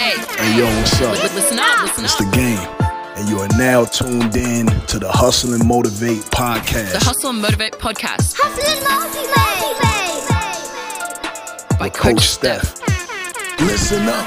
[0.00, 0.16] Hey
[0.56, 1.12] yo, what's up?
[1.34, 2.20] Listen up, listen It's up.
[2.20, 2.66] the game.
[3.16, 7.42] And you are now tuned in to the Hustle and Motivate podcast The Hustle and
[7.42, 8.82] Motivate podcast Hustle and
[11.68, 11.78] motivate.
[11.78, 12.80] by with Coach Steph.
[13.60, 14.24] Listen up.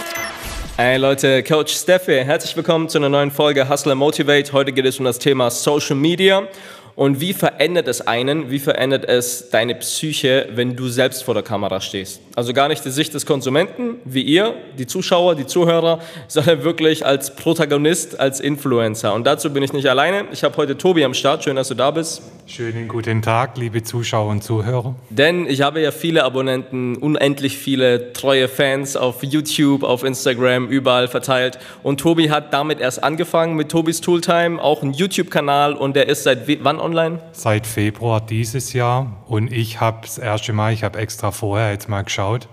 [0.77, 2.23] Hey Leute, Coach Steph hier.
[2.23, 4.53] Herzlich willkommen zu einer neuen Folge Hustle and Motivate.
[4.53, 6.47] Heute geht es um das Thema Social Media
[6.95, 11.43] und wie verändert es einen, wie verändert es deine Psyche, wenn du selbst vor der
[11.43, 12.21] Kamera stehst.
[12.35, 17.05] Also gar nicht die Sicht des Konsumenten, wie ihr, die Zuschauer, die Zuhörer, sondern wirklich
[17.05, 19.13] als Protagonist, als Influencer.
[19.13, 20.25] Und dazu bin ich nicht alleine.
[20.31, 21.43] Ich habe heute Tobi am Start.
[21.43, 22.21] Schön, dass du da bist.
[22.45, 24.95] Schönen guten Tag, liebe Zuschauer und Zuhörer.
[25.09, 31.07] Denn ich habe ja viele Abonnenten, unendlich viele treue Fans auf YouTube, auf Instagram, überall
[31.07, 31.57] verteilt.
[31.83, 36.23] Und Tobi hat damit erst angefangen mit Tobis Tooltime, auch ein YouTube-Kanal und der ist
[36.23, 37.19] seit wann online?
[37.31, 41.89] Seit Februar dieses Jahr und ich habe das erste Mal, ich habe extra vorher jetzt
[41.89, 42.47] mal geschaut,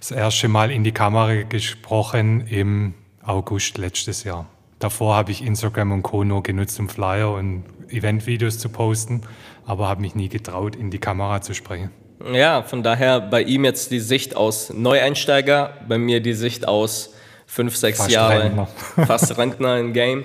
[0.00, 4.46] das erste Mal in die Kamera gesprochen im August letztes Jahr.
[4.78, 6.22] Davor habe ich Instagram und Co.
[6.24, 9.22] nur genutzt, um Flyer und Eventvideos zu posten,
[9.66, 11.90] aber habe mich nie getraut, in die Kamera zu sprechen.
[12.32, 17.14] Ja, von daher bei ihm jetzt die Sicht aus Neueinsteiger, bei mir die Sicht aus
[17.46, 18.68] fünf, sechs Fast Jahre, Rentner.
[19.06, 20.24] fast Rentner im Game.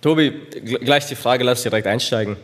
[0.00, 2.36] Tobi, gl- gleich die Frage, lass direkt einsteigen.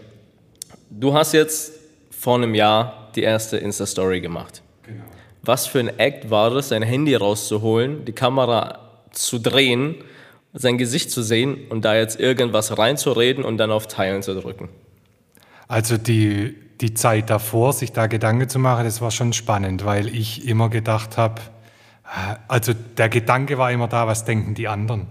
[1.00, 1.72] Du hast jetzt
[2.10, 4.60] vor einem Jahr die erste Insta-Story gemacht.
[4.82, 5.02] Genau.
[5.42, 9.94] Was für ein Act war es, sein Handy rauszuholen, die Kamera zu drehen,
[10.52, 14.68] sein Gesicht zu sehen und da jetzt irgendwas reinzureden und dann auf Teilen zu drücken?
[15.68, 20.06] Also die, die Zeit davor, sich da Gedanken zu machen, das war schon spannend, weil
[20.14, 21.40] ich immer gedacht habe,
[22.04, 25.06] äh, also der Gedanke war immer da, was denken die anderen?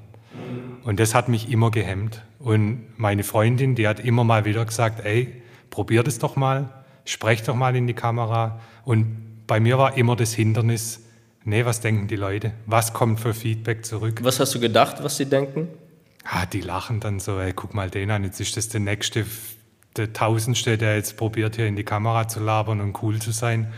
[0.83, 2.21] Und das hat mich immer gehemmt.
[2.37, 5.39] Und meine Freundin, die hat immer mal wieder gesagt, ey,
[5.69, 6.69] probier das doch mal,
[7.05, 8.59] sprech doch mal in die Kamera.
[8.85, 11.01] Und bei mir war immer das Hindernis,
[11.43, 12.51] nee, was denken die Leute?
[12.65, 14.19] Was kommt für Feedback zurück?
[14.23, 15.67] Was hast du gedacht, was sie denken?
[16.25, 19.25] Ah, die lachen dann so, ey, guck mal den an, jetzt ist das der nächste,
[19.95, 23.71] der Tausendste, der jetzt probiert, hier in die Kamera zu labern und cool zu sein.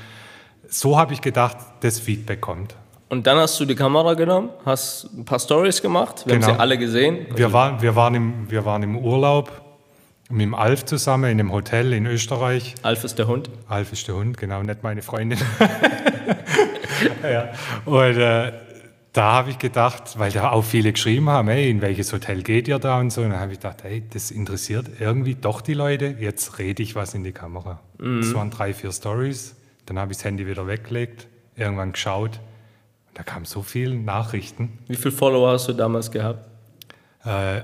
[0.68, 2.75] So habe ich gedacht, das Feedback kommt.
[3.09, 6.53] Und dann hast du die Kamera genommen, hast ein paar Stories gemacht, wir haben Genau.
[6.53, 7.28] sie alle gesehen.
[7.35, 9.60] Wir, waren, wir, waren im, wir waren im Urlaub
[10.31, 12.75] mit dem Alf zusammen in einem Hotel in Österreich.
[12.81, 13.50] Alf ist der Hund.
[13.68, 15.40] Alf ist der Hund, genau, nicht meine Freundin.
[17.24, 17.50] ja.
[17.86, 18.53] Und äh,
[19.14, 22.68] da habe ich gedacht, weil da auch viele geschrieben haben, hey, in welches Hotel geht
[22.68, 23.22] ihr da und so.
[23.22, 26.16] Und dann habe ich gedacht, hey, das interessiert irgendwie doch die Leute.
[26.19, 27.81] Jetzt rede ich was in die Kamera.
[27.98, 29.56] Das waren drei, vier Stories.
[29.86, 32.40] Dann habe ich das Handy wieder weggelegt, irgendwann geschaut.
[33.09, 34.80] Und da kamen so viele Nachrichten.
[34.88, 36.48] Wie viele Follower hast du damals gehabt?
[37.25, 37.62] Äh,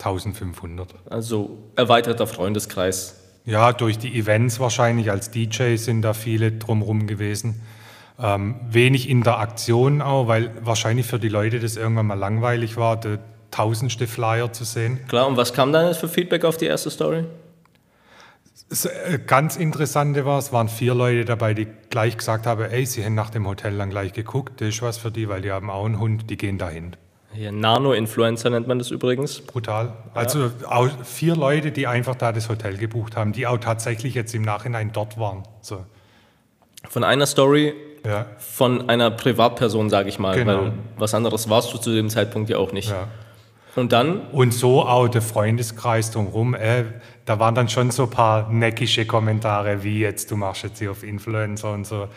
[0.00, 0.94] 1500.
[1.08, 3.16] Also erweiterter Freundeskreis.
[3.44, 5.10] Ja, durch die Events wahrscheinlich.
[5.10, 7.62] Als DJ sind da viele drumherum gewesen.
[8.18, 13.18] Ähm, wenig Interaktion auch, weil wahrscheinlich für die Leute das irgendwann mal langweilig war, der
[13.50, 15.00] tausendste Flyer zu sehen.
[15.08, 17.24] Klar, und was kam dann für Feedback auf die erste Story?
[18.68, 22.86] Das äh, ganz Interessante war, es waren vier Leute dabei, die gleich gesagt haben, ey,
[22.86, 25.50] sie haben nach dem Hotel dann gleich geguckt, das ist was für die, weil die
[25.50, 26.94] haben auch einen Hund, die gehen dahin.
[27.32, 29.40] Hier, Nano-Influencer nennt man das übrigens.
[29.40, 29.92] Brutal.
[30.14, 34.34] Also auch vier Leute, die einfach da das Hotel gebucht haben, die auch tatsächlich jetzt
[34.34, 35.44] im Nachhinein dort waren.
[35.60, 35.84] So,
[36.88, 37.74] Von einer Story
[38.04, 40.62] ja, von einer Privatperson, sage ich mal, Genau.
[40.62, 42.88] weil was anderes warst du zu dem Zeitpunkt ja auch nicht.
[42.88, 43.08] ja.
[43.76, 46.54] Und dann, Und so auch der Freundeskreis drumherum.
[46.54, 46.84] Äh,
[47.24, 50.90] da waren dann schon so ein paar neckische Kommentare, wie jetzt, du machst jetzt hier
[50.90, 52.08] auf Influencer und so.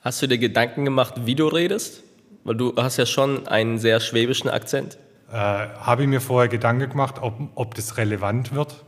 [0.00, 2.02] hast du dir Gedanken gemacht, wie du redest?
[2.46, 4.98] Weil du hast ja schon einen sehr schwäbischen Akzent.
[5.28, 8.84] Äh, Habe ich mir vorher Gedanken gemacht, ob, ob das relevant wird,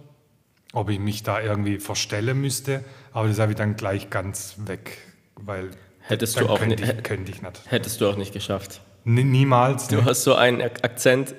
[0.73, 2.85] ob ich mich da irgendwie verstellen müsste.
[3.13, 4.99] Aber das habe ich dann gleich ganz weg,
[5.35, 5.71] weil
[6.01, 7.61] Hättest du auch könnte nicht- ich, könnte ich nicht.
[7.67, 8.81] Hättest du auch nicht geschafft.
[9.05, 9.89] N niemals.
[9.89, 10.05] Du ne?
[10.05, 11.35] hast so einen Ak- Akzent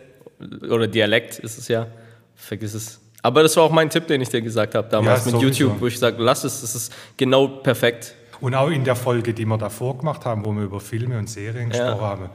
[0.70, 1.88] oder Dialekt ist es ja.
[2.36, 3.00] Vergiss es.
[3.22, 5.64] Aber das war auch mein Tipp, den ich dir gesagt habe damals Ja, mit sowieso.
[5.64, 8.16] YouTube, wo ich sage, lass es, das ist genau perfekt.
[8.42, 11.30] Und auch in der Folge, die wir davor gemacht haben, wo wir über Filme und
[11.30, 11.86] Serien Ja.
[11.92, 12.30] gesprochen haben,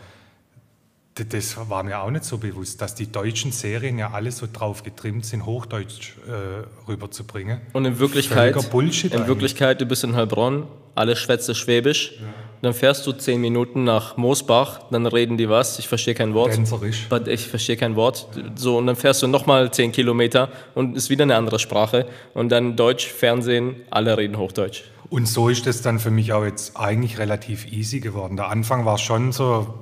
[1.14, 4.82] das war mir auch nicht so bewusst, dass die deutschen Serien ja alle so drauf
[4.82, 7.60] getrimmt sind, Hochdeutsch äh, rüberzubringen.
[7.72, 9.28] Und in Wirklichkeit, Bullshit in eigentlich.
[9.28, 10.66] Wirklichkeit, du bist in Heilbronn,
[10.96, 12.14] alle schwätze Schwäbisch.
[12.62, 16.54] Dann fährst du zehn Minuten nach Moosbach, dann reden die was, ich verstehe kein Wort.
[16.54, 17.06] Tänzerisch.
[17.08, 18.26] But Ich verstehe kein Wort.
[18.56, 22.06] So, und dann fährst du nochmal zehn Kilometer und ist wieder eine andere Sprache.
[22.32, 24.82] Und dann Deutsch, Fernsehen, alle reden Hochdeutsch.
[25.14, 28.36] Und so ist es dann für mich auch jetzt eigentlich relativ easy geworden.
[28.36, 29.72] Der Anfang war schon so,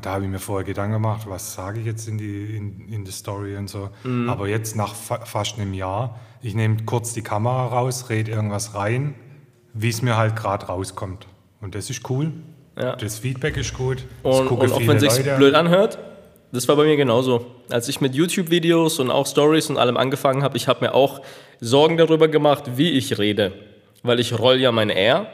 [0.00, 3.04] da habe ich mir vorher Gedanken gemacht, was sage ich jetzt in die, in, in
[3.04, 3.90] die Story und so.
[4.04, 4.30] Mhm.
[4.30, 8.74] Aber jetzt nach fa fast einem Jahr, ich nehme kurz die Kamera raus, rede irgendwas
[8.74, 9.14] rein,
[9.74, 11.26] wie es mir halt gerade rauskommt.
[11.60, 12.32] Und das ist cool.
[12.78, 12.96] Ja.
[12.96, 14.06] Das Feedback ist gut.
[14.22, 15.98] Und, und auch wenn es sich blöd anhört,
[16.50, 17.44] Das war bei mir genauso.
[17.68, 21.20] Als ich mit YouTube-Videos und auch Stories und allem angefangen habe, ich habe mir auch
[21.60, 23.52] Sorgen darüber gemacht, wie ich rede.
[24.02, 25.26] Weil ich roll ja mein R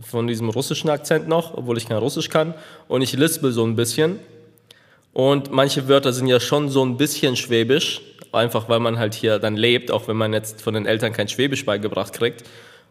[0.00, 2.54] von diesem russischen Akzent noch, obwohl ich kein Russisch kann.
[2.88, 4.18] Und ich lispel so ein bisschen.
[5.12, 8.00] Und manche Wörter sind ja schon so ein bisschen schwäbisch,
[8.32, 11.28] einfach weil man halt hier dann lebt, auch wenn man jetzt von den Eltern kein
[11.28, 12.44] Schwäbisch beigebracht kriegt.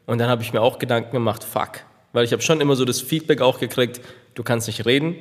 [0.06, 1.82] Und dann habe ich mir auch Gedanken gemacht, fuck.
[2.12, 4.02] Weil ich habe schon immer so das Feedback auch gekriegt,
[4.34, 5.16] du kannst nicht reden.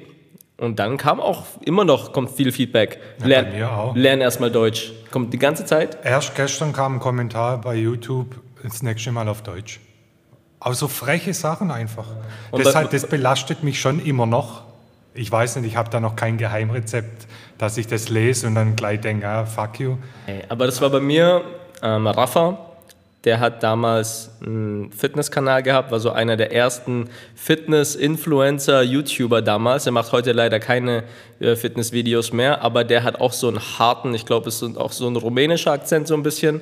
[0.56, 2.98] Und dann kam auch immer noch kommt viel Feedback.
[3.24, 3.94] Ja, mir auch.
[3.94, 4.92] lern erstmal Deutsch.
[5.12, 5.98] Kommt die ganze Zeit.
[6.02, 9.78] Erst gestern kam ein Kommentar bei YouTube, das nächste Mal auf Deutsch.
[10.60, 12.06] Aber so freche Sachen einfach.
[12.50, 14.62] Und halt, das belastet mich schon immer noch.
[15.14, 17.26] Ich weiß nicht, ich habe da noch kein Geheimrezept,
[17.58, 19.96] dass ich das lese und dann gleich denke, ah, fuck you.
[20.48, 21.42] Aber das war bei mir
[21.82, 22.58] ähm, Rafa.
[23.24, 29.86] Der hat damals einen Fitnesskanal gehabt, war so einer der ersten Fitness-Influencer, YouTuber damals.
[29.86, 31.02] Er macht heute leider keine
[31.40, 34.92] äh, Fitnessvideos mehr, aber der hat auch so einen harten, ich glaube, es ist auch
[34.92, 36.60] so ein rumänischer Akzent so ein bisschen.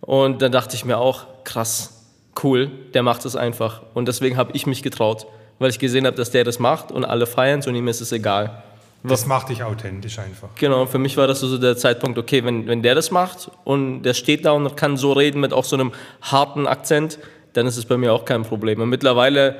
[0.00, 1.99] Und dann dachte ich mir auch, krass,
[2.42, 3.82] cool, der macht es einfach.
[3.94, 5.26] Und deswegen habe ich mich getraut,
[5.58, 8.12] weil ich gesehen habe, dass der das macht und alle feiern und ihm ist es
[8.12, 8.62] egal.
[9.02, 10.48] Das macht dich authentisch einfach.
[10.56, 14.02] Genau, für mich war das so der Zeitpunkt, okay, wenn, wenn der das macht und
[14.02, 17.18] der steht da und kann so reden mit auch so einem harten Akzent,
[17.54, 18.80] dann ist es bei mir auch kein Problem.
[18.80, 19.56] Und mittlerweile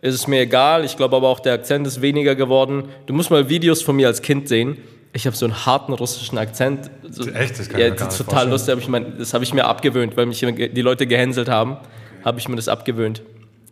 [0.00, 2.84] ist es mir egal, ich glaube aber auch der Akzent ist weniger geworden.
[3.06, 4.78] Du musst mal Videos von mir als Kind sehen.
[5.12, 6.90] Ich habe so einen harten russischen Akzent.
[7.34, 7.58] Echt?
[7.58, 8.50] Das kann ja, ich mir gar nicht total vorstellen.
[8.50, 8.72] lustig.
[8.72, 11.78] aber Ich mein, das habe ich mir abgewöhnt, weil mich die Leute gehänselt haben,
[12.24, 13.22] habe ich mir das abgewöhnt.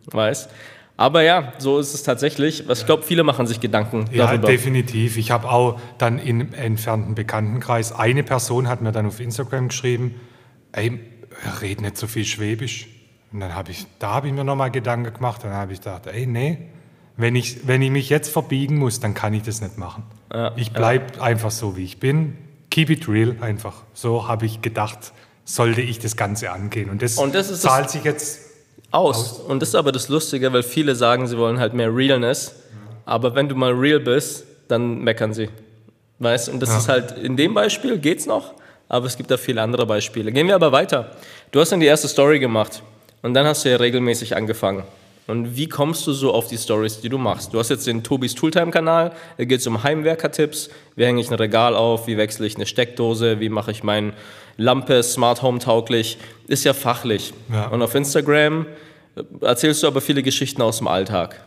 [0.07, 0.49] Weiß.
[0.95, 2.67] Aber ja, so ist es tatsächlich.
[2.67, 4.47] Was ich glaube, viele machen sich Gedanken Ja, darüber.
[4.47, 5.17] definitiv.
[5.17, 10.13] Ich habe auch dann im entfernten Bekanntenkreis, eine Person hat mir dann auf Instagram geschrieben,
[10.71, 10.99] ey,
[11.61, 12.87] red nicht so viel Schwäbisch.
[13.31, 16.05] Und dann habe ich, da habe ich mir nochmal Gedanken gemacht, dann habe ich gedacht,
[16.05, 16.59] ey, nee,
[17.17, 20.03] wenn ich, wenn ich mich jetzt verbiegen muss, dann kann ich das nicht machen.
[20.55, 22.37] ich bleibe einfach so, wie ich bin.
[22.69, 23.83] Keep it real einfach.
[23.93, 25.13] So habe ich gedacht,
[25.45, 26.89] sollte ich das Ganze angehen.
[26.89, 28.39] Und das, Und das ist das- zahlt sich jetzt
[28.91, 29.39] aus.
[29.39, 32.55] Und das ist aber das Lustige, weil viele sagen, sie wollen halt mehr Realness.
[33.05, 35.49] Aber wenn du mal real bist, dann meckern sie.
[36.19, 36.77] Weißt Und das Ja.
[36.77, 38.53] ist halt, in dem Beispiel geht's noch,
[38.87, 40.31] aber es gibt da viele andere Beispiele.
[40.31, 41.11] Gehen wir aber weiter.
[41.51, 42.81] Du hast dann die erste Story gemacht
[43.21, 44.83] und dann hast du ja regelmäßig angefangen.
[45.25, 47.53] Und wie kommst du so auf die Stories, die du machst?
[47.53, 50.69] Du hast jetzt den Tobis Tooltime-Kanal, da geht es um Heimwerker-Tipps.
[50.95, 52.07] Wie hänge ich ein Regal auf?
[52.07, 53.39] Wie wechsle ich eine Steckdose?
[53.39, 54.13] Wie mache ich meine
[54.57, 56.17] Lampe Smart Home tauglich?
[56.47, 57.33] Ist ja fachlich.
[57.51, 57.67] Ja.
[57.67, 58.65] Und auf Instagram
[59.15, 61.39] äh, erzählst du aber viele Geschichten aus dem Alltag.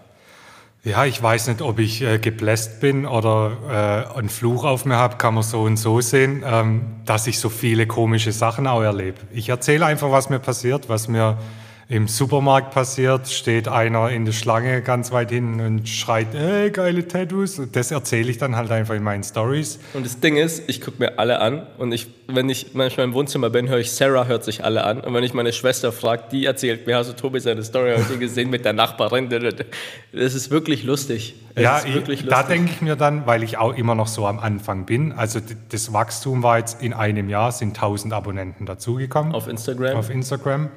[0.82, 4.96] Ja, ich weiß nicht, ob ich äh, gebläst bin oder äh, einen Fluch auf mir
[4.96, 8.82] habe, kann man so und so sehen, ähm, dass ich so viele komische Sachen auch
[8.82, 9.18] erlebe.
[9.32, 11.38] Ich erzähle einfach, was mir passiert, was mir
[11.88, 17.06] im Supermarkt passiert, steht einer in der Schlange ganz weit hinten und schreit, ey, geile
[17.06, 17.60] Tattoos.
[17.60, 19.78] Und das erzähle ich dann halt einfach in meinen Stories.
[19.94, 23.14] Und das Ding ist, ich gucke mir alle an und ich, wenn ich manchmal im
[23.14, 25.00] Wohnzimmer bin, höre ich Sarah hört sich alle an.
[25.00, 28.18] Und wenn ich meine Schwester frage, die erzählt mir, hast du Tobi seine Story heute
[28.18, 29.28] gesehen mit der Nachbarin?
[29.30, 31.36] Das ist wirklich lustig.
[31.54, 32.48] Es Ja, ich, wirklich da lustig.
[32.56, 35.92] denke ich mir dann, weil ich auch immer noch so am Anfang bin, also das
[35.92, 39.32] Wachstum war jetzt in einem Jahr, sind 1000 Abonnenten dazugekommen.
[39.34, 39.96] Auf Instagram.
[39.96, 40.70] auf Instagram.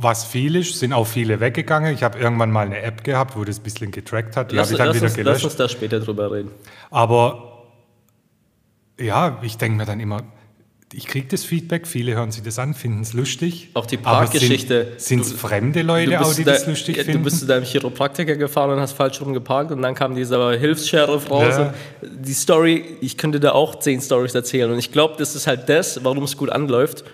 [0.00, 1.92] Was viel ist, sind auch viele weggegangen.
[1.92, 4.52] Ich habe irgendwann mal eine App gehabt, wo das ein bisschen getrackt hat.
[4.52, 5.44] Die lass, ich dann lass, wieder uns, lass gelöscht.
[5.44, 6.52] uns da später drüber reden.
[6.90, 7.66] Aber
[9.00, 10.22] ja, ich denke mir dann immer,
[10.92, 13.70] ich kriege das Feedback, viele hören sich das an, finden es lustig.
[13.74, 14.92] Auch die Parkgeschichte.
[14.96, 17.18] Sind es fremde Leute auch, die da, das lustig ja, finden?
[17.18, 20.52] du bist zu deinem Chiropraktiker gefahren und hast falsch rum geparkt und dann kam dieser
[20.52, 21.56] Hilfs-Sheriff raus.
[21.58, 21.74] Ja.
[22.02, 25.68] Die Story, ich könnte da auch zehn Stories erzählen und ich glaube, das ist halt
[25.68, 27.04] das, warum es gut anläuft.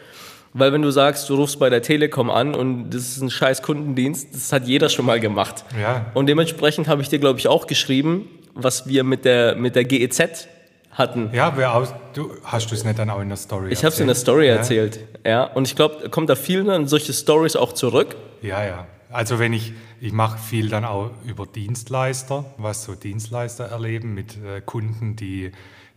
[0.57, 3.61] Weil wenn du sagst, du rufst bei der Telekom an und das ist ein scheiß
[3.63, 5.65] Kundendienst, das hat jeder schon mal gemacht.
[5.81, 6.07] Ja.
[6.15, 9.85] Und dementsprechend habe ich dir, glaube ich, auch geschrieben, was wir mit der, mit der
[9.85, 10.47] GEZ
[10.93, 11.31] hatten.
[11.33, 13.93] ja, wer aus, du, hast du es nicht dann auch in der Story Ich habe
[13.93, 15.01] es in der Story erzählt.
[15.27, 15.43] Ja.
[15.43, 18.15] Und ich glaube, kommt da viel an solche Stories auch zurück.
[18.41, 18.87] Ja, ja.
[19.11, 24.37] Also wenn ich, ich mache viel dann auch über Dienstleister, was so Dienstleister erleben mit
[24.37, 25.51] äh, Kunden, die,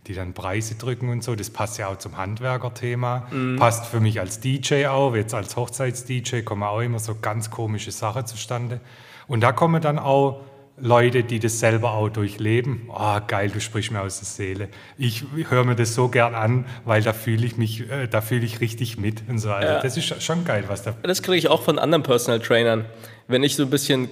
[0.08, 1.34] die dann Preise drücken und so.
[1.36, 3.28] Das passt ja auch zum Handwerkerthema.
[3.58, 5.14] Passt für mich als DJ auch.
[5.14, 8.80] Jetzt als Hochzeits-DJ kommen auch immer so ganz komische Sachen zustande.
[9.26, 10.40] Und da kommen dann auch
[10.80, 12.88] Leute, die das selber auch durchleben.
[12.88, 14.68] Oh, geil, du sprichst mir aus der Seele.
[14.96, 18.44] Ich höre mir das so gern an, weil da fühle ich mich, äh, da fühle
[18.46, 19.50] ich richtig mit und so.
[19.50, 19.80] Also Ja.
[19.80, 22.84] das ist schon geil, was da Das kriege ich auch von anderen Personal Trainern.
[23.26, 24.08] Wenn ich so ein bisschen,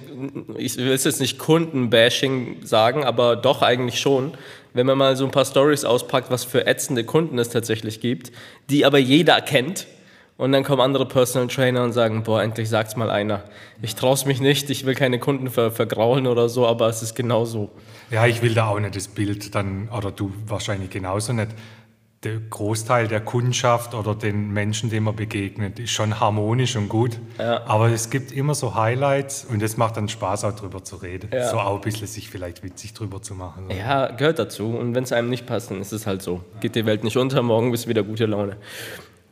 [0.57, 4.33] ich will es jetzt nicht Kundenbashing sagen, aber doch eigentlich schon.
[4.77, 8.31] Wenn man mal so ein paar Stories auspackt, was für ätzende Kunden es tatsächlich gibt,
[8.69, 9.87] die aber jeder kennt
[10.37, 13.43] Und dann kommen andere Personal Trainer und sagen, boah, endlich sagt's mal einer.
[13.81, 17.15] Ich trau's mich nicht, ich will keine Kunden ver vergraulen oder so, aber es ist
[17.15, 17.71] genau so.
[18.11, 21.49] Ja, ich will da auch nicht das Bild dann, oder du wahrscheinlich genauso nicht.
[22.23, 27.19] Der Großteil der Kundschaft oder den Menschen, denen man begegnet, ist schon harmonisch und gut.
[27.37, 31.29] Aber es gibt immer so Highlights und es macht dann Spaß, auch drüber zu reden.
[31.31, 31.47] Ja.
[31.47, 33.65] So auch ein bisschen sich vielleicht witzig drüber zu machen.
[33.69, 33.75] So.
[33.75, 34.65] Ja, gehört dazu.
[34.65, 36.41] Und wenn es einem nicht passt, dann ist es halt so.
[36.59, 38.57] Geht die Welt nicht unter, morgen bist du wieder gute Laune.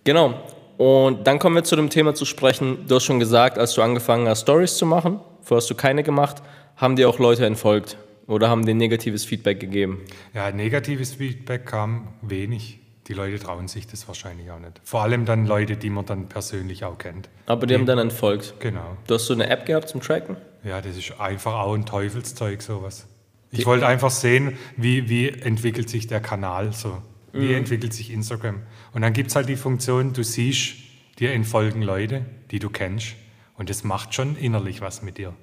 [0.03, 0.35] Genau.
[0.77, 2.85] Und dann kommen wir zu dem Thema zu sprechen.
[2.87, 6.03] Du hast schon gesagt, als du angefangen hast, Stories zu machen, vorher hast du keine
[6.03, 6.43] gemacht,
[6.75, 10.01] haben dir auch Leute entfolgt oder haben dir negatives Feedback gegeben.
[10.33, 12.79] Ja, negatives Feedback kam wenig.
[13.07, 14.81] Die Leute trauen sich das wahrscheinlich auch nicht.
[14.83, 17.29] Vor allem dann Leute, die man dann persönlich auch kennt.
[17.45, 18.55] Aber die haben dann entfolgt.
[18.59, 18.97] Genau.
[19.05, 20.37] Du hast so eine App gehabt zum Tracken?
[20.63, 23.07] Ja, das ist einfach auch ein Teufelszeug, sowas.
[23.51, 26.97] Ich wollte einfach sehen, wie, wie entwickelt sich der Kanal so.
[27.31, 28.61] Wie entwickelt sich Instagram.
[28.93, 30.77] Und dann gibt es halt die Funktion, du siehst,
[31.19, 33.15] dir entfolgen Leute, die du kennst.
[33.57, 35.33] Und das macht schon innerlich was mit dir.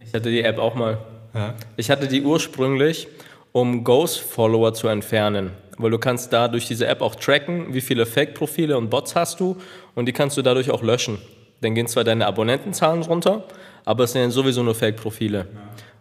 [0.00, 1.04] Ich hatte die App auch mal.
[1.36, 1.54] Ja.
[1.76, 3.08] Ich hatte die ursprünglich,
[3.52, 5.50] um Ghost-Follower zu entfernen.
[5.78, 9.40] Weil du kannst da durch diese App auch tracken, wie viele Fake-Profile und Bots hast
[9.40, 9.58] du
[9.94, 11.18] und die kannst du dadurch auch löschen.
[11.60, 13.44] Dann gehen zwar deine Abonnentenzahlen runter,
[13.84, 15.46] aber es sind ja sowieso nur Fake-Profile.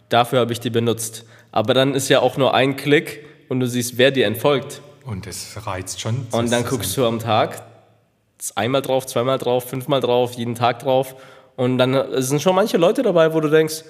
[0.08, 1.26] Dafür habe ich die benutzt.
[1.52, 4.82] Aber dann ist ja auch nur ein Klick und du siehst, wer dir entfolgt.
[5.06, 6.28] Und das reizt schon.
[6.32, 7.62] Und dann guckst du am Tag
[8.56, 11.16] einmal drauf, zweimal drauf, fünfmal drauf, jeden Tag drauf.
[11.56, 13.84] Und dann sind schon manche Leute dabei, wo du denkst,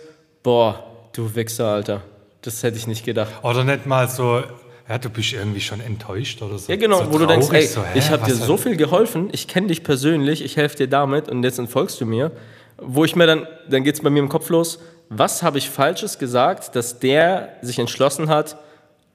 [0.44, 2.02] boah, du Wichser, Alter.
[2.42, 3.32] Das hätte ich nicht gedacht.
[3.44, 4.44] Oder nicht mal so,
[4.88, 6.72] ja, du bist irgendwie schon enttäuscht oder so.
[6.72, 9.30] Ja, genau, so wo du denkst, ey, so, hä, ich habe dir so viel geholfen,
[9.32, 12.32] ich kenne dich persönlich, ich helfe dir damit und jetzt entfolgst du mir.
[12.78, 14.80] Wo ich mir dann, dann geht es bei mir im Kopf los,
[15.10, 18.58] was habe ich Falsches gesagt, dass der sich entschlossen hat,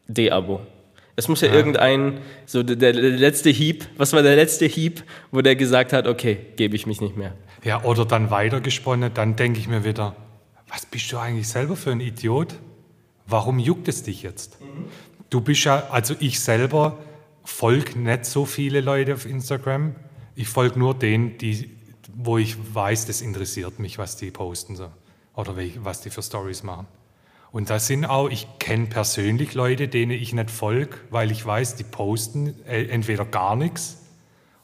[0.08, 0.60] De-Abo.
[1.14, 5.42] Es muss ja, irgendein, so der, der letzte Hieb, was war der letzte Hieb, wo
[5.42, 7.34] der gesagt hat, okay, gebe ich mich nicht mehr.
[7.62, 10.16] Ja, oder dann weitergesponnen, dann denke ich mir wieder,
[10.70, 12.54] was bist du eigentlich selber für ein Idiot?
[13.26, 14.58] Warum juckt es dich jetzt?
[15.28, 16.98] Du bist ja, also ich selber
[17.44, 19.94] folge nicht so viele Leute auf Instagram.
[20.34, 21.70] Ich folge nur denen, die,
[22.14, 24.90] wo ich weiß, das interessiert mich, was die posten so.
[25.34, 26.86] oder was die für Stories machen.
[27.52, 31.74] Und da sind auch, ich kenne persönlich Leute, denen ich nicht folge, weil ich weiß,
[31.76, 33.98] die posten äh, entweder gar nichts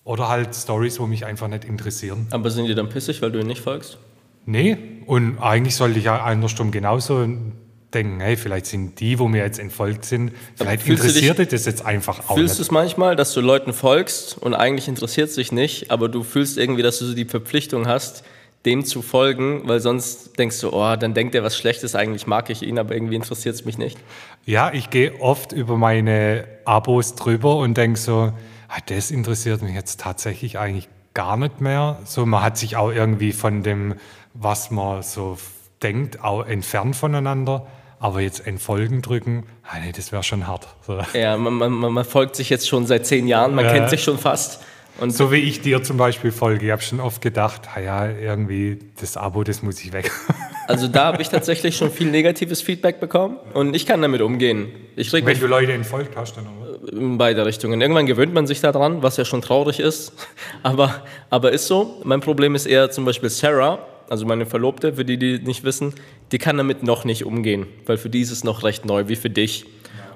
[0.04, 2.28] oder halt Stories, wo mich einfach nicht interessieren.
[2.30, 3.98] Aber sind die dann pissig, weil du ihnen nicht folgst?
[4.46, 7.26] Nee, und eigentlich sollte ich ja andersrum genauso
[7.92, 11.84] denken, hey, vielleicht sind die, wo mir jetzt entfolgt sind, vielleicht interessiert dich das jetzt
[11.84, 15.52] einfach auch Fühlst du es manchmal, dass du Leuten folgst und eigentlich interessiert es dich
[15.52, 18.24] nicht, aber du fühlst irgendwie, dass du so die Verpflichtung hast,
[18.64, 22.50] dem zu folgen, weil sonst denkst du, oh, dann denkt er was Schlechtes, eigentlich mag
[22.50, 23.98] ich ihn, aber irgendwie interessiert es mich nicht.
[24.44, 28.32] Ja, ich gehe oft über meine Abos drüber und denke so,
[28.68, 32.00] ah, das interessiert mich jetzt tatsächlich eigentlich gar nicht mehr.
[32.04, 33.94] So, man hat sich auch irgendwie von dem,
[34.38, 35.38] was man so
[35.82, 37.66] denkt, auch entfernt voneinander.
[37.98, 40.68] Aber jetzt entfolgen drücken, ah, nee, das wäre schon hart.
[40.86, 41.00] So.
[41.14, 43.72] Ja, man, man, man folgt sich jetzt schon seit zehn Jahren, man Ja.
[43.72, 44.60] kennt sich schon fast.
[45.00, 46.66] Und So wie ich dir zum Beispiel folge.
[46.66, 50.10] Ich habe schon oft gedacht, ah ja, irgendwie das Abo, das muss ich weg.
[50.68, 54.68] also da habe ich tatsächlich schon viel negatives Feedback bekommen und ich kann damit umgehen.
[54.94, 56.92] Ich mich Wenn du Leute entfolgt hast, dann aber.
[56.92, 57.80] in beide Richtungen.
[57.80, 60.12] Irgendwann gewöhnt man sich daran, was ja schon traurig ist,
[60.62, 60.94] aber,
[61.28, 62.00] aber ist so.
[62.04, 63.78] Mein Problem ist eher zum Beispiel Sarah,
[64.08, 65.94] also meine Verlobte, für die, die nicht wissen,
[66.32, 69.16] die kann damit noch nicht umgehen, weil für die ist es noch recht neu, wie
[69.16, 69.66] für dich.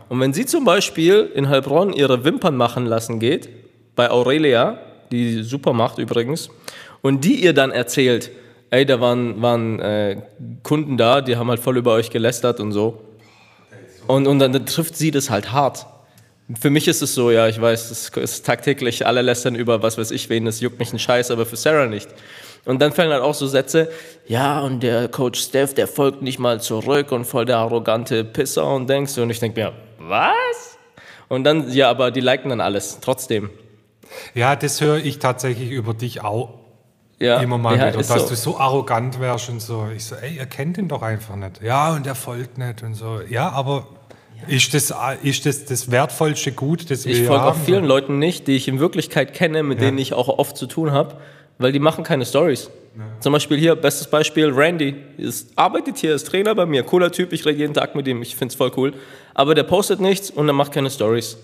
[0.09, 3.49] Und wenn sie zum Beispiel in Heilbronn ihre Wimpern machen lassen geht,
[3.95, 4.79] bei Aurelia,
[5.13, 6.51] die super macht übrigens,
[7.03, 8.31] und die ihr dann erzählt,
[8.71, 10.23] ey, da waren, waren äh,
[10.63, 13.03] Kunden da, die haben halt voll über euch gelästert und so.
[14.07, 15.87] Und, und dann trifft sie das halt hart.
[16.61, 19.99] Für mich ist es so, ja, ich weiß, es ist tagtäglich, alle lästern über was
[19.99, 22.09] weiß ich wen, das juckt mich ein Scheiß, aber für Sarah nicht.
[22.65, 23.91] Und dann fallen halt auch so Sätze,
[24.27, 28.67] ja, und der Coach Steph, der folgt nicht mal zurück und voll der arrogante Pisser
[28.67, 30.79] und denkst du, und ich denke mir, was?
[31.29, 33.51] Und dann, ja, aber die liken dann alles, trotzdem.
[34.35, 36.55] Ja, das höre ich tatsächlich über dich auch
[37.19, 38.29] Ja, immer mal ja, wieder, dass so.
[38.29, 39.87] du so arrogant wärst und so.
[39.95, 41.63] Ich so, ey, ihr kennt ihn doch einfach nicht.
[41.63, 43.21] Ja, und er folgt nicht und so.
[43.29, 43.87] Ja, aber
[44.49, 47.61] ist, das, ist das das wertvollste Gut, das wir Ich hier folge auch haben?
[47.65, 49.87] vielen Leuten nicht, die ich in Wirklichkeit kenne, mit Ja.
[49.87, 51.17] denen ich auch oft zu tun habe,
[51.61, 52.71] weil die machen keine Stories.
[53.21, 57.33] Zum Beispiel hier, bestes Beispiel, Randy, ist, arbeitet hier, ist Trainer bei mir, cooler Typ,
[57.33, 58.95] ich rede jeden Tag mit ihm, ich finde es voll cool.
[59.35, 61.37] Aber der postet nichts und er macht keine Stories.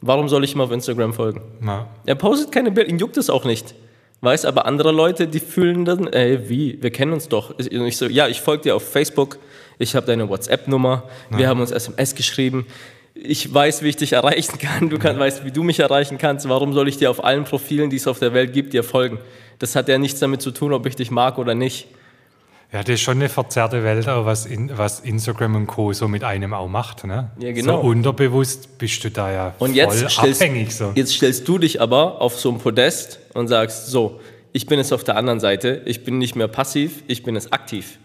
[0.00, 1.42] Warum soll ich ihm auf Instagram folgen?
[1.64, 1.88] Ja.
[2.06, 3.74] Er postet keine Bilder, ihn juckt es auch nicht.
[4.20, 7.50] Weiß aber andere Leute, die fühlen dann, ey, wie, wir kennen uns doch.
[7.50, 9.38] Und ich so, ja, ich folge dir auf Facebook,
[9.78, 12.66] ich habe deine WhatsApp-Nummer, wir haben uns SMS geschrieben.
[13.14, 16.48] ich weiß, wie ich dich erreichen kann, du kann, weißt, wie du mich erreichen kannst,
[16.48, 19.18] warum soll ich dir auf allen Profilen, die es auf der Welt gibt, dir folgen?
[19.58, 21.88] Das hat ja nichts damit zu tun, ob ich dich mag oder nicht.
[22.72, 25.92] Ja, das ist schon eine verzerrte Welt, auch was, in, was Instagram und Co.
[25.92, 27.04] so mit einem auch macht.
[27.04, 27.30] Ne?
[27.38, 27.80] Ja, genau.
[27.80, 30.74] So unterbewusst bist du da ja Und voll jetzt stellst, abhängig.
[30.74, 30.90] So.
[30.96, 34.18] jetzt stellst du dich aber auf so ein Podest und sagst, so,
[34.52, 37.52] ich bin jetzt auf der anderen Seite, ich bin nicht mehr passiv, ich bin jetzt
[37.52, 37.98] aktiv.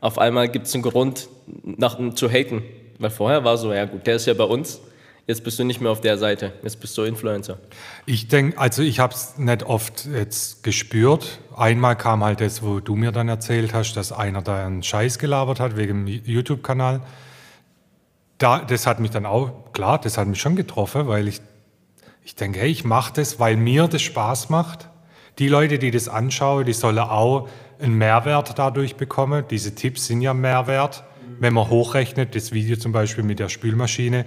[0.00, 1.28] Auf einmal gibt es einen Grund,
[1.64, 2.62] nach, zu haten.
[2.98, 4.80] Weil vorher war so, ja gut, der ist ja bei uns,
[5.26, 7.58] jetzt bist du nicht mehr auf der Seite, jetzt bist du Influencer.
[8.06, 11.40] Ich denke, also ich habe es nicht oft jetzt gespürt.
[11.56, 15.18] Einmal kam halt das, wo du mir dann erzählt hast, dass einer da einen Scheiß
[15.18, 17.00] gelabert hat wegen dem YouTube-Kanal.
[18.38, 21.40] Da, das hat mich dann auch, klar, das hat mich schon getroffen, weil ich,
[22.24, 24.88] ich denke, hey, ich mache das, weil mir das Spaß macht.
[25.38, 27.48] Die Leute, die das anschauen, die sollen auch
[27.80, 29.44] einen Mehrwert dadurch bekommen.
[29.50, 31.04] Diese Tipps sind ja Mehrwert.
[31.40, 34.24] Wenn man hochrechnet, das Video zum Beispiel mit der Spülmaschine,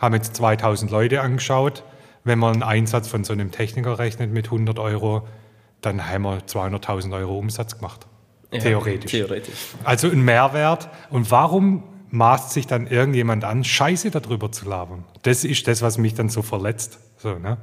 [0.00, 1.82] haben jetzt 2000 Leute angeschaut.
[2.24, 5.26] Wenn man einen Einsatz von so einem Techniker rechnet mit 100 Euro,
[5.82, 8.06] dann haben wir 200.000 Euro Umsatz gemacht.
[8.52, 9.10] Ja, Theoretisch.
[9.10, 9.54] Theoretisch.
[9.84, 10.88] Also ein Mehrwert.
[11.10, 15.04] Und warum maßt sich dann irgendjemand an, Scheiße darüber zu labern?
[15.22, 16.98] Das ist das, was mich dann so verletzt.
[17.18, 17.58] So, ne?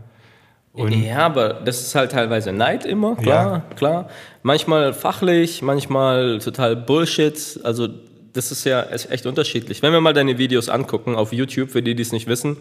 [0.73, 3.75] Und ja, aber das ist halt teilweise Neid immer, klar, Ja.
[3.75, 4.09] klar.
[4.41, 7.59] Manchmal fachlich, manchmal total Bullshit.
[7.63, 7.89] Also
[8.33, 9.81] das ist ja echt unterschiedlich.
[9.81, 12.57] Wenn wir mal deine Videos angucken auf YouTube, für die, die es nicht wissen.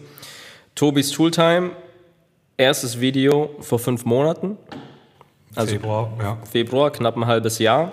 [0.75, 1.71] Tobis Tooltime,
[2.57, 4.57] erstes Video vor fünf Monaten,
[5.55, 6.37] also Februar, ja.
[6.49, 7.91] Februar, knapp ein halbes Jahr.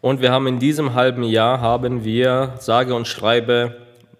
[0.00, 3.76] Und wir haben in diesem halben Jahr, haben wir, sage und schreibe,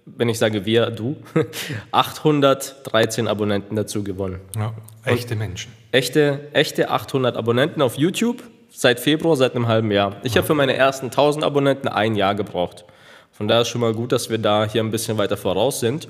[0.07, 1.17] wenn ich sage wir, du,
[1.93, 4.41] 813 Abonnenten dazu gewonnen.
[4.57, 4.75] ja.
[5.05, 5.73] Echte Menschen.
[5.91, 8.43] Echte, echte 800 Abonnenten auf YouTube
[8.79, 10.17] seit Februar, seit einem halben Jahr.
[10.23, 12.85] Ich habe für meine ersten 1000 Abonnenten ein Jahr gebraucht.
[13.33, 16.09] Von daher ist schon mal gut, dass wir da hier ein bisschen weiter voraus sind.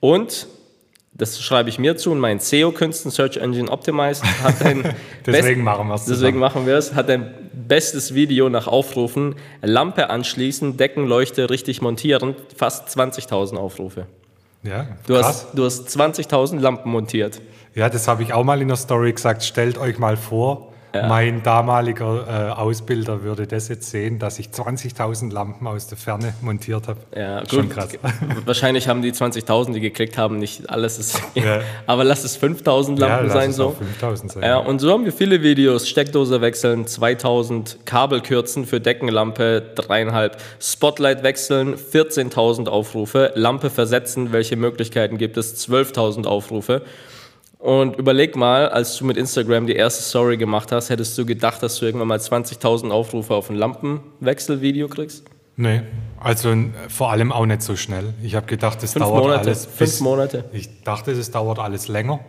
[0.00, 0.46] Und
[1.12, 4.94] das schreibe ich mir zu und mein SEO-Künsten, Search Engine Optimized, hat ein
[5.26, 6.38] Deswegen machen wir's Deswegen zusammen.
[6.40, 6.94] machen wir es.
[6.94, 9.36] Hat ein bestes Video nach Aufrufen.
[9.62, 14.06] Lampe anschließen, Deckenleuchte richtig montieren, fast 20.000 Aufrufe.
[14.62, 15.26] Ja, Du krass.
[15.26, 17.40] hast, du hast 20.000 Lampen montiert.
[17.74, 19.42] Ja, das habe ich auch mal in der Story gesagt.
[19.44, 25.32] Stellt euch mal vor, mein damaliger äh, Ausbilder würde das jetzt sehen, dass ich 20.000
[25.32, 27.00] Lampen aus der Ferne montiert habe.
[27.14, 27.50] Ja, gut.
[27.50, 27.88] Schon krass.
[28.44, 30.98] Wahrscheinlich haben die 20.000, die geklickt haben, nicht alles.
[30.98, 31.60] Ist, Ja.
[31.86, 33.68] Aber lass es 5.000 Lampen lass sein es so.
[33.68, 34.42] auch 5000 sein.
[34.42, 35.88] Ja, und so haben wir viele Videos.
[35.88, 44.56] Steckdose wechseln, 2000, Kabel kürzen für Deckenlampe, dreieinhalb, Spotlight wechseln, 14.000 Aufrufe, Lampe versetzen, welche
[44.56, 46.82] Möglichkeiten gibt es, 12.000 Aufrufe.
[47.64, 51.62] Und überleg mal, als du mit Instagram die erste Story gemacht hast, hättest du gedacht,
[51.62, 55.24] dass du irgendwann mal 20.000 Aufrufe auf ein Lampenwechselvideo kriegst?
[55.56, 55.80] Nee,
[56.20, 56.54] also
[56.90, 58.12] vor allem auch nicht so schnell.
[58.22, 59.64] Ich habe gedacht, das Fünf dauert Monate, alles.
[59.64, 60.44] fünf Monate.
[60.52, 62.20] Ich dachte, es dauert alles länger.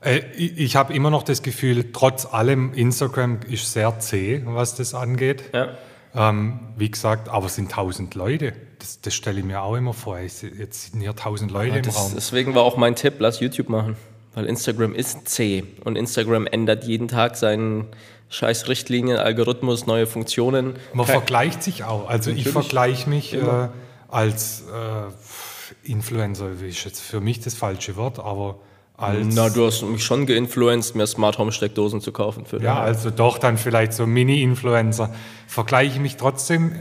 [0.00, 4.74] Äh, ich ich habe immer noch das Gefühl, trotz allem, Instagram ist sehr zäh, was
[4.74, 5.44] das angeht.
[5.54, 5.68] Ja.
[6.16, 8.54] Ähm, wie gesagt, aber es sind 1000 Leute.
[8.80, 10.18] Das, das stelle ich mir auch immer vor.
[10.18, 12.10] Ich, jetzt sind hier 1000 Leute im Das, Raum.
[12.16, 13.94] deswegen war auch mein Tipp, lass YouTube machen.
[14.34, 17.88] Weil Instagram ist zäh und Instagram ändert jeden Tag seinen
[18.30, 20.74] scheiß Richtlinien, Algorithmus, neue Funktionen.
[20.94, 22.08] Man vergleicht sich auch.
[22.08, 22.52] Also ich Natürlich.
[22.52, 23.68] vergleiche mich äh,
[24.08, 28.58] als äh, Influencer, wie ist jetzt für mich das falsche Wort, aber
[28.96, 32.46] als Na, du hast mich schon geinfluenced, mir Smart Home Steckdosen zu kaufen.
[32.46, 35.12] Für Ja, also doch dann vielleicht so Mini-Influencer.
[35.48, 36.72] Vergleiche ich mich trotzdem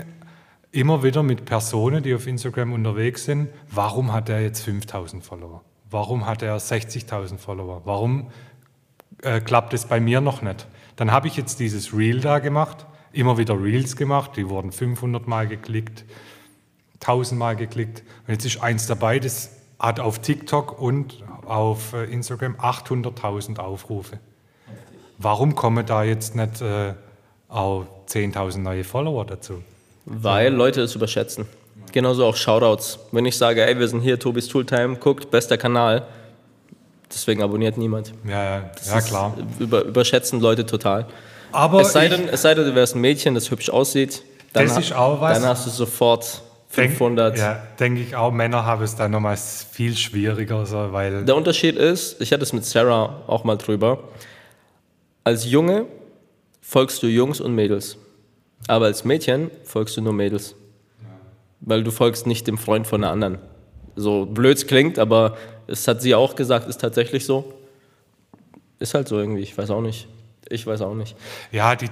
[0.71, 3.49] immer wieder mit Personen, die auf Instagram unterwegs sind.
[3.69, 5.63] Warum hat er jetzt 5000 Follower?
[5.91, 7.82] Warum hat er 60.000 Follower?
[7.84, 8.32] Warum
[9.23, 10.65] äh, klappt es bei mir noch nicht?
[10.95, 15.27] Dann habe ich jetzt dieses Reel da gemacht, immer wieder Reels gemacht, die wurden 500
[15.27, 16.06] Mal geklickt,
[17.01, 18.04] 1000 Mal geklickt.
[18.25, 24.19] Und jetzt ist eins dabei, das hat auf TikTok und auf äh, Instagram 800.000 Aufrufe.
[25.17, 26.93] Warum kommen da jetzt nicht äh,
[27.49, 29.62] auch 10.000 neue Follower dazu?
[30.06, 31.45] Weil Leute es überschätzen.
[31.91, 32.99] Genauso auch Shoutouts.
[33.12, 36.04] Wenn ich sage, ey, wir sind hier, Tobis Tooltime, guckt, bester Kanal.
[37.12, 38.13] Deswegen abonniert niemand.
[38.25, 39.36] Ja, ja, ja klar.
[39.60, 41.08] Über, überschätzen Leute total.
[41.51, 44.23] Aber es, sei denn, es sei denn, du wärst ein Mädchen, das hübsch aussieht.
[44.54, 45.39] Dann Das ist auch was.
[45.39, 47.34] Dann hast du sofort 500.
[47.34, 51.36] denk, ja, denke ich auch, Männer haben es dann nochmal viel schwieriger, so, weil Der
[51.36, 53.99] Unterschied ist, ich hatte es mit Sarah auch mal drüber.
[55.23, 55.86] Als Junge
[56.62, 57.97] folgst du Jungs und Mädels.
[58.67, 60.56] Aber als Mädchen folgst du nur Mädels.
[61.62, 63.39] Weil du folgst nicht dem Freund von einer anderen.
[63.95, 67.54] So blöd klingt, aber es hat sie auch gesagt, ist tatsächlich so.
[68.80, 70.08] Ist halt so irgendwie, ich weiß auch nicht.
[70.50, 71.15] Ich weiß auch nicht.
[71.52, 71.88] Ja, die,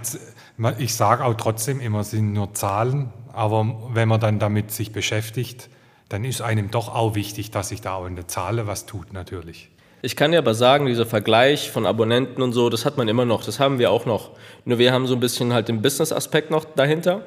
[0.80, 4.92] ich sage auch trotzdem immer, es sind nur Zahlen, aber wenn man dann damit sich
[4.92, 5.70] beschäftigt,
[6.10, 9.14] dann ist einem doch auch wichtig, dass sich da auch in der Zahl was tut
[9.14, 9.70] natürlich.
[10.02, 13.26] Ich kann dir aber sagen, dieser Vergleich von Abonnenten und so, das hat man immer
[13.26, 14.32] noch, das haben wir auch noch.
[14.66, 17.22] Nur wir haben so ein bisschen halt den Business-Aspekt noch dahinter,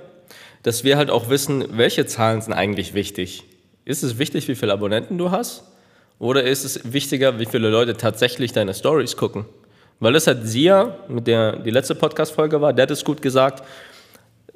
[0.63, 3.45] dass wir halt auch wissen, welche Zahlen sind eigentlich wichtig.
[3.85, 5.65] Ist es wichtig, wie viele Abonnenten du hast?
[6.19, 9.45] Oder ist es wichtiger, wie viele Leute tatsächlich deine Stories gucken?
[9.99, 13.65] Weil das hat Sia, mit der die letzte Podcast-Folge war, der hat es gut gesagt,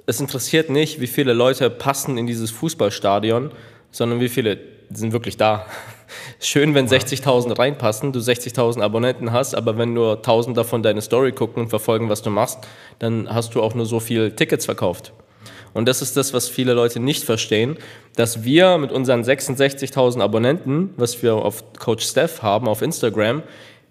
[0.06, 3.50] es interessiert nicht, wie viele Leute passen in dieses Fußballstadion,
[3.90, 4.58] sondern wie viele
[4.90, 5.66] sind wirklich da.
[6.40, 11.32] Schön, wenn 60.000 reinpassen, du 60.000 Abonnenten hast, aber wenn nur 1.000 davon deine Story
[11.32, 12.60] gucken und verfolgen, was du machst,
[13.00, 15.12] dann hast du auch nur so viel Tickets verkauft.
[15.76, 17.76] Und das ist das, was viele Leute nicht verstehen,
[18.14, 23.42] dass wir mit unseren 66.000 Abonnenten, was wir auf Coach Steph haben auf Instagram,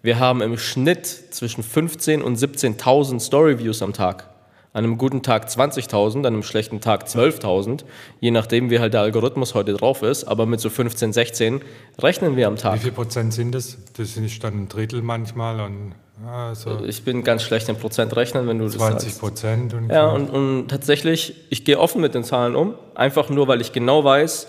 [0.02, 4.32] wir haben im Schnitt zwischen 15 und 17.000 Story-Views am Tag
[4.74, 7.86] an einem guten Tag 20.000, an einem schlechten Tag 12.000,
[8.20, 10.24] je nachdem, wie halt der Algorithmus heute drauf ist.
[10.24, 11.62] Aber mit so 15, 16
[12.00, 12.80] rechnen wir am Tag.
[12.80, 13.78] Wie viel Prozent sind das?
[13.96, 15.94] Das ist dann ein Drittel manchmal und
[16.26, 19.20] also Ich bin ganz schlecht im Prozent rechnen, wenn du das 20 sagst.
[19.20, 19.74] Prozent.
[19.74, 23.60] Und Ja, und, und tatsächlich, ich gehe offen mit den Zahlen um, einfach nur, weil
[23.62, 24.48] ich genau weiß,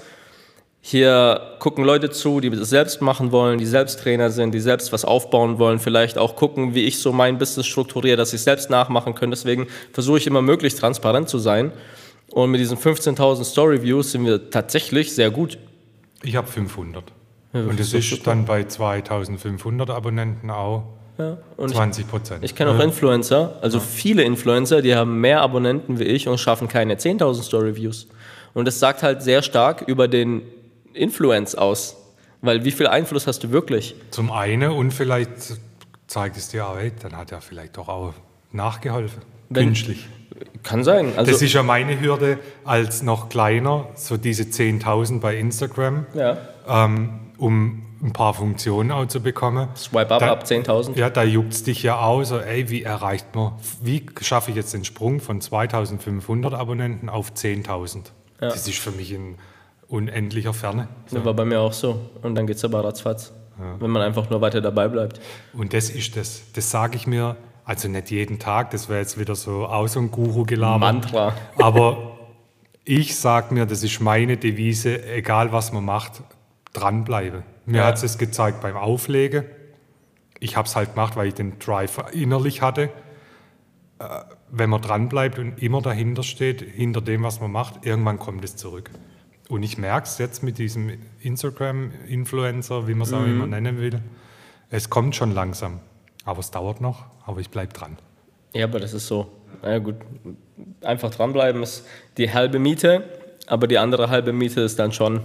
[0.80, 4.92] hier gucken Leute zu, die das selbst machen wollen, die selbst Trainer sind, die selbst
[4.92, 8.44] was aufbauen wollen, vielleicht auch gucken, wie ich so mein Business strukturiere, dass sie es
[8.44, 9.32] selbst nachmachen können.
[9.32, 11.72] Deswegen versuche ich immer möglichst transparent zu sein.
[12.30, 15.58] Und mit diesen 15.000 Story-Views sind wir tatsächlich sehr gut.
[16.22, 17.02] ich habe 500.
[17.52, 20.84] Ja, und das ist ist dann bei 2500 Abonnenten auch
[21.18, 22.44] Ja, und ich, 20 Prozent.
[22.44, 26.68] ich kenne auch Influencer, also viele Influencer, die haben mehr Abonnenten wie ich und schaffen
[26.68, 28.06] keine 10.000 Story-Views.
[28.52, 30.42] Und das sagt halt sehr stark über den
[30.92, 31.96] Influence aus.
[32.42, 33.94] Weil wie viel Einfluss hast du wirklich?
[34.10, 35.30] Zum einen und vielleicht
[36.06, 38.12] zeigt es dir auch, hey, dann hat er vielleicht doch auch
[38.52, 39.22] nachgeholfen.
[39.48, 40.06] Wenn- Künstlich.
[40.62, 41.12] Kann sein.
[41.16, 46.36] Also, das ist ja meine Hürde als noch kleiner, so diese 10.000 bei Instagram, ja,
[46.68, 49.68] ähm, um ein paar Funktionen auch zu bekommen.
[49.76, 50.96] Swipe up Da- ab 10.000.
[50.96, 54.56] Ja, da juckt es dich ja auch so, ey, wie erreicht man, wie schaffe ich
[54.56, 58.12] jetzt den Sprung von 2500 Abonnenten auf 10.000?
[58.38, 59.36] Das ist für mich in
[59.88, 60.88] unendlicher Ferne.
[61.10, 61.98] Das war bei mir auch so.
[62.22, 63.32] Und dann geht es aber ratzfatz.
[63.78, 65.18] Wenn man einfach nur weiter dabei bleibt.
[65.54, 66.42] Und das ist das.
[66.52, 69.98] Das sage ich mir, also nicht jeden Tag, das wäre jetzt wieder so auch so
[70.00, 70.78] ein Guru-Gelaber.
[70.78, 71.32] Mantra.
[71.58, 72.18] Aber
[72.84, 76.22] ich sage mir, das ist meine Devise, egal was man macht,
[76.76, 77.42] dranbleiben.
[77.64, 77.86] Mir Ja.
[77.86, 79.44] hat es gezeigt beim Auflegen.
[80.38, 82.90] Ich habe es halt gemacht, weil ich den Drive innerlich hatte.
[83.98, 84.04] Äh,
[84.48, 88.54] Wenn man dranbleibt und immer dahinter steht, hinter dem, was man macht, irgendwann kommt es
[88.54, 88.90] zurück.
[89.48, 94.00] Und ich merke es jetzt mit diesem Instagram-Influencer, wie man es auch immer nennen will.
[94.70, 95.80] Es kommt schon langsam.
[96.24, 97.96] Aber es dauert noch, aber ich bleibe dran.
[98.54, 99.30] Ja, aber das ist so.
[99.62, 99.96] Na ja, gut.
[100.82, 101.86] Einfach dranbleiben ist
[102.16, 103.04] die halbe Miete,
[103.46, 105.20] aber die andere halbe Miete ist dann schon,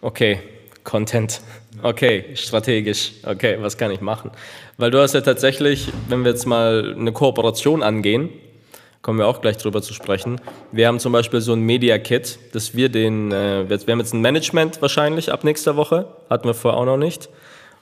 [0.00, 0.40] okay,
[0.84, 1.40] Content.
[1.82, 3.12] Okay, strategisch.
[3.24, 4.30] Okay, was kann ich machen?
[4.76, 8.30] Weil du hast ja tatsächlich, wenn wir jetzt mal eine Kooperation angehen,
[9.02, 10.40] kommen wir auch gleich drüber zu sprechen.
[10.70, 14.14] Wir haben zum Beispiel so ein Media Kit, dass wir den, äh, wir haben jetzt
[14.14, 17.28] ein Management wahrscheinlich ab nächster Woche, hatten wir vorher auch noch nicht.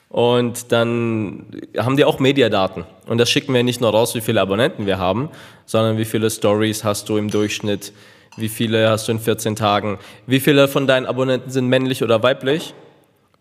[0.09, 1.45] Und dann
[1.77, 2.83] haben die auch Mediadaten.
[3.07, 5.29] Und das schicken wir nicht nur raus, wie viele Abonnenten wir haben,
[5.65, 7.93] sondern wie viele Stories hast du im Durchschnitt,
[8.35, 12.21] wie viele hast du in 14 Tagen, wie viele von deinen Abonnenten sind männlich oder
[12.23, 12.73] weiblich,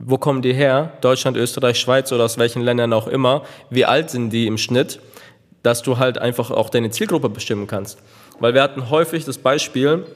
[0.03, 4.11] wo kommen die her, Deutschland, Österreich, Schweiz oder aus welchen Ländern auch immer, wie alt
[4.11, 4.99] sind die im Schnitt,
[5.63, 7.99] dass du halt einfach auch deine Zielgruppe bestimmen kannst.
[8.39, 10.07] Weil wir hatten häufig das Beispiel,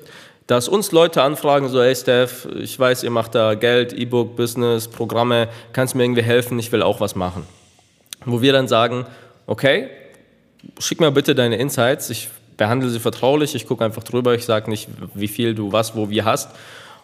[0.47, 4.89] dass uns Leute anfragen, so, hey Steph, ich weiß, ihr macht da Geld, E-Book, Business,
[4.89, 7.47] Programme, kannst mir irgendwie helfen, ich will auch was machen.
[8.25, 9.07] Wo wir dann sagen,
[9.47, 9.89] okay,
[10.79, 14.71] schick mir bitte deine Insights, ich behandle sie vertraulich, ich gucke einfach drüber, ich sage
[14.71, 16.51] nicht, wie viel du was, wo, wie hast.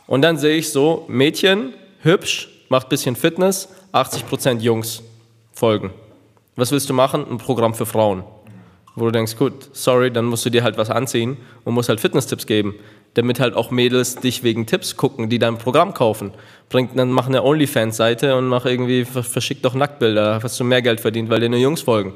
[0.07, 5.03] Und dann sehe ich so, Mädchen, hübsch, macht bisschen Fitness, 80% Jungs
[5.53, 5.91] folgen.
[6.57, 7.27] Was willst du machen?
[7.29, 8.25] Ein Programm für Frauen.
[8.95, 12.01] Wo du denkst, gut, sorry, dann musst du dir halt was anziehen und musst halt
[12.01, 12.77] Fitness-Tipps geben,
[13.15, 16.33] damit halt auch Mädels dich wegen Tipps gucken, die dein Programm kaufen.
[16.69, 21.01] Bringt, dann mach eine OnlyFans-Seite und mach irgendwie, verschick doch Nacktbilder, hast du mehr Geld
[21.01, 22.15] verdient, weil dir nur Jungs folgen.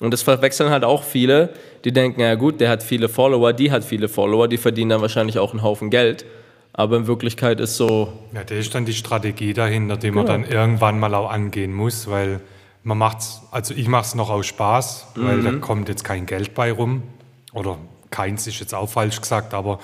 [0.00, 1.50] Und das verwechseln halt auch viele,
[1.84, 5.02] die denken, ja gut, der hat viele Follower, die hat viele Follower, die verdienen dann
[5.02, 6.24] wahrscheinlich auch einen Haufen Geld.
[6.76, 10.44] Aber in Wirklichkeit ist so, Ja, das ist dann die Strategie dahinter, die man dann
[10.44, 12.40] irgendwann mal auch angehen muss, weil
[12.82, 16.52] man macht's, also ich mache es noch aus Spaß, weil da kommt jetzt kein Geld
[16.52, 17.04] bei rum.
[17.52, 17.78] Oder
[18.10, 19.78] keins ist jetzt auch falsch gesagt, aber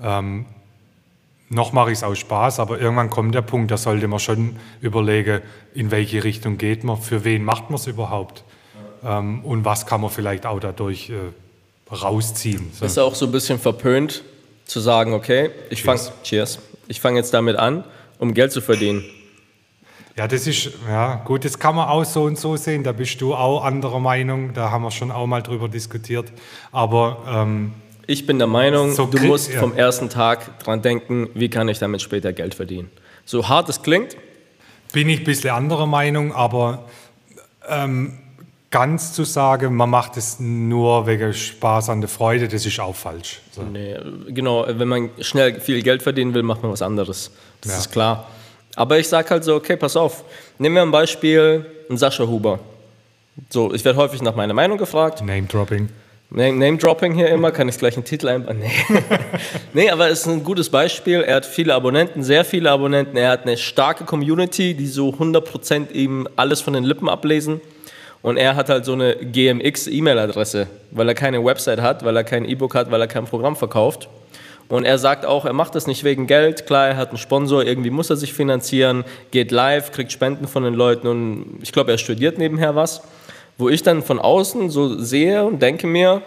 [0.00, 0.46] ähm,
[1.48, 4.56] noch mache ich es aus Spaß, aber irgendwann kommt der Punkt, da sollte man schon
[4.80, 5.42] überlegen,
[5.74, 8.44] in welche Richtung geht man, für wen macht man es überhaupt
[9.04, 12.70] ähm, und was kann man vielleicht auch dadurch äh, rausziehen.
[12.72, 12.84] So.
[12.84, 14.22] ist auch so ein bisschen verpönt
[14.66, 16.58] zu sagen, okay, ich fange Cheers.
[16.88, 17.84] ich fange jetzt damit an
[18.18, 19.04] um Geld zu verdienen.
[20.16, 22.82] Ja, das ist, ja, gut, das kann man auch so und so sehen.
[22.82, 24.54] Da bist du auch anderer Meinung.
[24.54, 26.32] Da haben wir schon auch mal drüber diskutiert.
[26.72, 27.72] Aber ähm,
[28.06, 29.60] Ich bin der Meinung, So du musst ja.
[29.60, 32.90] vom ersten Tag dran denken, wie kann ich damit später Geld verdienen.
[33.26, 34.16] So hart es klingt,
[34.92, 36.32] bin ich ein bisschen anderer Meinung.
[36.32, 36.86] Aber
[37.68, 38.18] ähm,
[38.76, 42.94] ganz zu sagen, man macht es nur wegen Spaß an der Freude, das ist auch
[42.94, 43.40] falsch.
[43.52, 43.62] So.
[43.62, 43.96] nee,
[44.28, 47.30] genau, wenn man schnell viel Geld verdienen will, macht man was anderes.
[47.62, 47.78] Das Ja.
[47.78, 48.28] ist klar.
[48.74, 50.24] Aber ich sage halt so, okay, pass auf,
[50.58, 52.58] nehmen wir ein Beispiel, ein Sascha Huber.
[53.48, 55.22] So, ich werde häufig nach meiner Meinung gefragt.
[55.24, 55.88] Name-Dropping.
[56.28, 58.58] Name- Name-Dropping hier immer, kann ich gleich einen Titel einbauen?
[58.58, 58.70] Nee.
[59.72, 61.22] nee, aber es ist ein gutes Beispiel.
[61.22, 63.16] Er hat viele Abonnenten, sehr viele Abonnenten.
[63.16, 67.62] Er hat eine starke Community, die so 100% ihm alles von den Lippen ablesen.
[68.26, 72.44] Und er hat halt so eine GMX-E-Mail-Adresse, weil er keine Website hat, weil er kein
[72.44, 74.08] E-Book hat, weil er kein Programm verkauft.
[74.66, 76.66] Und er sagt auch, er macht das nicht wegen Geld.
[76.66, 80.64] Klar, er hat einen Sponsor, irgendwie muss er sich finanzieren, geht live, kriegt Spenden von
[80.64, 83.02] den Leuten und ich glaube, er studiert nebenher was.
[83.58, 86.22] Wo ich dann von außen so sehe und denke mir,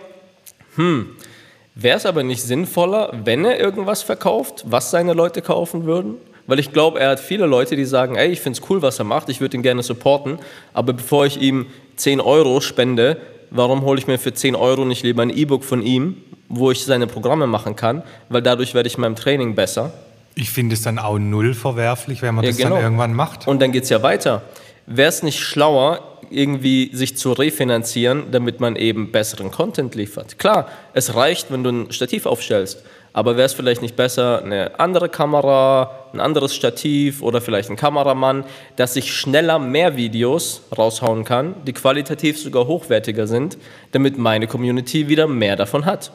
[1.75, 6.15] Wäre es aber nicht sinnvoller, wenn er irgendwas verkauft, was seine Leute kaufen würden?
[6.49, 8.97] Weil ich glaube, er hat viele Leute, die sagen, ey, ich finde es cool, was
[8.97, 10.39] er macht, ich würde ihn gerne supporten,
[10.73, 11.67] aber bevor ich ihm
[11.99, 13.17] 10 Euro spende,
[13.51, 16.83] warum hole ich mir für 10 Euro nicht lieber ein E-Book von ihm, wo ich
[16.83, 19.93] seine Programme machen kann, weil dadurch werde ich in meinem Training besser.
[20.35, 22.75] Ich finde es dann auch null verwerflich, wenn man Ja, das genau.
[22.75, 23.47] dann irgendwann macht.
[23.47, 24.43] Und dann geht es ja weiter.
[24.85, 30.39] Wäre es nicht schlauer, irgendwie sich zu refinanzieren, damit man eben besseren Content liefert?
[30.39, 34.79] Klar, es reicht, wenn du ein Stativ aufstellst, aber wäre es vielleicht nicht besser, eine
[34.79, 38.43] andere Kamera, ein anderes Stativ oder vielleicht ein Kameramann,
[38.75, 43.57] dass ich schneller mehr Videos raushauen kann, die qualitativ sogar hochwertiger sind,
[43.91, 46.11] damit meine Community wieder mehr davon hat?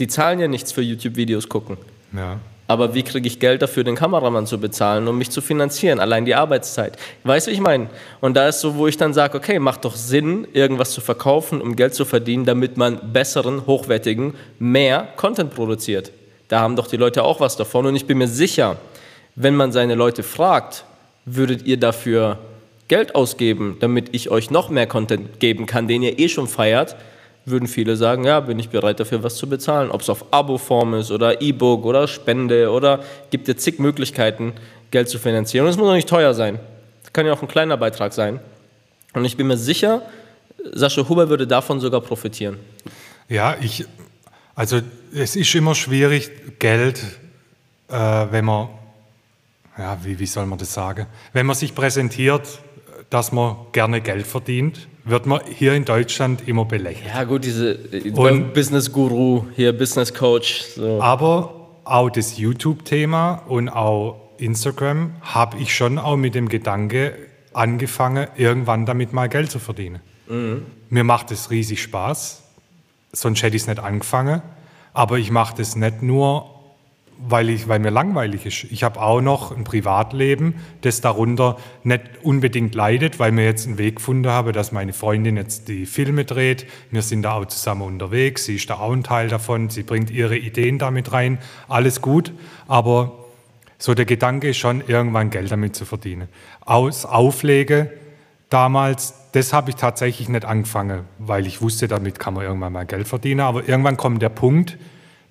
[0.00, 1.76] Die zahlen ja nichts für YouTube-Videos gucken.
[2.12, 2.38] Ja.
[2.66, 6.00] Aber wie kriege ich Geld dafür, den Kameramann zu bezahlen, um mich zu finanzieren?
[6.00, 6.96] Allein die Arbeitszeit.
[7.22, 7.88] Weißt du, wie ich meine?
[8.22, 11.60] Und da ist so, wo ich dann sage, okay, macht doch Sinn, irgendwas zu verkaufen,
[11.60, 16.10] um Geld zu verdienen, damit man besseren, hochwertigen, mehr Content produziert.
[16.48, 17.86] Da haben doch die Leute auch was davon.
[17.86, 18.76] Und ich bin mir sicher,
[19.34, 20.84] wenn man seine Leute fragt,
[21.24, 22.38] würdet ihr dafür
[22.88, 26.96] Geld ausgeben, damit ich euch noch mehr Content geben kann, den ihr eh schon feiert,
[27.46, 29.90] würden viele sagen, ja, bin ich bereit dafür was zu bezahlen.
[29.90, 34.52] Ob es auf Abo-Form ist oder E-Book oder Spende oder gibt ja zig Möglichkeiten,
[34.90, 35.66] Geld zu finanzieren.
[35.66, 36.58] Und es muss auch nicht teuer sein.
[37.02, 38.40] Das kann ja auch ein kleiner Beitrag sein.
[39.12, 40.02] Und ich bin mir sicher,
[40.72, 42.58] Sascha Huber würde davon sogar profitieren.
[43.28, 43.84] Ja, ich,
[44.54, 44.80] also
[45.14, 47.00] es ist immer schwierig, Geld,
[47.88, 47.94] äh,
[48.30, 48.68] wenn man,
[49.78, 52.60] ja, wie, wie soll man das sagen, wenn man sich präsentiert,
[53.10, 57.06] dass man gerne Geld verdient, wird man hier in Deutschland immer belächelt.
[57.14, 57.78] Ja, gut, diese
[58.14, 60.62] Und- Business Guru, hier Business Coach.
[60.74, 61.00] So.
[61.02, 67.14] Aber auch das YouTube-Thema und auch Instagram habe ich schon auch mit dem Gedanke
[67.52, 70.00] angefangen, irgendwann damit mal Geld zu verdienen.
[70.88, 72.42] Mir macht es riesig Spaß,
[73.12, 74.40] sonst hätte ich es nicht angefangen.
[74.94, 76.48] Aber ich mache das nicht nur,
[77.18, 78.72] weil, ich, weil mir langweilig ist.
[78.72, 83.78] Ich habe auch noch ein Privatleben, das darunter nicht unbedingt leidet, weil wir jetzt einen
[83.78, 86.66] Weg gefunden haben, dass meine Freundin jetzt die Filme dreht.
[86.90, 88.44] Wir sind da auch zusammen unterwegs.
[88.44, 89.68] Sie ist da auch ein Teil davon.
[89.68, 91.38] Sie bringt ihre Ideen damit rein.
[91.68, 92.32] Alles gut.
[92.66, 93.12] Aber
[93.78, 96.28] so der Gedanke ist schon, irgendwann Geld damit zu verdienen.
[96.60, 97.92] Aus Auflege
[98.48, 102.86] damals, das habe ich tatsächlich nicht angefangen, weil ich wusste, damit kann man irgendwann mal
[102.86, 103.40] Geld verdienen.
[103.40, 104.78] Aber irgendwann kommt der Punkt,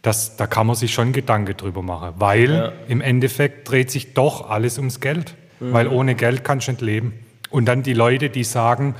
[0.01, 4.49] dass, da kann man sich schon Gedanken drüber machen, weil im Endeffekt dreht sich doch
[4.49, 5.35] alles ums Geld.
[5.61, 7.13] Weil ohne Geld kannst du nicht leben.
[7.49, 8.95] Und dann die Leute, die sagen,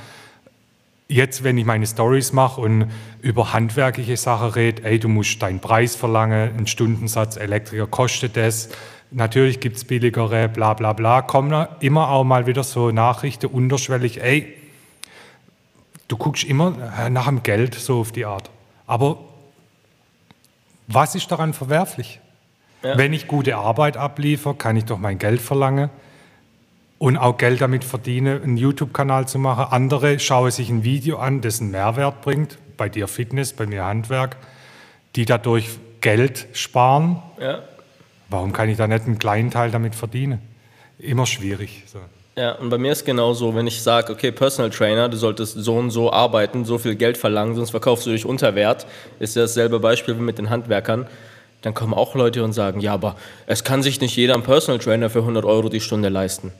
[1.08, 2.86] jetzt, wenn ich meine Stories mache und
[3.20, 8.70] über handwerkliche Sachen rede, ey, du musst deinen Preis verlangen, einen Stundensatz Elektriker kostet das,
[9.10, 14.22] natürlich gibt es billigere, bla bla bla, kommen immer auch mal wieder so Nachrichten unterschwellig,
[14.22, 14.54] ey,
[16.08, 18.50] du guckst immer äh, nach dem Geld, so auf die Art.
[18.86, 19.18] Aber
[20.86, 22.20] was ist daran verwerflich?
[22.82, 25.88] Wenn ich gute Arbeit abliefere, kann ich doch mein Geld verlangen
[26.98, 29.66] und auch Geld damit verdiene, einen YouTube-Kanal zu machen.
[29.70, 33.84] Andere schauen sich ein Video an, das einen Mehrwert bringt, bei dir Fitness, bei mir
[33.84, 34.36] Handwerk,
[35.16, 37.22] die dadurch Geld sparen.
[37.40, 37.62] Ja.
[38.28, 40.40] Warum kann ich da nicht einen kleinen Teil damit verdienen?
[40.98, 41.84] Immer schwierig.
[41.86, 42.00] So.
[42.36, 45.76] Ja, und bei mir ist genauso, wenn ich sage, okay, Personal Trainer, du solltest so
[45.76, 48.86] und so arbeiten, so viel Geld verlangen, sonst verkaufst du dich unter Wert,
[49.20, 51.06] ist ja dasselbe Beispiel wie mit den Handwerkern,
[51.62, 53.14] dann kommen auch Leute und sagen, ja, aber
[53.46, 56.52] es kann sich nicht jeder einen Personal Trainer für 100 Euro die Stunde leisten.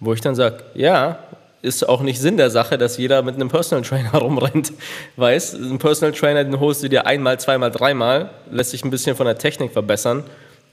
[0.00, 1.20] Wo ich dann sage, ja,
[1.62, 4.72] ist auch nicht Sinn der Sache, dass jeder mit einem Personal Trainer rumrennt.
[5.16, 9.14] Weißt, ein Personal Trainer, den holst du dir einmal, zweimal, dreimal, lässt sich ein bisschen
[9.14, 10.24] von der Technik verbessern,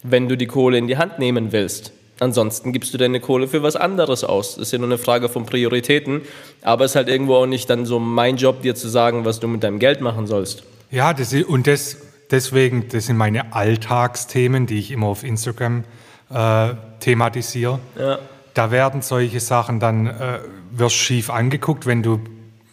[0.02, 1.94] wenn du die Kohle in die Hand nehmen willst.
[2.22, 4.54] Ansonsten gibst du deine Kohle für was anderes aus.
[4.54, 6.22] Das ist ja nur eine Frage von Prioritäten.
[6.62, 9.40] Aber es ist halt irgendwo auch nicht dann so mein Job, dir zu sagen, was
[9.40, 10.62] du mit deinem Geld machen sollst.
[10.92, 11.98] Ja, das ist, und das,
[12.30, 15.84] deswegen, das sind meine Alltagsthemen, die ich immer auf Instagram
[16.30, 17.80] äh, thematisiere.
[17.98, 18.20] Ja.
[18.54, 22.20] Da werden solche Sachen dann, äh, wirst schief angeguckt, wenn du,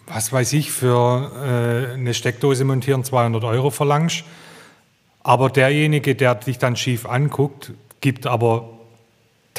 [0.09, 1.33] was weiß ich, für
[1.91, 4.25] äh, eine Steckdose montieren 200 Euro verlangst.
[5.23, 8.78] Aber derjenige, der dich dann schief anguckt, gibt aber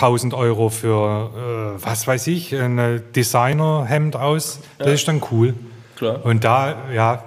[0.01, 4.59] 1000 Euro für, äh, was weiß ich, ein Designerhemd aus.
[4.77, 5.53] Das ist dann cool.
[5.97, 6.25] Klar.
[6.25, 7.23] Und da, ja,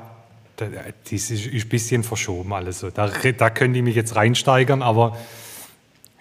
[0.57, 0.67] da,
[1.11, 2.91] das ist ein bisschen verschoben alles so.
[2.91, 5.17] Da, da können die mich jetzt reinsteigern, aber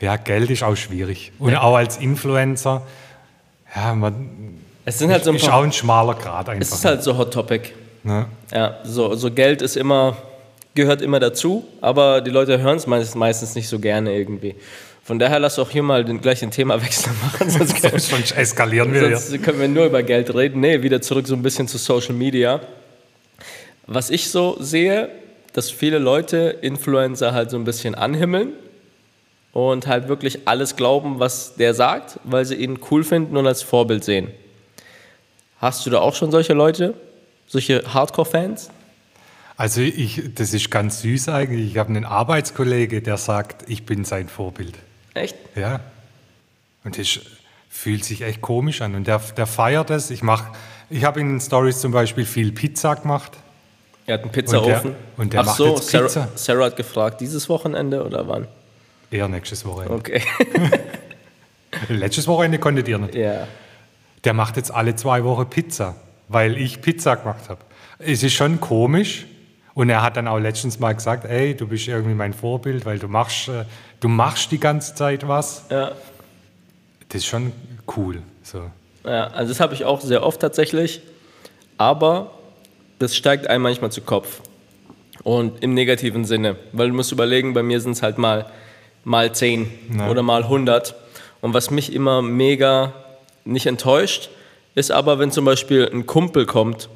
[0.01, 1.31] ja, Geld ist auch schwierig.
[1.39, 2.81] Und auch als Influencer,
[3.73, 6.61] ja, man Es sind halt so ein ist auch paar, ein schmaler Grad einfach.
[6.61, 7.69] es ist halt so Hot Topic.
[8.03, 8.25] ne?
[8.51, 10.17] Ja, so, so Geld ist immer,
[10.73, 14.55] gehört immer dazu, aber die Leute hören es meist, meistens nicht so gerne irgendwie.
[15.11, 19.17] Von daher lass auch hier mal den, gleich den Themawechsel machen, sonst, Sonst eskalieren wir
[19.17, 20.61] sonst können wir nur über Geld reden.
[20.61, 22.61] Nee, wieder zurück so ein bisschen zu Social Media.
[23.87, 25.09] Was ich so sehe,
[25.51, 28.53] dass viele Leute Influencer halt so ein bisschen anhimmeln
[29.51, 33.63] und halt wirklich alles glauben, was der sagt, weil sie ihn cool finden und als
[33.63, 34.29] Vorbild sehen.
[35.57, 36.93] Hast du da auch schon solche Leute?
[37.47, 38.69] Solche Hardcore-Fans?
[39.57, 41.69] Also ich, das ist ganz süß eigentlich.
[41.69, 44.77] Ich habe einen Arbeitskollege, der sagt, ich bin sein Vorbild.
[45.13, 45.35] Echt?
[45.55, 45.79] Ja.
[46.83, 47.19] Und das
[47.69, 48.95] fühlt sich echt komisch an.
[48.95, 50.09] Und der, der feiert es.
[50.09, 50.45] Ich mach,
[50.89, 53.33] ich habe in den Stories zum Beispiel viel Pizza gemacht.
[54.07, 54.71] Er hat einen Pizzaofen.
[54.73, 56.27] Und der- und der Ach macht so, jetzt Sarah, Pizza.
[56.35, 58.47] Sarah hat gefragt, dieses Wochenende oder wann?
[59.11, 59.93] Eher nächstes Wochenende.
[59.95, 60.21] Okay.
[61.89, 63.15] Letztes Wochenende konntet ihr nicht.
[63.15, 63.47] ja.
[64.23, 65.95] Der macht jetzt alle zwei Wochen Pizza,
[66.27, 67.59] weil ich Pizza gemacht habe.
[67.97, 69.25] Es ist schon komisch.
[69.73, 72.99] Und er hat dann auch letztens mal gesagt, ey, du bist irgendwie mein Vorbild, weil
[72.99, 73.65] du machst, äh,
[74.01, 75.65] du machst die ganze Zeit was.
[75.69, 75.91] Ja.
[77.09, 77.51] Das ist schon
[77.95, 78.21] cool.
[78.43, 78.69] So.
[79.05, 81.01] Ja, also das habe ich auch sehr oft tatsächlich,
[81.77, 82.31] aber
[82.99, 84.41] das steigt einem manchmal zu Kopf.
[85.23, 88.47] Und im negativen Sinne, weil du musst überlegen, bei mir sind es halt mal,
[89.03, 90.09] mal 10 Ja.
[90.09, 90.95] oder mal 100.
[91.41, 92.93] Und was mich immer mega
[93.45, 94.29] nicht enttäuscht,
[94.75, 96.89] ist aber, wenn zum Beispiel ein Kumpel kommt,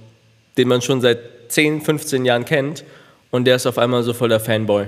[0.57, 2.84] den man schon seit 10, 15 Jahren kennt
[3.31, 4.88] und der ist auf einmal so voll der Fanboy.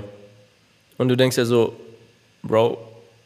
[0.96, 1.74] Und du denkst ja so,
[2.42, 2.78] Bro,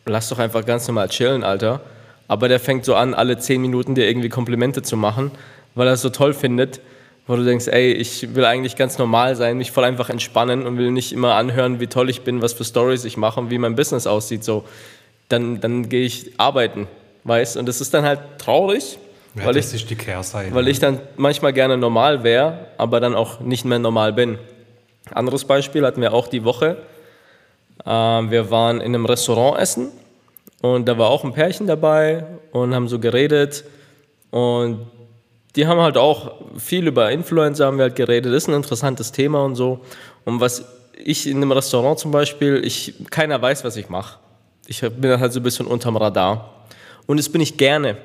[0.07, 1.81] lass doch einfach ganz normal chillen, Alter.
[2.29, 5.31] Aber der fängt so an, alle 10 Minuten dir irgendwie Komplimente zu machen,
[5.75, 6.81] weil er es so toll findet,
[7.27, 10.77] wo du denkst, ey, ich will eigentlich ganz normal sein, mich voll einfach entspannen und
[10.77, 13.59] will nicht immer anhören, wie toll ich bin, was für Stories ich mache und wie
[13.59, 14.45] mein Business aussieht.
[14.45, 14.65] So,
[15.29, 16.89] dann, dann gehe ich arbeiten,
[17.25, 17.57] weißt?
[17.57, 18.99] Und das ist dann halt traurig,
[19.35, 20.55] Ja, weil ich das ist die Kehrseite.
[20.55, 24.39] weil ich dann manchmal gerne normal wäre, aber dann auch nicht mehr normal bin.
[25.11, 26.77] Anderes Beispiel hatten wir auch die Woche.
[27.87, 29.89] Ähm, wir waren in einem Restaurant essen
[30.61, 33.65] und da war auch ein Pärchen dabei und haben so geredet
[34.31, 34.87] und
[35.57, 38.33] die haben halt auch viel über Influencer haben wir halt geredet.
[38.33, 39.81] Das ist ein interessantes Thema und so.
[40.25, 40.65] Und was
[40.97, 44.19] ich in einem Restaurant zum Beispiel, ich, keiner weiß, was ich mache.
[44.67, 46.67] Ich bin halt so ein bisschen unterm Radar.
[47.07, 47.97] Und das bin ich gerne.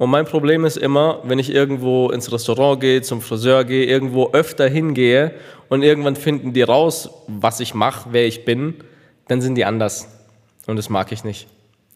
[0.00, 4.30] Und mein Problem ist immer, wenn ich irgendwo ins Restaurant gehe, zum Friseur gehe, irgendwo
[4.32, 5.32] öfter hingehe
[5.68, 8.76] und irgendwann finden die raus, was ich mache, wer ich bin,
[9.28, 10.08] dann sind die anders.
[10.66, 11.48] Und das mag ich nicht.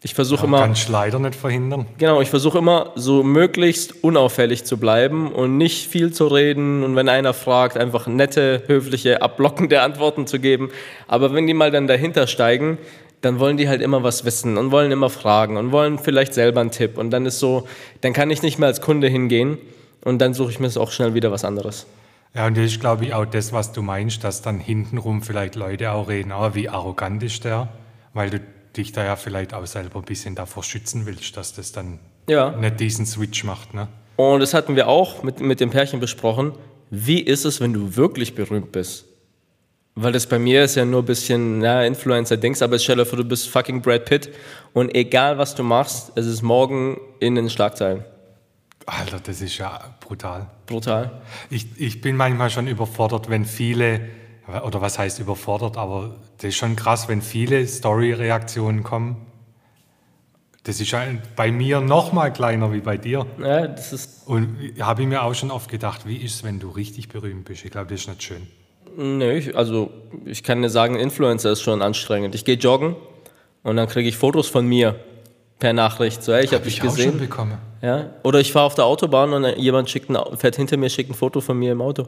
[0.02, 1.86] Ich versuche immer, Kannst leider nicht verhindern.
[1.96, 6.96] genau, ich versuche immer so möglichst unauffällig zu bleiben und nicht viel zu reden und
[6.96, 10.68] wenn einer fragt, einfach nette, höfliche, abblockende Antworten zu geben.
[11.08, 12.76] Aber wenn die mal dann dahinter steigen,
[13.24, 16.60] dann wollen die halt immer was wissen und wollen immer fragen und wollen vielleicht selber
[16.60, 16.98] einen Tipp.
[16.98, 17.66] Und dann ist so,
[18.00, 19.58] dann kann ich nicht mehr als Kunde hingehen
[20.04, 21.86] und dann suche ich mir auch schnell wieder was anderes.
[22.34, 25.54] Ja, und das ist, glaube ich, auch das, was du meinst, dass dann hintenrum vielleicht
[25.54, 27.68] Leute auch reden, aber wie arrogant ist der?
[28.12, 28.40] Weil du
[28.76, 32.50] dich da ja vielleicht auch selber ein bisschen davor schützen willst, dass das dann Ja.
[32.50, 33.72] nicht diesen Switch macht.
[33.72, 33.86] Ne?
[34.16, 36.52] Und das hatten wir auch mit, mit dem Pärchen besprochen.
[36.90, 39.06] Wie ist es, wenn du wirklich berühmt bist?
[39.96, 43.16] Weil das bei mir ist ja nur ein bisschen ja, Influencer-Dings, aber stell dir vor,
[43.16, 44.34] du bist fucking Brad Pitt
[44.72, 48.04] und egal was du machst, es ist morgen in den Schlagzeilen.
[48.86, 50.50] Alter, das ist ja brutal.
[50.66, 51.22] Brutal.
[51.48, 54.00] Ich, ich bin manchmal schon überfordert, wenn viele,
[54.64, 59.24] oder was heißt überfordert, aber das ist schon krass, wenn viele Story-Reaktionen kommen.
[60.64, 60.94] Das ist
[61.36, 63.26] bei mir noch mal kleiner wie bei dir.
[63.38, 64.26] Ja, das ist.
[64.26, 67.44] Und habe ich mir auch schon oft gedacht, wie ist es, wenn du richtig berühmt
[67.44, 67.64] bist?
[67.64, 68.48] Ich glaube, das ist nicht schön.
[68.96, 69.90] Nö, ich, also
[70.24, 72.34] ich kann dir sagen, Influencer ist schon anstrengend.
[72.34, 72.96] Ich gehe joggen
[73.62, 74.96] und dann kriege ich Fotos von mir
[75.58, 76.22] per Nachricht.
[76.22, 77.18] So, hey, ich habe dich ich auch schon gesehen.
[77.18, 77.58] bekommen.
[77.82, 78.10] Ja?
[78.22, 81.14] Oder ich fahre auf der Autobahn und jemand schickt ein, fährt hinter mir, schickt ein
[81.14, 82.06] Foto von mir im Auto.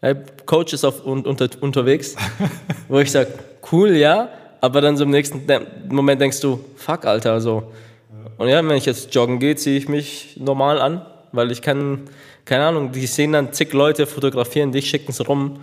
[0.00, 0.16] Hey,
[0.46, 2.16] Coach ist auf, un, unter, unterwegs,
[2.88, 3.28] wo ich sage,
[3.70, 5.42] cool, ja, aber dann so im nächsten
[5.88, 7.70] Moment denkst du, fuck, Alter, so.
[8.38, 12.08] Und ja, wenn ich jetzt joggen gehe, ziehe ich mich normal an, weil ich kann,
[12.44, 15.58] keine Ahnung, die sehen dann zig Leute fotografieren dich, schicken es rum.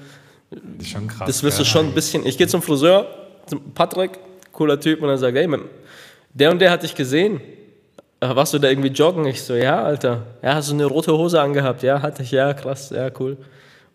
[0.49, 1.27] Das schon krass.
[1.27, 1.69] Das wirst du ja.
[1.69, 2.25] schon ein bisschen.
[2.25, 3.07] Ich gehe zum Friseur,
[3.47, 4.11] zum Patrick,
[4.51, 5.47] cooler Typ, und er sagt, hey,
[6.33, 7.41] der und der hat dich gesehen.
[8.19, 9.25] Äh, Warst du da irgendwie joggen?
[9.25, 10.23] Ich so, ja, Alter.
[10.41, 11.83] Ja, hast du eine rote Hose angehabt?
[11.83, 13.37] Ja, hatte ich, ja, krass, ja, cool.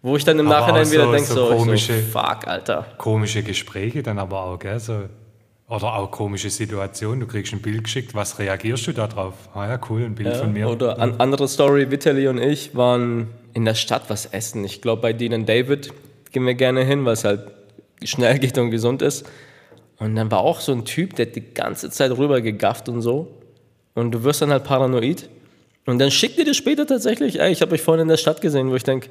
[0.02, 2.18] Wo ich dann im Aber Nachhinein auch wieder so- denke, so so, ich komische- so,
[2.18, 2.86] fuck, Alter.
[2.98, 4.78] Komische Gespräche dann aber auch, gell?
[4.80, 5.02] So,
[5.68, 7.20] oder auch komische Situationen.
[7.20, 9.34] Du kriegst ein Bild geschickt, was reagierst du da drauf?
[9.54, 10.68] Ah ja, cool, ein Bild von mir.
[10.68, 14.64] Oder an, andere Story, Vitali und ich waren in der Stadt was essen.
[14.64, 15.92] Ich glaube, bei Dean und David
[16.32, 17.42] gehen wir gerne hin, weil es halt
[18.02, 19.26] schnell geht und gesund ist.
[19.98, 23.02] Und dann war auch so ein Typ, der hat die ganze Zeit rüber gegafft und
[23.02, 23.28] so.
[23.94, 25.28] Und du wirst dann halt paranoid.
[25.86, 28.70] Und dann schickt dir später tatsächlich, ey, ich habe euch vorhin in der Stadt gesehen,
[28.70, 29.10] wo ich denke,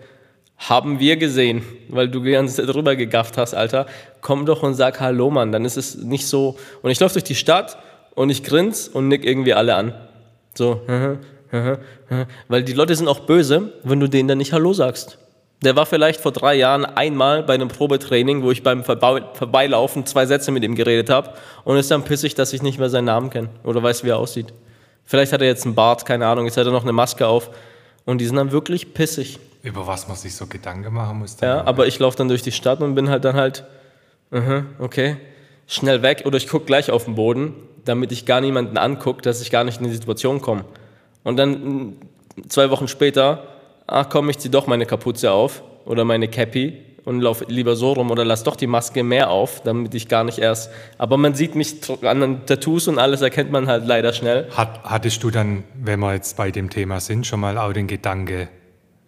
[0.57, 3.87] haben wir gesehen, weil du die ganze Zeit rüber gegafft hast, Alter.
[4.21, 5.51] Komm doch und sag Hallo, Mann.
[5.51, 6.57] Dann ist es nicht so.
[6.81, 7.77] Und ich laufe durch die Stadt
[8.13, 9.93] und ich grins und nick irgendwie alle an.
[10.53, 10.81] So,
[12.47, 15.17] weil die Leute sind auch böse, wenn du denen dann nicht Hallo sagst.
[15.63, 20.05] Der war vielleicht vor drei Jahren einmal bei einem Probetraining, wo ich beim Vorbei Vorbeilaufen
[20.07, 21.33] zwei Sätze mit ihm geredet habe
[21.63, 24.17] und ist dann pissig, dass ich nicht mehr seinen Namen kenne oder weiß, wie er
[24.17, 24.53] aussieht.
[25.05, 27.51] Vielleicht hat er jetzt einen Bart, keine Ahnung, jetzt hat er noch eine Maske auf
[28.05, 29.39] und die sind dann wirklich pissig.
[29.61, 31.37] Über was man sich so Gedanken machen muss.
[31.39, 33.63] Ja, aber ich laufe dann durch die Stadt und bin halt dann halt,
[34.31, 35.17] aha, okay,
[35.67, 37.53] schnell weg oder ich gucke gleich auf den Boden,
[37.85, 40.65] damit ich gar niemanden angucke, dass ich gar nicht in die Situation komme.
[41.23, 41.97] Und dann mm,
[42.47, 43.43] zwei Wochen später,
[43.91, 47.93] ach komm, ich zieh doch meine Kapuze auf oder meine Cappy und laufe lieber so
[47.93, 50.69] rum oder lass doch die Maske mehr auf, damit ich gar nicht erst.
[50.97, 54.47] Aber man sieht mich an den Tattoos und alles erkennt man halt leider schnell.
[54.51, 57.87] Hat, hattest du dann, wenn wir jetzt bei dem Thema sind, schon mal auch den
[57.87, 58.49] Gedanke,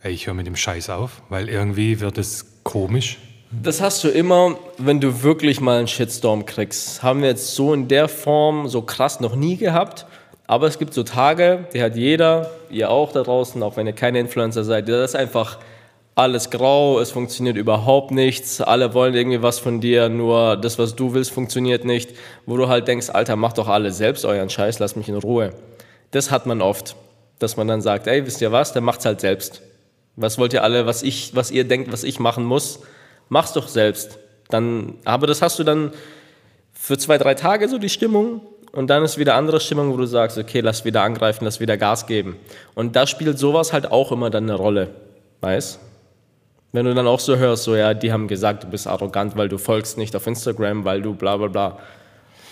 [0.02, 1.22] ey, ich höre mit dem Scheiß auf?
[1.30, 3.20] Weil irgendwie wird es komisch.
[3.62, 7.04] Das hast du immer, wenn du wirklich mal einen Shitstorm kriegst.
[7.04, 10.08] Haben wir jetzt so in der Form so krass noch nie gehabt.
[10.46, 13.94] Aber es gibt so Tage, die hat jeder, ihr auch da draußen, auch wenn ihr
[13.94, 15.60] keine Influencer seid, das ist einfach
[16.16, 20.96] alles grau, es funktioniert überhaupt nichts, alle wollen irgendwie was von dir, nur das, was
[20.96, 22.12] du willst, funktioniert nicht,
[22.46, 25.54] wo du halt denkst, Alter, macht doch alle selbst euren Scheiß, lass mich in Ruhe.
[26.12, 26.96] Das hat man oft,
[27.40, 29.64] dass man dann sagt, ey, wisst ihr was, der macht's halt selbst.
[30.16, 32.82] Was wollt ihr alle, was ich, was ihr denkt, was ich machen muss,
[33.30, 34.20] mach's doch selbst.
[34.50, 35.94] Dann, aber das hast du dann
[36.74, 38.42] für zwei, drei Tage so die Stimmung
[38.74, 41.78] und dann ist wieder andere Stimmung, wo du sagst, okay, lass wieder angreifen, lass wieder
[41.78, 42.36] Gas geben.
[42.74, 44.90] Und da spielt sowas halt auch immer dann eine Rolle,
[45.42, 45.80] weißt?
[46.72, 49.48] Wenn du dann auch so hörst, so ja, die haben gesagt, du bist arrogant, weil
[49.48, 51.78] du folgst nicht auf Instagram, weil du bla bla bla.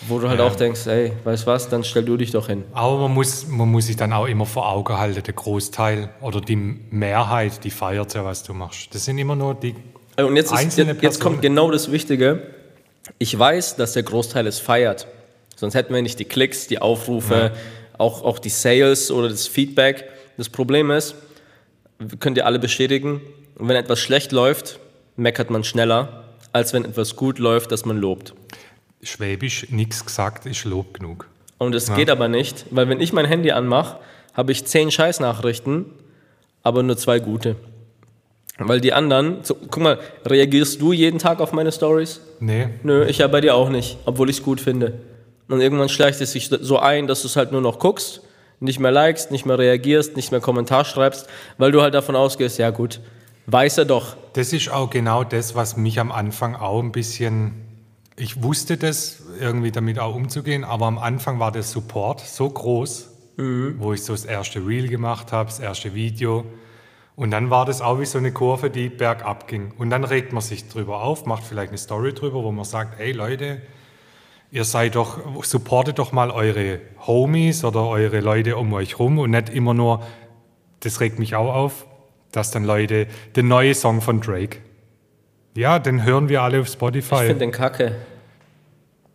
[0.06, 2.64] Wo du halt auch denkst, ey, weißt was, dann stell du dich doch hin.
[2.72, 6.40] Aber man muss, man muss sich dann auch immer vor Augen halten, der Großteil oder
[6.40, 8.94] die Mehrheit, die feiert ja, was du machst.
[8.94, 9.74] Das sind immer nur die
[10.16, 12.42] Äh, Und jetzt, ist, einzelne jetzt, jetzt kommt genau das Wichtige.
[13.18, 15.08] Ich weiß, dass der Großteil es feiert.
[15.62, 17.52] Sonst hätten wir nicht die Klicks, die Aufrufe,
[17.96, 20.08] auch, auch die Sales oder das Feedback.
[20.36, 21.14] Das Problem ist,
[22.18, 23.20] könnt ihr alle bestätigen,
[23.54, 24.80] wenn etwas schlecht läuft,
[25.14, 28.34] meckert man schneller, als wenn etwas gut läuft, das man lobt.
[29.04, 31.28] Schwäbisch nichts gesagt, ist Lob genug.
[31.58, 34.00] Und es geht aber nicht, weil wenn ich mein Handy anmache,
[34.34, 35.86] habe ich zehn Scheißnachrichten,
[36.64, 37.54] aber nur zwei gute.
[38.58, 42.20] Weil die anderen, so, guck mal, reagierst du jeden Tag auf meine Stories?
[42.40, 44.94] Nee, Nö, ich ja bei dir auch nicht, obwohl ich es gut finde.
[45.52, 48.22] Und irgendwann schleicht es sich so ein, dass du es halt nur noch guckst,
[48.60, 51.26] nicht mehr likest, nicht mehr reagierst, nicht mehr Kommentar schreibst,
[51.58, 53.00] weil du halt davon ausgehst, ja gut,
[53.48, 54.16] weiß er doch.
[54.32, 57.52] das ist auch genau das, was mich am Anfang auch ein bisschen.
[58.16, 63.10] Ich wusste das, irgendwie damit auch umzugehen, aber am Anfang war der Support so groß,
[63.36, 66.46] wo ich so das erste Reel gemacht habe, das erste Video.
[67.14, 69.74] Und dann war das auch wie so eine Kurve, die bergab ging.
[69.76, 72.98] Und dann regt man sich drüber auf, macht vielleicht eine Story drüber, wo man sagt,
[72.98, 73.60] ey Leute,
[74.52, 79.30] ihr seid doch, supportet doch mal eure Homies oder eure Leute um euch rum und
[79.30, 80.02] nicht immer nur,
[80.80, 81.86] das regt mich auch auf,
[82.32, 84.58] dass dann Leute, den neuen Song von Drake,
[85.56, 87.16] ja, den hören wir alle auf Ich Spotify.
[87.26, 87.96] finde den kacke.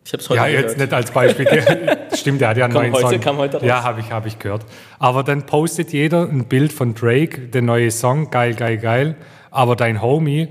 [0.04, 0.64] Ich hab's heute Ja, gehört.
[0.64, 1.46] jetzt nicht als Beispiel.
[2.14, 3.20] Stimmt, der hat ja einen Kam neuen heute- Song.
[3.20, 3.66] kam heute raus.
[3.66, 4.64] Ja, habe ich, hab ich gehört.
[4.98, 9.16] Aber dann postet jeder ein Bild von Drake, der neue Song, geil, geil, geil.
[9.50, 10.48] Aber dein Homie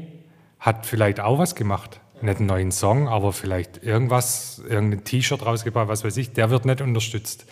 [0.60, 2.00] hat vielleicht auch was gemacht.
[2.22, 6.34] Nicht einen neuen Song, aber vielleicht irgendwas, irgendein T-Shirt rausgebracht, was weiß ich.
[6.34, 7.46] Der wird nicht unterstützt.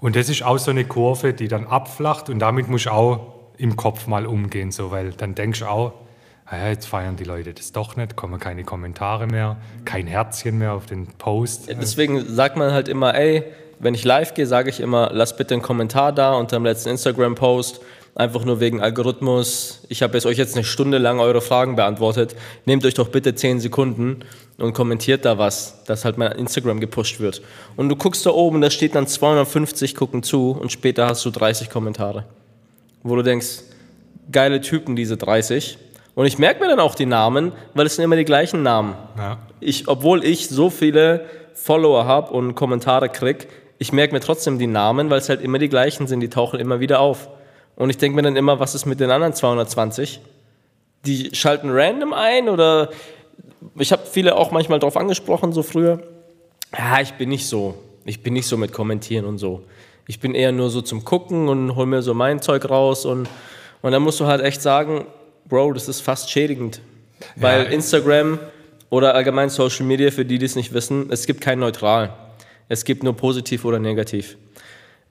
[0.00, 3.34] Und das ist auch so eine Kurve, die dann abflacht und damit muss ich auch
[3.56, 5.92] im Kopf mal umgehen, so, weil dann denkst du auch,
[6.46, 10.58] ah ja, jetzt feiern die Leute das doch nicht, kommen keine Kommentare mehr, kein Herzchen
[10.58, 11.68] mehr auf den Post.
[11.68, 13.44] Deswegen sagt man halt immer, ey,
[13.78, 16.90] wenn ich live gehe, sage ich immer, lass bitte einen Kommentar da unter dem letzten
[16.90, 17.80] Instagram-Post.
[18.14, 19.82] Einfach nur wegen Algorithmus.
[19.88, 22.36] Ich habe jetzt euch jetzt eine Stunde lang eure Fragen beantwortet.
[22.66, 24.20] Nehmt euch doch bitte 10 Sekunden
[24.58, 27.42] und kommentiert da was, dass halt mein Instagram gepusht wird.
[27.76, 31.30] Und du guckst da oben, da steht dann 250 gucken zu und später hast du
[31.30, 32.24] 30 Kommentare.
[33.02, 33.62] Wo du denkst,
[34.30, 35.78] geile Typen, diese 30.
[36.14, 38.94] Und ich merke mir dann auch die Namen, weil es sind immer die gleichen Namen.
[39.16, 39.38] Ja.
[39.60, 43.48] Ich, obwohl ich so viele Follower habe und Kommentare krieg,
[43.78, 46.60] ich merke mir trotzdem die Namen, weil es halt immer die gleichen sind, die tauchen
[46.60, 47.28] immer wieder auf.
[47.76, 50.20] Und ich denke mir dann immer, was ist mit den anderen 220?
[51.06, 52.90] Die schalten random ein oder
[53.76, 56.02] ich habe viele auch manchmal darauf angesprochen, so früher.
[56.76, 57.74] Ja, ich bin nicht so.
[58.04, 59.62] Ich bin nicht so mit Kommentieren und so.
[60.06, 63.28] Ich bin eher nur so zum Gucken und hol mir so mein Zeug raus und,
[63.82, 65.06] und dann musst du halt echt sagen,
[65.48, 66.80] Bro, das ist fast schädigend.
[67.36, 67.70] Weil Ja.
[67.70, 68.38] Instagram
[68.90, 72.14] oder allgemein Social Media, für die, die es nicht wissen, es gibt kein Neutral.
[72.68, 74.36] Es gibt nur positiv oder negativ.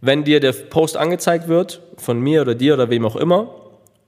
[0.01, 3.55] Wenn dir der Post angezeigt wird, von mir oder dir oder wem auch immer,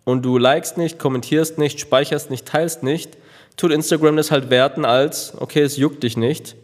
[0.05, 3.17] und du likest nicht, kommentierst nicht, speicherst nicht, teilst nicht,
[3.55, 6.55] tut Instagram das halt werten als, okay, es juckt dich nicht,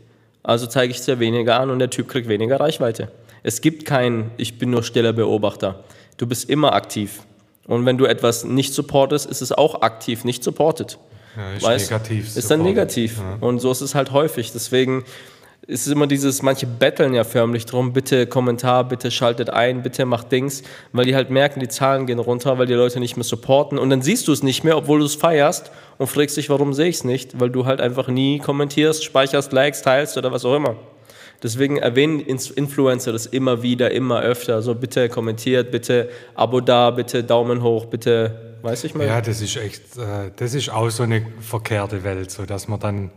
[0.44, 3.12] also zeige ich es dir weniger an und der Typ kriegt weniger Reichweite.
[3.44, 5.84] Es gibt kein, ich bin nur stiller Beobachter.
[6.18, 7.22] Du bist immer aktiv.
[7.68, 10.98] Und wenn du etwas nicht supportest, ist es auch aktiv nicht supported.
[11.38, 11.92] Ja, ist Weißt?
[11.92, 12.66] negativ Ist dann supported.
[12.66, 13.22] negativ.
[13.40, 14.52] Und so ist es halt häufig.
[14.52, 15.06] Deswegen
[15.68, 20.06] ist es immer dieses, manche betteln ja förmlich drum, bitte Kommentar, bitte schaltet ein, bitte
[20.06, 23.24] macht Dings, weil die halt merken, die Zahlen gehen runter, weil die Leute nicht mehr
[23.24, 26.50] supporten und dann siehst du es nicht mehr, obwohl du es feierst und fragst dich,
[26.50, 30.32] warum sehe ich es nicht, weil du halt einfach nie kommentierst, speicherst, likes, teilst oder
[30.32, 30.76] was auch immer.
[31.42, 34.62] Deswegen erwähnen Influencer das immer wieder, immer öfter.
[34.62, 39.08] So bitte kommentiert, bitte Abo da, bitte Daumen hoch, bitte, weiß ich mal.
[39.08, 42.80] Ja, das ist echt, äh, das ist auch so eine verkehrte Welt, so dass man
[42.80, 43.12] dann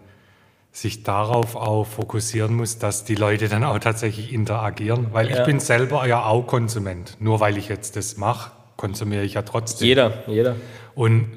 [0.72, 5.44] sich darauf auch fokussieren muss, dass die Leute dann auch tatsächlich interagieren, weil ich Ja.
[5.44, 7.16] bin selber ja auch Konsument.
[7.20, 9.86] Nur weil ich jetzt das mache, konsumiere ich ja trotzdem.
[9.86, 10.56] Jeder, jeder.
[10.94, 11.28] Und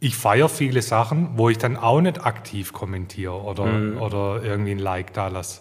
[0.00, 4.00] ich feiere viele Sachen, wo ich dann auch nicht aktiv kommentiere oder, Mhm.
[4.00, 5.60] oder irgendwie ein Like da lasse.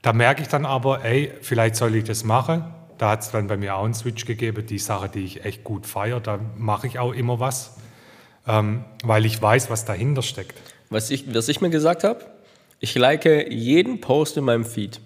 [0.00, 2.64] Da merke ich dann aber, ey, vielleicht soll ich das machen.
[2.96, 5.64] Da hat es dann bei mir auch einen Switch gegeben, die Sache, die ich echt
[5.64, 7.76] gut feiere, da mache ich auch immer was,
[8.46, 10.54] ähm, weil ich weiß, was dahinter steckt.
[10.90, 12.24] Was ich, was ich mir gesagt habe,
[12.80, 15.00] ich like jeden Post in meinem Feed.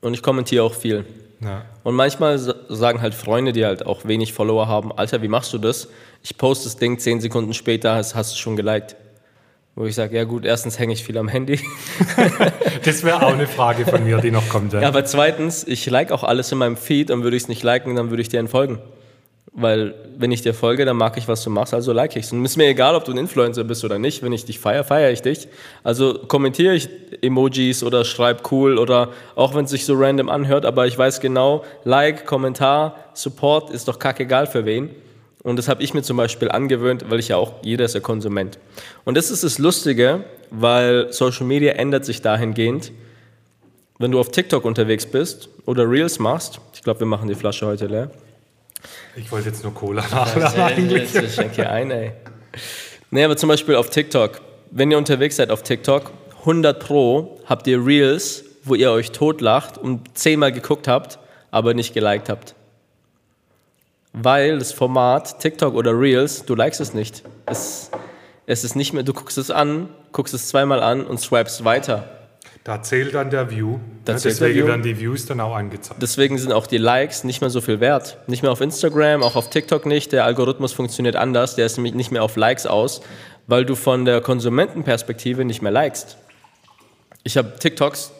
[0.00, 1.04] Und ich kommentiere auch viel.
[1.40, 1.64] Ja.
[1.84, 5.52] Und manchmal sa- sagen halt Freunde, die halt auch wenig Follower haben, Alter, wie machst
[5.52, 5.88] du das?
[6.22, 8.96] Ich poste das Ding, zehn Sekunden später hast, hast du schon geliked.
[9.74, 11.58] Wo ich sage, ja gut, erstens hänge ich viel am Handy.
[12.84, 14.72] Das wäre auch eine Frage von mir, die noch kommt.
[14.72, 17.62] Ja, aber zweitens, ich like auch alles in meinem Feed und würde ich es nicht
[17.62, 18.78] liken, dann würde ich dir entfolgen.
[19.54, 22.32] Weil, wenn ich dir folge, dann mag ich, was du machst, also like ich es.
[22.32, 24.22] Und ist mir egal, ob du ein Influencer bist oder nicht.
[24.22, 25.48] Wenn ich dich feiere, feiere ich dich.
[25.84, 26.88] Also kommentiere ich
[27.20, 31.20] Emojis oder schreib cool oder auch wenn es sich so random anhört, aber ich weiß
[31.20, 34.90] genau, Like, Kommentar, Support ist doch kackegal für wen.
[35.42, 38.00] Und das habe ich mir zum Beispiel angewöhnt, weil ich ja auch, jeder ist ja
[38.00, 38.58] Konsument.
[39.04, 42.92] Und das ist das Lustige, weil Social Media ändert sich dahingehend,
[43.98, 47.66] wenn du auf TikTok unterwegs bist oder Reels machst, ich glaube, wir machen die Flasche
[47.66, 48.10] heute leer.
[49.14, 51.14] Ich wollte jetzt nur Cola nachladen eigentlich.
[51.14, 52.12] Ich schenke hier ein, ey.
[53.10, 54.40] Nee, aber zum Beispiel auf TikTok.
[54.70, 59.76] Wenn ihr unterwegs seid auf TikTok, 100 Pro habt ihr Reels, wo ihr euch totlacht
[59.76, 61.18] und zehnmal geguckt habt,
[61.50, 62.54] aber nicht geliked habt.
[64.14, 67.22] Weil das Format TikTok oder Reels, du likest es nicht.
[67.46, 67.90] Es,
[68.46, 72.21] es ist nicht mehr, du guckst es an, guckst es zweimal an und swipest weiter.
[72.64, 73.78] Da zählt dann der View.
[74.04, 74.66] Da der deswegen View.
[74.66, 76.00] werden die Views dann auch angezeigt.
[76.00, 78.18] Deswegen sind auch die Likes nicht mehr so viel wert.
[78.28, 80.12] Nicht mehr auf Instagram, auch auf TikTok nicht.
[80.12, 81.56] Der Algorithmus funktioniert anders.
[81.56, 83.00] Der ist nämlich nicht mehr auf Likes aus,
[83.48, 86.16] weil du von der Konsumentenperspektive nicht mehr likest.
[87.24, 88.12] Ich habe TikToks,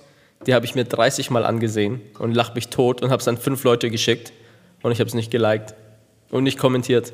[0.47, 3.37] die habe ich mir 30 Mal angesehen und lach mich tot und habe es an
[3.37, 4.33] fünf Leute geschickt
[4.83, 5.75] und ich habe es nicht geliked
[6.31, 7.13] und nicht kommentiert.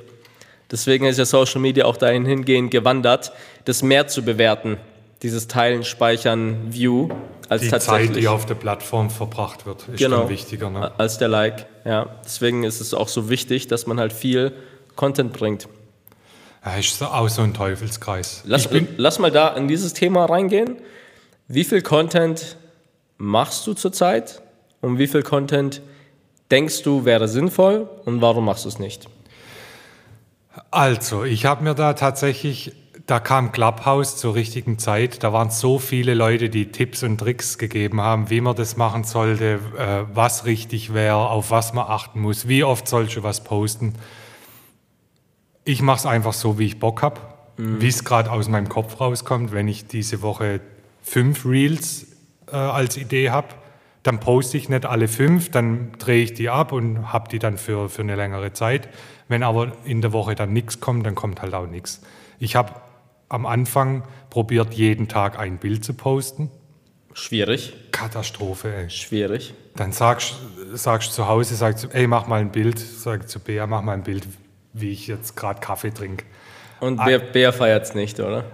[0.71, 3.33] Deswegen ist ja Social Media auch dahin hingehend gewandert,
[3.65, 4.79] das mehr zu bewerten.
[5.23, 7.09] Dieses Teilen, Speichern, View,
[7.49, 10.71] als Die tatsächlich Zeit, die auf der Plattform verbracht wird, ist genau, dann wichtiger.
[10.71, 10.93] Ne?
[10.99, 11.67] als der Like.
[11.85, 14.53] Ja, deswegen ist es auch so wichtig, dass man halt viel
[14.95, 15.69] Content bringt.
[16.65, 18.43] Ja, ist so- auch so ein Teufelskreis.
[18.45, 20.77] Lass, lass mal da in dieses Thema reingehen.
[21.49, 22.57] Wie viel Content
[23.17, 24.43] machst du zurzeit
[24.81, 25.81] und wie viel Content
[26.51, 29.09] denkst du wäre sinnvoll und warum machst du es nicht?
[30.71, 32.73] also, ich habe mir da tatsächlich,
[33.09, 35.25] da kam Clubhouse zur richtigen Zeit.
[35.25, 39.03] Da waren so viele Leute, die Tipps und Tricks gegeben haben, wie man das machen
[39.03, 43.95] sollte, äh, was richtig wäre, auf was man achten muss, wie oft du was posten.
[45.65, 47.19] Ich mache es einfach so, wie ich Bock habe,
[47.57, 49.53] wie es gerade aus meinem Kopf rauskommt.
[49.53, 50.61] Wenn ich diese Woche
[51.01, 52.09] fünf Reels
[52.53, 53.49] äh, als Idee habe,
[54.03, 57.57] dann poste ich nicht alle fünf, dann drehe ich die ab und habe die dann
[57.57, 58.91] für, für eine längere Zeit.
[59.29, 62.03] Wenn aber in der Woche dann nichts kommt, dann kommt halt auch nichts.
[62.39, 62.73] Ich habe
[63.29, 66.51] am Anfang probiert, jeden Tag ein Bild zu posten.
[67.15, 68.91] Schwierig, Katastrophe, ey.
[68.91, 69.55] schwierig.
[69.75, 70.35] Dann sagst
[70.75, 72.79] sagst zu Hause, sagst, ey, mach mal ein Bild.
[72.79, 74.27] Sag zu Bea, mach mal ein Bild,
[74.73, 76.25] wie ich jetzt gerade Kaffee trinke.
[76.81, 78.45] Und Bea, Bea feiert es nicht, oder?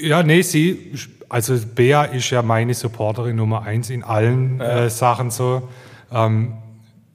[0.00, 0.94] Ja, nee, sie,
[1.28, 5.68] also Bea ist ja meine Supporterin Nummer eins in allen äh, Sachen so.
[6.10, 6.54] Ähm,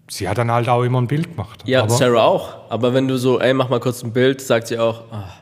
[0.10, 1.64] sie hat dann halt auch immer ein Bild gemacht.
[1.66, 2.70] Ja, Aber- Sarah auch.
[2.72, 5.34] Aber wenn du so, ey, mach mal kurz ein Bild, sagt sie auch, ah.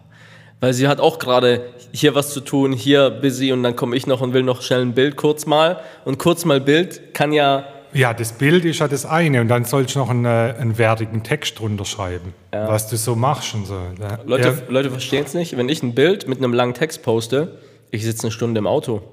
[0.66, 1.62] Weil sie hat auch gerade
[1.92, 4.82] hier was zu tun, hier busy und dann komme ich noch und will noch schnell
[4.82, 5.80] ein Bild kurz mal.
[6.06, 9.66] Und kurz mal Bild kann ja, Ja, das Bild ist ja das eine und dann
[9.66, 13.68] sollst du noch einen, äh, einen wertigen Text drunter schreiben, was du so machst und
[13.68, 13.76] so.
[14.02, 14.18] Ja.
[14.26, 17.60] Leute, Ja, Leute verstehen es nicht, wenn ich ein Bild mit einem langen Text poste,
[17.92, 19.04] ich sitze eine Stunde im Auto,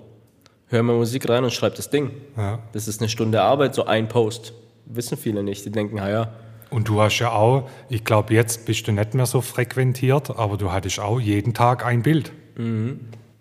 [0.69, 2.13] höre mir Musik rein und schreibe das Ding.
[2.35, 2.61] Ja.
[2.73, 4.55] Das ist eine Stunde Arbeit, so ein Post.
[4.87, 5.67] Wissen viele nicht.
[5.67, 6.33] Die denken, naja,
[6.73, 10.57] Und du hast ja auch, ich glaube, jetzt bist du nicht mehr so frequentiert, aber
[10.57, 12.33] du hattest auch jeden Tag ein Bild.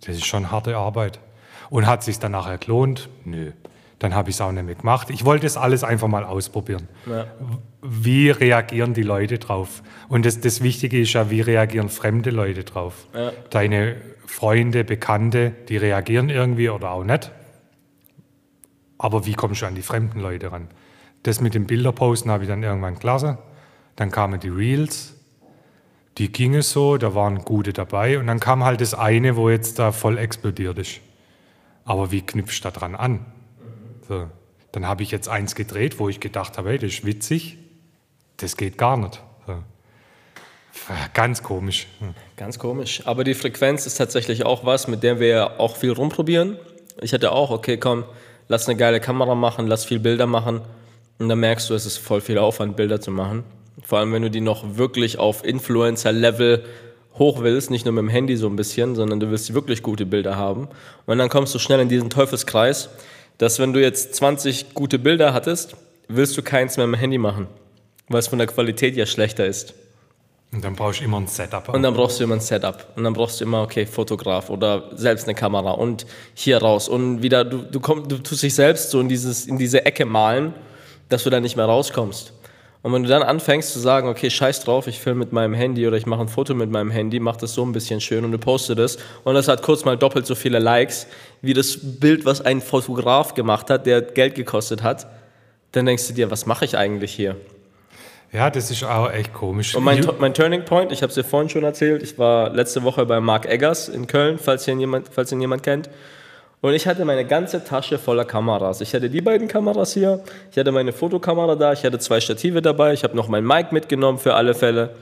[0.05, 1.19] Das ist schon harte Arbeit.
[1.69, 3.09] Und hat sich dann nachher gelohnt?
[3.23, 3.51] Nö.
[3.99, 5.09] Dann habe ich es auch nicht mehr gemacht.
[5.11, 6.87] Ich wollte das alles einfach mal ausprobieren.
[7.05, 7.27] Ja.
[7.81, 9.83] Wie reagieren die Leute drauf?
[10.09, 13.07] Und das, das Wichtige ist ja, wie reagieren fremde Leute drauf?
[13.13, 13.31] Ja.
[13.51, 17.31] Deine Freunde, Bekannte, die reagieren irgendwie oder auch nicht.
[18.97, 20.67] Aber wie kommst du an die fremden Leute ran?
[21.23, 23.37] Das mit dem Bilderposten habe ich dann irgendwann gelassen.
[23.95, 25.15] Dann kamen die Reels.
[26.17, 28.19] Die gingen so, da waren gute dabei.
[28.19, 30.99] Und dann kam halt das eine, wo jetzt da voll explodiert ist.
[31.85, 33.25] Aber wie knüpfst du da dran an?
[34.07, 34.29] So.
[34.71, 37.57] Dann habe ich jetzt eins gedreht, wo ich gedacht habe, hey, das ist witzig.
[38.37, 39.21] Das geht gar nicht.
[41.13, 41.87] Ganz komisch.
[41.99, 42.13] Hm.
[42.37, 43.05] Ganz komisch.
[43.05, 46.57] Aber die Frequenz ist tatsächlich auch was, mit der wir auch viel rumprobieren.
[47.01, 48.05] Ich hatte auch, okay, komm,
[48.47, 50.61] lass eine geile Kamera machen, lass viel Bilder machen.
[51.21, 53.43] Und dann merkst du, es ist voll viel Aufwand, Bilder zu machen.
[53.83, 56.63] Vor allem, wenn du die noch wirklich auf Influencer-Level
[57.19, 60.07] hoch willst, nicht nur mit dem Handy so ein bisschen, sondern du willst wirklich gute
[60.07, 60.67] Bilder haben.
[61.05, 62.89] Und dann kommst du schnell in diesen Teufelskreis,
[63.37, 65.75] dass wenn du jetzt 20 gute Bilder hattest,
[66.07, 67.45] willst du keins mehr mit dem Handy machen,
[68.07, 69.75] weil es von der Qualität ja schlechter ist.
[70.51, 71.69] Und dann brauchst du immer ein Setup.
[71.69, 72.87] Und dann brauchst du immer ein Setup.
[72.95, 76.89] Und dann brauchst du immer, okay, Fotograf oder selbst eine Kamera und hier raus.
[76.89, 80.05] Und wieder, du, du, komm, du tust dich selbst so in, dieses, in diese Ecke
[80.05, 80.55] malen,
[81.11, 82.33] dass du da nicht mehr rauskommst.
[82.83, 85.85] Und wenn du dann anfängst zu sagen, okay, scheiß drauf, ich filme mit meinem Handy
[85.85, 88.31] oder ich mache ein Foto mit meinem Handy, mach das so ein bisschen schön und
[88.31, 91.05] du postest es und das hat kurz mal doppelt so viele Likes
[91.43, 95.05] wie das Bild, was ein Fotograf gemacht hat, der Geld gekostet hat,
[95.73, 97.35] dann denkst du dir, was mache ich eigentlich hier?
[98.33, 99.75] ja, das ist auch echt komisch.
[99.75, 102.83] Und mein, mein Turning Point, ich habe es dir vorhin schon erzählt, ich war letzte
[102.83, 105.89] Woche bei Mark Eggers in Köln, falls ihn jemand, falls ihn jemand kennt.
[106.61, 108.81] Und ich hatte meine ganze Tasche voller Kameras.
[108.81, 112.61] Ich hatte die beiden Kameras hier, ich hatte meine Fotokamera da, ich hatte zwei Stative
[112.61, 114.95] dabei, ich habe noch mein Mic mitgenommen für alle Fälle.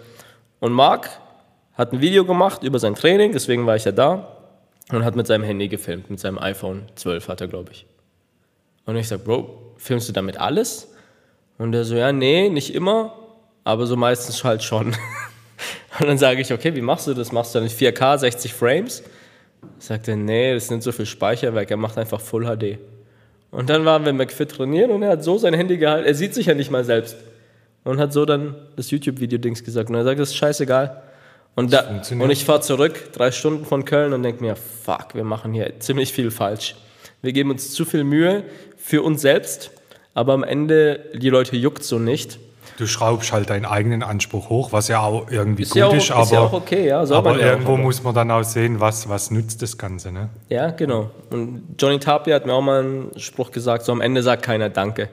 [0.62, 1.10] Und Mark
[1.74, 4.38] hat ein Video gemacht über sein Training, deswegen war ich ja da,
[4.92, 7.86] und hat mit seinem Handy gefilmt, mit seinem iPhone 12 hat er, glaube ich.
[8.86, 10.94] Und ich sag, Bro, filmst du damit alles?
[11.58, 13.14] Und er so, ja, nee, nicht immer,
[13.66, 14.96] aber so meistens halt schon.
[16.00, 17.34] Und dann sage ich, okay, wie machst du das?
[17.34, 19.04] Machst du dann in 4K, 60 Frames?
[19.78, 22.80] Sagt er, nee, das nimmt so viel Speicherwerk, er macht einfach Full HD.
[23.52, 26.34] Und dann waren wir McFit trainieren und er hat so sein Handy gehalten, er sieht
[26.34, 27.18] sich ja nicht mal selbst.
[27.84, 29.90] Und hat so dann das YouTube-Video-Dings gesagt.
[29.90, 31.02] Und er sagt, das ist scheißegal.
[31.56, 35.24] Und, da, und ich fahre zurück, drei Stunden von Köln und denke mir, fuck, wir
[35.24, 36.76] machen hier ziemlich viel falsch.
[37.22, 38.44] Wir geben uns zu viel Mühe
[38.78, 39.72] für uns selbst,
[40.14, 42.40] aber am Ende, die Leute juckt so nicht.
[42.80, 45.94] Du schraubst halt deinen eigenen Anspruch hoch, was ja auch irgendwie Ist gut ja auch-
[45.94, 48.44] ist, ist aber, ja auch okay, ja, aber auch, irgendwo aber- muss man dann auch
[48.44, 50.14] sehen, was, was nützt das Ganze.
[50.14, 50.30] Ne?
[50.48, 51.12] Ja, genau.
[51.30, 54.70] Und Johnny Tapia hat mir auch mal einen Spruch gesagt, so am Ende sagt keiner
[54.70, 55.10] Danke.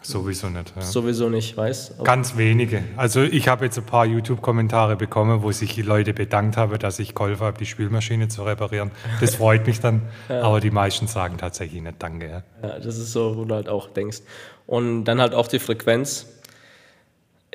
[0.00, 0.72] Sowieso nicht.
[0.76, 0.80] Ja.
[0.82, 1.96] Sowieso nicht, weiß.
[2.04, 2.82] Ganz wenige.
[2.96, 6.98] Also ich habe jetzt ein paar YouTube-Kommentare bekommen, wo sich die Leute bedankt haben, dass
[7.00, 8.92] ich geholfen habe, die Spülmaschine zu reparieren.
[9.20, 10.02] Das freut mich dann.
[10.30, 12.42] Aber die meisten sagen tatsächlich nicht Danke.
[12.62, 12.68] Ja.
[12.68, 14.20] Ja, das ist so, wo du halt auch denkst.
[14.66, 16.26] Und dann halt auch die Frequenz.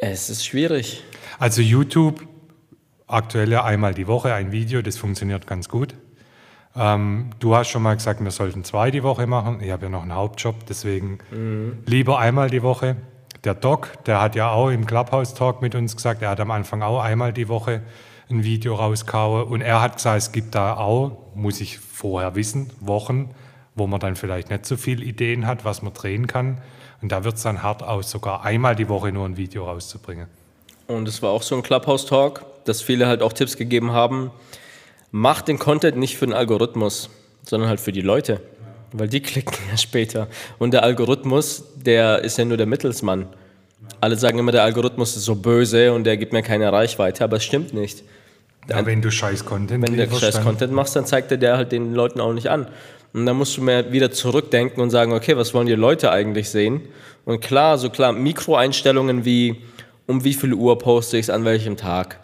[0.06, 1.01] Es ist schwierig.
[1.39, 2.28] Also YouTube,
[3.08, 5.95] aktuell ja einmal die Woche ein Video, das funktioniert ganz gut.
[6.76, 9.62] Ähm, du hast schon mal gesagt, wir sollten zwei die Woche machen.
[9.62, 11.20] Ich habe ja noch einen Hauptjob, deswegen
[11.86, 12.97] lieber einmal die Woche.
[13.45, 16.51] Der Doc, der hat ja auch im Clubhouse Talk mit uns gesagt, er hat am
[16.51, 17.82] Anfang auch einmal die Woche
[18.30, 22.72] ein Video rausgehauen und er hat gesagt, es gibt da auch, muss ich vorher wissen,
[22.82, 23.34] Wochen,
[23.74, 26.60] wo man dann vielleicht nicht so viele Ideen hat, was man drehen kann.
[27.04, 30.28] Und da wird es dann hart aus, sogar einmal die Woche nur ein Video rauszubringen.
[30.88, 34.32] Und es war auch so ein Clubhouse-Talk, dass viele halt auch Tipps gegeben haben.
[35.12, 37.10] Mach den Content nicht für den Algorithmus,
[37.45, 38.39] sondern halt für die Leute.
[38.93, 40.28] Weil die klicken ja später.
[40.60, 43.28] Und der Algorithmus, der ist ja nur der Mittelsmann.
[43.99, 47.36] Alle sagen immer, der Algorithmus ist so böse und der gibt mir keine Reichweite, aber
[47.36, 48.04] es stimmt nicht.
[48.70, 51.58] Ja, wenn du scheiß Content Wenn du scheiß dann- Content machst, dann zeigt er der
[51.58, 52.68] halt den Leuten auch nicht an.
[53.14, 56.49] Und dann musst du mehr wieder zurückdenken und sagen, okay, was wollen die Leute eigentlich
[56.49, 56.82] sehen?
[57.26, 59.61] Und klar, so klar, Mikroeinstellungen wie,
[60.07, 62.20] um wie viel Uhr poste ich es an welchem Tag.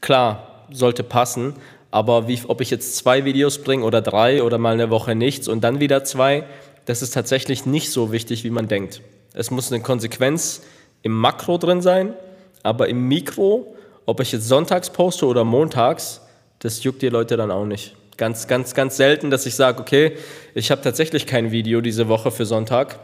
[0.00, 1.54] Klar, sollte passen,
[1.90, 5.48] aber wie, ob ich jetzt zwei Videos bringe oder drei oder mal eine Woche nichts
[5.48, 6.44] und dann wieder zwei,
[6.84, 9.00] das ist tatsächlich nicht so wichtig, wie man denkt.
[9.32, 10.62] Es muss eine Konsequenz
[11.02, 12.14] im Makro drin sein,
[12.62, 13.74] aber im Mikro,
[14.06, 16.20] ob ich jetzt sonntags poste oder montags,
[16.60, 17.96] das juckt die Leute dann auch nicht.
[18.16, 20.16] Ganz, ganz, ganz selten, dass ich sage, okay,
[20.54, 22.98] ich habe tatsächlich kein Video diese Woche für Sonntag.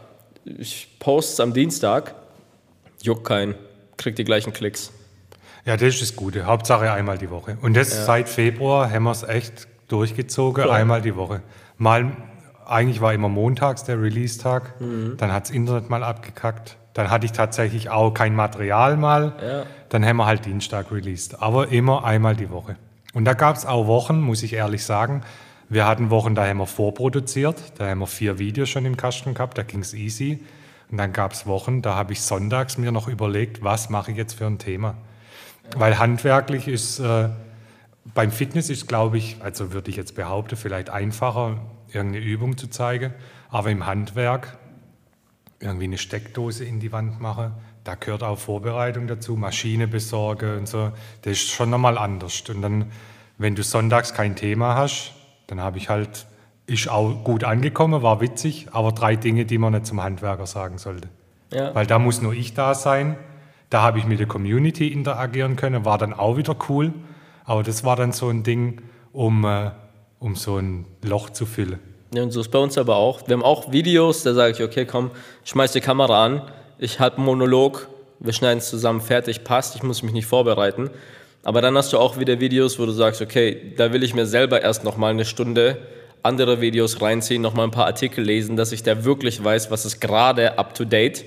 [0.45, 2.15] Ich poste es am Dienstag,
[3.01, 3.55] juckt keinen,
[3.97, 4.91] kriegt die gleichen Klicks.
[5.65, 6.45] Ja, das ist das Gute.
[6.45, 7.57] Hauptsache einmal die Woche.
[7.61, 10.75] Und das seit Februar haben wir es echt durchgezogen, Klar.
[10.75, 11.41] einmal die Woche.
[11.77, 12.11] Mal,
[12.65, 14.73] eigentlich war immer montags der Release-Tag,
[15.17, 16.77] dann hat das Internet mal abgekackt.
[16.93, 19.33] Dann hatte ich tatsächlich auch kein Material mal.
[19.41, 19.63] Ja.
[19.89, 21.41] Dann haben wir halt Dienstag released.
[21.41, 22.75] Aber immer einmal die Woche.
[23.13, 25.21] Und da gab es auch Wochen, muss ich ehrlich sagen.
[25.69, 27.55] Wir hatten Wochen, da haben wir vorproduziert.
[27.77, 30.43] Da haben wir vier Videos schon im Kasten gehabt, da ging es easy.
[30.89, 34.17] Und dann gab es Wochen, da habe ich sonntags mir noch überlegt, was mache ich
[34.17, 34.95] jetzt für ein Thema.
[35.75, 37.29] Weil handwerklich ist, äh,
[38.13, 41.61] beim Fitness ist, glaube ich, also würde ich jetzt behaupten, vielleicht einfacher,
[41.93, 43.13] irgendeine Übung zu zeigen.
[43.49, 44.57] Aber im Handwerk
[45.61, 47.53] irgendwie eine Steckdose in die Wand machen,
[47.83, 50.91] da gehört auch Vorbereitung dazu, Maschine besorgen und so.
[51.23, 52.43] Das ist schon nochmal anders.
[52.49, 52.91] Und dann,
[53.37, 55.13] wenn du sonntags kein Thema hast,
[55.47, 56.27] dann habe ich halt,
[56.67, 60.77] ist auch gut angekommen, war witzig, aber drei Dinge, die man nicht zum Handwerker sagen
[60.77, 61.09] sollte.
[61.51, 61.73] Ja.
[61.73, 63.17] Weil da muss nur ich da sein.
[63.69, 66.93] Da habe ich mit der Community interagieren können, war dann auch wieder cool.
[67.45, 69.71] Aber das war dann so ein Ding, um, äh,
[70.19, 71.79] um so ein Loch zu füllen.
[72.13, 73.27] Ja, und so ist bei uns aber auch.
[73.27, 75.11] Wir haben auch Videos, da sage ich, okay, komm,
[75.45, 76.41] schmeiß die Kamera an,
[76.81, 77.87] ich einen Monolog,
[78.19, 80.89] wir schneiden es zusammen, fertig, passt, ich muss mich nicht vorbereiten.
[81.43, 84.25] Aber dann hast du auch wieder Videos, wo du sagst, okay, da will ich mir
[84.25, 85.77] selber erst noch mal eine Stunde
[86.23, 89.85] andere Videos reinziehen, noch mal ein paar Artikel lesen, dass ich da wirklich weiß, was
[89.85, 91.23] ist gerade up to date.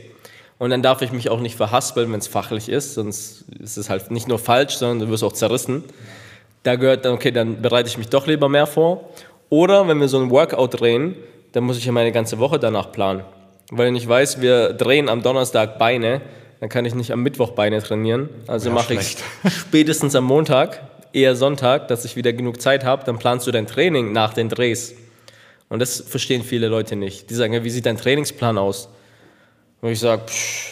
[0.59, 3.91] Und dann darf ich mich auch nicht verhaspeln, wenn es fachlich ist, sonst ist es
[3.91, 5.83] halt nicht nur falsch, sondern du wirst auch zerrissen.
[6.63, 9.11] Da gehört dann, okay, dann bereite ich mich doch lieber mehr vor.
[9.51, 11.17] Oder wenn wir so ein Workout drehen,
[11.53, 13.25] dann muss ich ja meine ganze Woche danach planen.
[13.71, 16.21] Weil wenn ich weiß, wir drehen am Donnerstag Beine,
[16.61, 18.29] dann kann ich nicht am Mittwoch Beine trainieren.
[18.47, 19.17] Also Ja, mache ich
[19.49, 20.81] spätestens am Montag,
[21.13, 23.05] eher Sonntag, dass ich wieder genug Zeit habe.
[23.05, 24.95] Dann planst du dein Training nach den Drehs.
[25.69, 27.31] Und das verstehen viele Leute nicht.
[27.31, 28.89] Die sagen, ja, wie sieht dein Trainingsplan aus?
[29.81, 30.23] Und ich sage,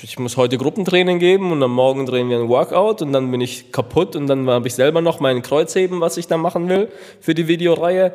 [0.03, 3.43] ich muss heute Gruppentraining geben und am Morgen drehen wir ein Workout und dann bin
[3.43, 6.89] ich kaputt und dann habe ich selber noch mein Kreuzheben, was ich da machen will
[7.21, 8.15] für die Videoreihe.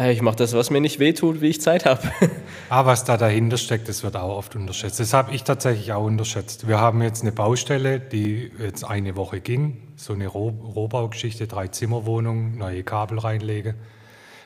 [0.00, 2.00] Hey, Ich mache das, was mir nicht wehtut, wie ich Zeit habe.
[2.68, 5.00] Aber was da dahinter steckt, das wird auch oft unterschätzt.
[5.00, 6.68] Das habe ich tatsächlich auch unterschätzt.
[6.68, 11.66] Wir haben jetzt eine Baustelle, die jetzt eine Woche ging, so eine Roh Rohbaugeschichte, drei
[11.66, 13.74] Zimmerwohnungen, neue Kabel reinlegen.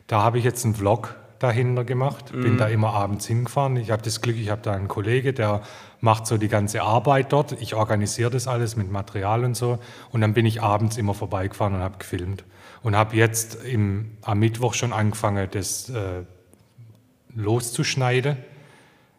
[0.07, 3.76] Da habe ich jetzt einen Vlog dahinter gemacht, bin da immer abends hingefahren.
[3.76, 5.61] Ich habe das Glück, ich habe da einen Kollege, der
[6.00, 7.61] macht so die ganze Arbeit dort.
[7.61, 9.80] Ich organisiere das alles mit Material und so.
[10.12, 12.44] Und dann bin ich abends immer vorbeigefahren und habe gefilmt.
[12.82, 16.22] Und habe jetzt im, am Mittwoch schon angefangen, das äh,
[17.34, 18.36] loszuschneiden.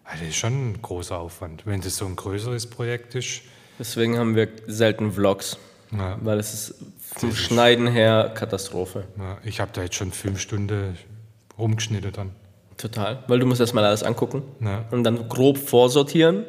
[0.05, 1.65] Ja, Das ist schon ein großer Aufwand.
[1.65, 3.41] Wenn das so ein größeres Projekt ist,
[3.79, 5.57] Deswegen haben wir selten Vlogs,
[5.91, 6.17] Ja.
[6.21, 9.05] weil es ist vom Schneiden her Katastrophe.
[9.17, 10.95] ja, ich habe da jetzt schon fünf Stunden
[11.57, 12.31] rumgeschnitten dann.
[12.77, 13.23] Total.
[13.27, 14.85] Weil du musst erstmal alles angucken Ja.
[14.91, 16.45] und dann grob vorsortieren.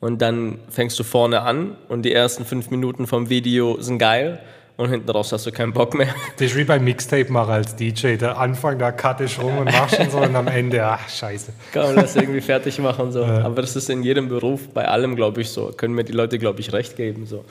[0.00, 4.40] Und dann fängst du vorne an und die ersten fünf Minuten vom Video sind geil
[4.76, 6.14] und hinten raus hast du keinen Bock mehr.
[6.36, 8.16] Das ist wie beim Mixtape machen als DJ.
[8.16, 11.52] Der Anfang, da cut ich rum und machst und so und am Ende, ach scheiße.
[11.72, 13.12] Kann man das irgendwie fertig machen.
[13.12, 13.24] So.
[13.24, 15.68] Aber das ist in jedem Beruf, bei allem, glaube ich, so.
[15.68, 17.26] Können mir die Leute, glaube ich, recht geben.
[17.26, 17.44] So.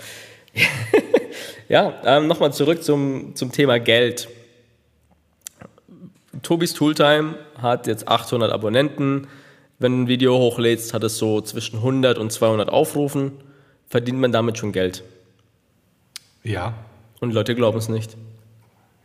[1.70, 4.28] ja, ähm, nochmal zurück zum, zum Thema Geld.
[6.42, 9.28] Tobis Tooltime hat jetzt 800 Abonnenten.
[9.80, 13.32] Wenn du ein Video hochlädst, hat es so zwischen 100 und 200 Aufrufen.
[13.88, 15.04] Verdient man damit schon Geld.
[16.44, 16.74] Ja,
[17.24, 18.18] Und Leute glauben es nicht.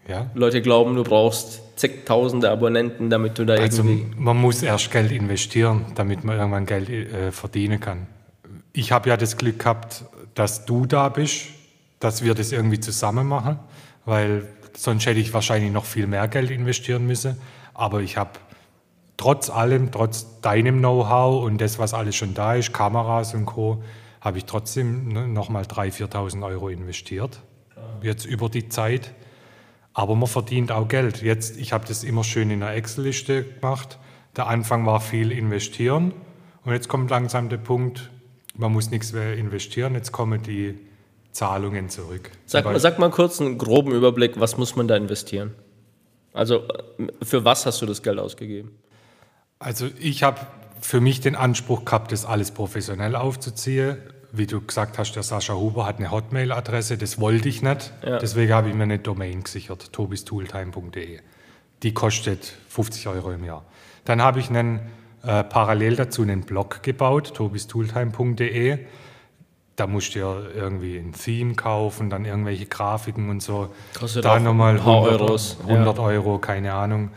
[0.09, 0.29] ja.
[0.35, 4.21] Leute glauben, du brauchst zigtausende Abonnenten, damit du da Also irgendwie.
[4.21, 8.09] man muss erst Geld investieren, damit man irgendwann Geld äh, verdienen kann.
[8.73, 10.05] Ich habe ja das Glück gehabt,
[10.35, 11.47] dass du da bist,
[12.01, 13.61] dass wir das irgendwie zusammen machen,
[14.05, 17.37] weil sonst hätte ich wahrscheinlich noch viel mehr Geld investieren müssen.
[17.73, 18.31] Aber ich habe
[19.17, 23.81] trotz allem, trotz deinem Know-how und das, was alles schon da ist, Kameras und Co.,
[24.21, 27.41] habe ich trotzdem nochmal 3.000, 4.000 Euro investiert.
[28.03, 29.15] Jetzt über die Zeit.
[29.95, 31.23] Aber man verdient auch Geld.
[31.23, 33.99] Jetzt, ich habe das immer schön in einer Excel-Liste gemacht.
[34.37, 36.13] Der Anfang war viel investieren
[36.65, 38.11] und jetzt kommt langsam der Punkt,
[38.55, 40.79] man muss nichts mehr investieren, jetzt kommen die
[41.33, 42.31] Zahlungen zurück.
[42.47, 45.55] Sag, mal- sag mal kurz einen groben Überblick, was muss man da investieren?
[46.33, 46.63] Also
[47.23, 48.71] für was hast du das Geld ausgegeben?
[49.59, 50.41] Also ich habe
[50.81, 53.97] für mich den Anspruch gehabt, das alles professionell aufzuziehen.
[54.31, 57.93] Wie du gesagt hast, der Sascha Huber hat eine Hotmail-Adresse, das wollte ich nicht.
[58.05, 58.19] Ja.
[58.19, 61.21] Deswegen habe ich mir eine Domain gesichert, tobistooltime.de.
[61.83, 63.65] Die kostet 50 Euro im Jahr.
[64.05, 64.81] Dann habe ich einen,
[65.23, 68.79] äh, parallel dazu einen Blog gebaut, tobistooltime.de.
[69.77, 73.71] Da musst du ja irgendwie ein Theme kaufen, dann irgendwelche Grafiken und so.
[73.99, 75.75] Kostet da nochmal ein paar 100, Euros, ja.
[75.75, 77.11] 100 Euro, keine Ahnung.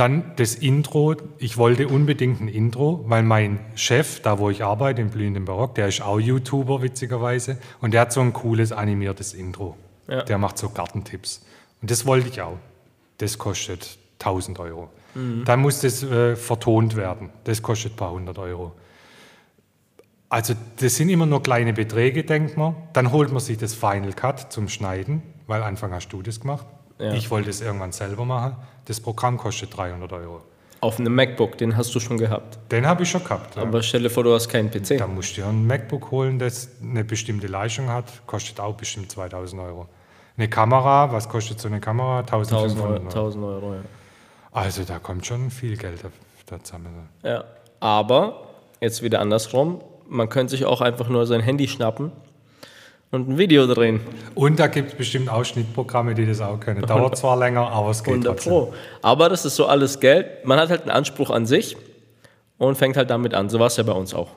[0.00, 1.14] Dann das Intro.
[1.36, 5.74] Ich wollte unbedingt ein Intro, weil mein Chef, da wo ich arbeite, im blühenden Barock,
[5.74, 7.58] der ist auch YouTuber, witzigerweise.
[7.82, 9.76] Und der hat so ein cooles animiertes Intro.
[10.08, 10.22] Ja.
[10.22, 11.44] Der macht so Gartentipps.
[11.82, 12.56] Und das wollte ich auch.
[13.18, 14.88] Das kostet 1000 Euro.
[15.14, 15.44] Mhm.
[15.44, 17.28] Dann muss das äh, vertont werden.
[17.44, 18.72] Das kostet ein paar hundert Euro.
[20.30, 22.74] Also das sind immer nur kleine Beträge, denkt man.
[22.94, 26.64] Dann holt man sich das Final Cut zum Schneiden, weil Anfang hast du das gemacht.
[26.98, 27.12] Ja.
[27.12, 28.56] Ich wollte es irgendwann selber machen.
[28.90, 30.40] Das Programm kostet 300 Euro.
[30.80, 32.58] Auf einem MacBook, den hast du schon gehabt.
[32.72, 33.54] Den habe ich schon gehabt.
[33.54, 33.62] Ja.
[33.62, 34.98] Aber stell dir vor, du hast keinen PC.
[34.98, 39.08] Da musst du dir ein MacBook holen, das eine bestimmte Leistung hat, kostet auch bestimmt
[39.12, 39.86] 2000 Euro.
[40.36, 42.18] Eine Kamera, was kostet so eine Kamera?
[42.18, 43.26] 1000 Euro, 1500 Euro.
[43.26, 43.80] 1000 Euro ja.
[44.50, 46.00] Also da kommt schon viel Geld
[46.46, 47.08] da zusammen.
[47.22, 47.44] ja.
[47.78, 48.48] Aber,
[48.80, 52.10] jetzt wieder andersrum, man könnte sich auch einfach nur sein Handy schnappen
[53.10, 54.00] und ein Video drehen.
[54.34, 56.82] Und da gibt es bestimmt auch Schnittprogramme, die das auch können.
[56.82, 58.52] Dauert zwar länger, aber es geht 100 trotzdem.
[58.52, 58.74] Pro.
[59.02, 60.44] Aber das ist so alles Geld.
[60.44, 61.76] Man hat halt einen Anspruch an sich
[62.58, 63.48] und fängt halt damit an.
[63.48, 64.28] So war es ja bei uns auch.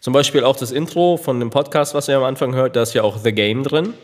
[0.00, 2.94] Zum Beispiel auch das Intro von dem Podcast, was ihr am Anfang hört, da ist
[2.94, 3.94] ja auch The Game drin.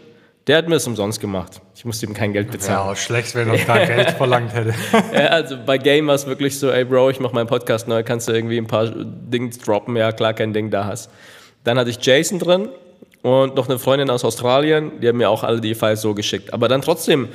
[0.47, 1.61] Der hat mir das umsonst gemacht.
[1.75, 2.89] Ich musste ihm kein Geld bezahlen.
[2.89, 4.73] Ja, schlecht, wenn er da Geld verlangt hätte.
[5.13, 8.03] Ja, also bei Game war es wirklich so, ey Bro, ich mache meinen Podcast neu,
[8.03, 9.95] kannst du irgendwie ein paar Dings droppen?
[9.95, 11.11] Ja, klar, kein Ding da hast.
[11.65, 12.71] Dann hatte ich Jason drin
[13.23, 16.53] und noch eine Freundin aus Australien, die haben mir auch alle die Files so geschickt.
[16.53, 17.29] Aber dann trotzdem,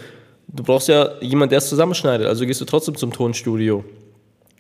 [0.48, 3.84] du brauchst ja jemanden, der es zusammenschneidet, also gehst du trotzdem zum Tonstudio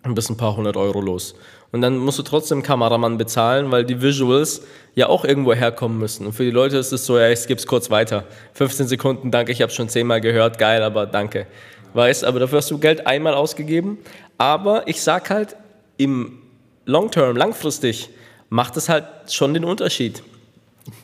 [0.03, 1.35] und bist ein paar hundert Euro los.
[1.71, 4.61] Und dann musst du trotzdem Kameramann bezahlen, weil die Visuals
[4.93, 6.27] ja auch irgendwo herkommen müssen.
[6.27, 8.25] Und für die Leute ist es so, ja, ich skipp's kurz weiter.
[8.53, 11.47] 15 Sekunden, danke, ich habe schon zehnmal gehört, geil, aber danke.
[11.95, 13.97] Weißt, aber dafür hast du Geld einmal ausgegeben.
[14.37, 15.55] Aber ich sag halt,
[15.97, 16.39] im
[16.85, 18.09] Long Term, langfristig,
[18.49, 20.21] macht es halt schon den Unterschied.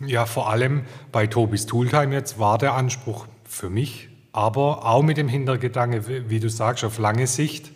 [0.05, 5.17] Ja, vor allem bei Tobis Tooltime jetzt war der Anspruch für mich, aber auch mit
[5.17, 7.71] dem Hintergedanke, wie- du sagst, auf lange Sicht,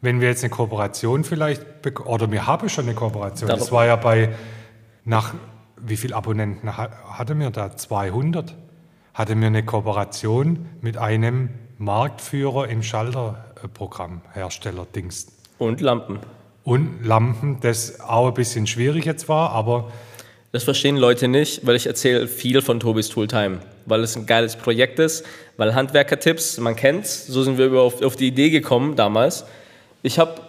[0.00, 1.62] wenn wir jetzt eine Kooperation vielleicht,
[2.04, 4.30] oder wir haben schon eine Kooperation, das war ja bei,
[5.04, 5.34] nach,
[5.76, 7.76] wie viele Abonnenten ha- hatte mir da?
[7.76, 8.54] 200?
[9.12, 15.26] Hatte mir eine Kooperation mit einem Marktführer im Schalterprogramm, Hersteller Dings.
[15.58, 16.20] Und Lampen.
[16.64, 19.90] Und Lampen, das auch ein bisschen schwierig jetzt war, aber
[20.52, 24.56] Das verstehen Leute nicht, weil ich erzähle viel von Tobis Tooltime, weil es ein geiles
[24.56, 25.24] Projekt ist,
[25.56, 29.44] weil Handwerker-Tipps, man kennt's, so sind wir auf, auf die Idee gekommen damals.
[30.02, 30.40] Ich habe,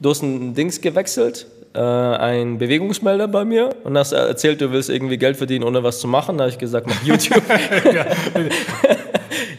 [0.00, 4.90] du hast ein Dings gewechselt, äh, ein Bewegungsmelder bei mir und hast erzählt, du willst
[4.90, 6.36] irgendwie Geld verdienen, ohne was zu machen.
[6.36, 7.42] Da habe ich gesagt, mach YouTube.
[7.94, 8.06] ja,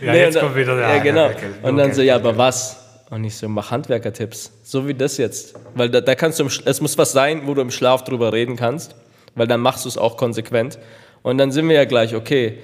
[0.02, 1.28] Nee, jetzt dann- kommt wieder der Ja, genau.
[1.30, 2.78] Geld, Und dann so, ja, aber was?
[3.12, 4.52] Und ich so, mach Handwerker-Tipps.
[4.64, 5.54] So wie das jetzt.
[5.76, 8.34] Weil da, da kannst du, im, es muss was sein, wo du im Schlaf drüber
[8.34, 8.96] reden kannst,
[9.36, 10.80] weil dann machst du es auch konsequent.
[11.22, 12.60] Und dann sind wir ja gleich, okay,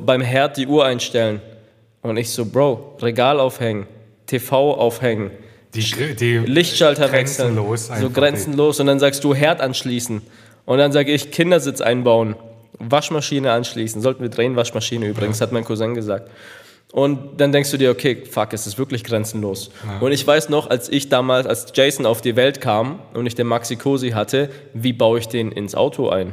[0.00, 1.40] beim Herd die Uhr einstellen.
[2.02, 3.86] Und ich so, Bro, Regal aufhängen,
[4.26, 5.30] TV aufhängen,
[5.74, 7.54] Die, die Lichtschalter wechseln.
[8.00, 8.80] So grenzenlos.
[8.80, 10.22] Und dann sagst du Herd anschließen.
[10.64, 12.36] Und dann sage ich Kindersitz einbauen.
[12.78, 14.00] Waschmaschine anschließen.
[14.02, 16.30] Sollten wir drehen, Waschmaschine übrigens, hat mein Cousin gesagt.
[16.92, 19.70] Und dann denkst du dir, okay, fuck, es ist wirklich grenzenlos.
[20.00, 23.34] Und ich weiß noch, als ich damals, als Jason auf die Welt kam und ich
[23.34, 26.32] den Maxi Cosi hatte, wie baue ich den ins Auto ein?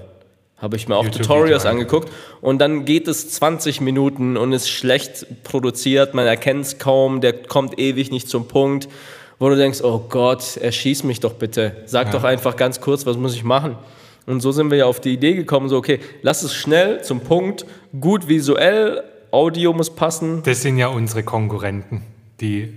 [0.57, 2.07] Habe ich mir auch YouTube-Video Tutorials angeguckt.
[2.07, 2.41] angeguckt.
[2.41, 7.33] Und dann geht es 20 Minuten und ist schlecht produziert, man erkennt es kaum, der
[7.33, 8.87] kommt ewig nicht zum Punkt,
[9.39, 11.75] wo du denkst, oh Gott, erschieß mich doch bitte.
[11.85, 13.75] Sag doch einfach ganz kurz, was muss ich machen?
[14.25, 17.19] Und so sind wir ja auf die Idee gekommen, so okay, lass es schnell zum
[17.19, 17.65] Punkt,
[17.99, 19.03] gut visuell,
[19.34, 20.43] Audio muss passen.
[20.43, 22.03] Das sind ja unsere Konkurrenten,
[22.39, 22.71] die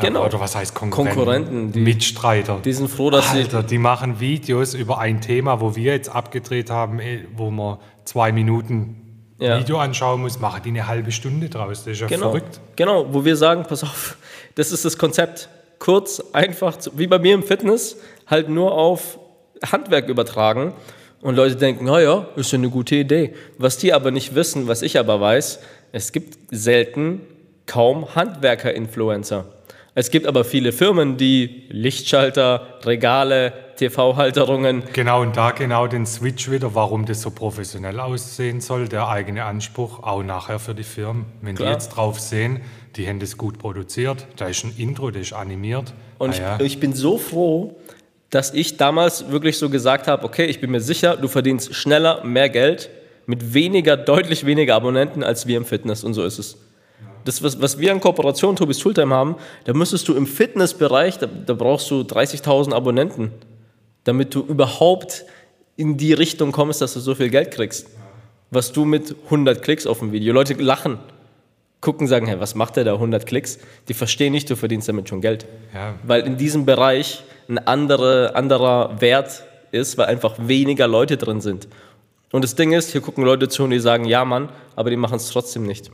[0.00, 0.24] Genau.
[0.26, 1.16] oder was heißt Konkurrenten?
[1.16, 2.60] Konkurrenten, die- Mitstreiter.
[2.64, 6.08] Die sind froh, dass sie Alter, die machen Videos über ein Thema, wo wir jetzt
[6.10, 9.02] abgedreht haben, eh, wo man zwei Minuten
[9.38, 9.58] Ja.
[9.58, 11.84] Video anschauen muss, machen die eine halbe Stunde draus.
[11.84, 12.60] Das ist ja Genau, verrückt.
[12.76, 14.16] genau, wo wir sagen, pass auf,
[14.54, 15.48] das ist das Konzept.
[15.78, 17.96] Kurz, einfach, wie bei mir im Fitness,
[18.26, 19.18] halt nur auf
[19.72, 20.72] Handwerk übertragen.
[21.22, 23.34] Und Leute denken, naja, ist ja eine gute Idee.
[23.58, 25.58] Was die aber nicht wissen, was ich aber weiß,
[25.92, 27.20] es gibt selten
[27.66, 29.46] kaum Handwerker-Influencer.
[29.94, 34.82] Es gibt aber viele Firmen, die Lichtschalter, Regale, TV-Halterungen.
[34.92, 39.44] Genau, und da genau den Switch wieder, warum das so professionell aussehen soll, der eigene
[39.44, 41.24] Anspruch, auch nachher für die Firmen.
[41.40, 41.68] Wenn Klar.
[41.68, 42.60] die jetzt drauf sehen,
[42.96, 45.94] die haben das gut produziert, da ist ein Intro, das ist animiert.
[46.18, 46.56] Und Ah ja.
[46.60, 47.76] ich, ich bin so froh,
[48.28, 52.22] dass ich damals wirklich so gesagt habe, okay, ich bin mir sicher, du verdienst schneller
[52.22, 52.90] mehr Geld
[53.26, 56.56] mit weniger, deutlich weniger Abonnenten als wir im Fitness und so ist es.
[57.24, 61.26] Das, was, was wir in Kooperation Tobis Tooltime haben, da müsstest du im Fitnessbereich, da,
[61.26, 63.32] da brauchst du 30.000 Abonnenten,
[64.04, 65.24] damit du überhaupt
[65.76, 67.88] in die Richtung kommst, dass du so viel Geld kriegst.
[68.52, 70.98] Was du mit 100 Klicks auf dem Video, Leute lachen,
[71.80, 73.58] gucken, sagen, hey, was macht der da, 100 Klicks?
[73.88, 75.46] Die verstehen nicht, du verdienst damit schon Geld.
[75.74, 75.94] Ja.
[76.04, 81.68] Weil in diesem Bereich ein andere, anderer Wert ist, weil einfach weniger Leute drin sind.
[82.36, 84.98] Und das Ding ist, hier gucken Leute zu und die sagen, ja Mann, aber die
[84.98, 85.90] machen es trotzdem nicht.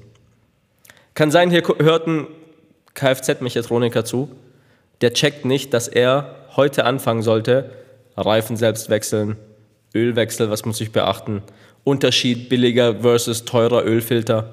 [1.14, 2.26] Kann sein, hier hört ein
[2.94, 4.28] Kfz-Mechatroniker zu,
[5.02, 7.70] der checkt nicht, dass er heute anfangen sollte,
[8.16, 9.36] Reifen selbst wechseln,
[9.94, 11.44] Ölwechsel, was muss ich beachten,
[11.84, 14.50] Unterschied billiger versus teurer Ölfilter.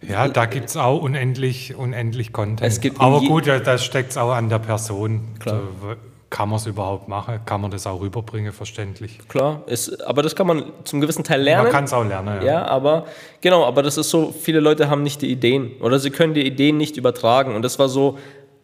[0.00, 3.00] Ja, da gibt es auch unendlich, unendlich Content.
[3.00, 5.34] Aber gut, da, da steckt es auch an der Person.
[5.40, 5.60] Klar.
[5.80, 5.96] So,
[6.30, 7.40] kann man es überhaupt machen?
[7.46, 9.18] Kann man das auch rüberbringen, verständlich?
[9.28, 11.64] Klar, ist, aber das kann man zum gewissen Teil lernen.
[11.64, 12.44] Man kann es auch lernen.
[12.44, 13.06] Ja, aber
[13.40, 16.46] genau, aber das ist so, viele Leute haben nicht die Ideen oder sie können die
[16.46, 17.54] Ideen nicht übertragen.
[17.54, 18.18] Und das war so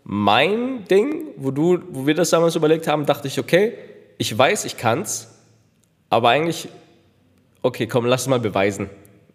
[0.05, 3.73] mein Ding, wo, du, wo wir das damals überlegt haben, dachte ich, okay,
[4.19, 5.29] ich weiß, ich kann's,
[6.11, 6.69] aber eigentlich,
[7.63, 8.91] okay, komm, lass es mal beweisen.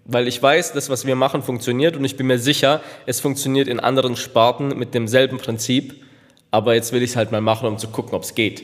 [0.06, 3.68] Weil ich weiß, das, was wir machen, funktioniert und ich bin mir sicher, es funktioniert
[3.68, 6.04] in anderen Sparten mit demselben Prinzip,
[6.52, 8.64] aber jetzt will ich es halt mal machen, um zu gucken, ob es geht.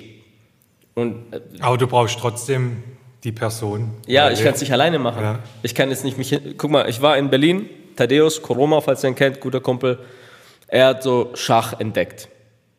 [0.95, 2.83] Und äh, Aber du brauchst trotzdem
[3.23, 3.91] die Person.
[4.07, 5.21] ja, ich kann es nicht alleine machen.
[5.21, 5.39] Ja.
[5.63, 6.39] Ich kann jetzt nicht mich.
[6.57, 9.99] Guck mal, ich war in Berlin, Thaddeus Koroma, falls ihr ihn kennt, guter Kumpel.
[10.67, 12.29] Er hat so Schach entdeckt.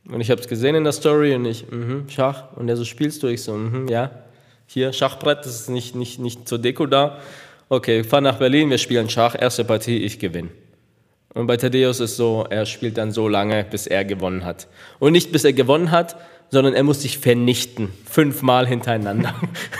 [0.08, 2.44] Und ich habe es gesehen in der Story und ich, mhm, Schach.
[2.56, 3.26] Und er so, spielst du?
[3.26, 4.10] Ich so, mhm, ja.
[4.66, 7.18] Hier, Schachbrett, das ist nicht, nicht, nicht zur Deko da.
[7.68, 10.50] Okay, fahr nach Berlin, wir spielen Schach, erste Partie, ich gewinne.
[11.36, 14.68] Und bei Thaddeus ist so, er spielt dann so lange, bis er gewonnen hat.
[14.98, 16.16] Und nicht bis er gewonnen hat,
[16.48, 17.92] sondern er muss sich vernichten.
[18.10, 19.34] Fünfmal hintereinander.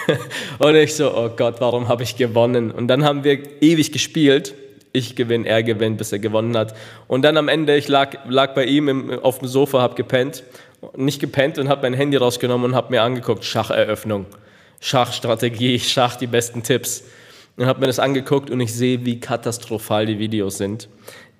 [0.59, 2.71] und ich so, oh Gott, warum habe ich gewonnen?
[2.71, 4.53] Und dann haben wir ewig gespielt.
[4.93, 6.75] Ich gewinne, er gewinnt, bis er gewonnen hat.
[7.09, 10.43] Und dann am Ende, ich lag, lag bei ihm im, auf dem Sofa, habe gepennt.
[10.95, 14.27] Nicht gepennt und habe mein Handy rausgenommen und habe mir angeguckt, Schacheröffnung,
[14.81, 17.03] Schachstrategie, Schach, die besten Tipps
[17.57, 20.89] und habe mir das angeguckt und ich sehe, wie katastrophal die Videos sind.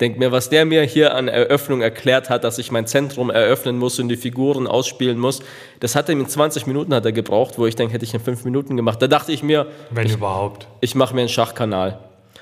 [0.01, 3.79] Denk mir, was der mir hier an Eröffnung erklärt hat, dass ich mein Zentrum eröffnen
[3.79, 5.41] muss und die Figuren ausspielen muss,
[5.81, 8.21] das hat er in 20 Minuten hat er gebraucht, wo ich denke, hätte ich in
[8.21, 9.01] 5 Minuten gemacht.
[9.01, 10.67] Da dachte ich mir, Wenn überhaupt.
[10.83, 11.99] ich mache mir einen Schachkanal.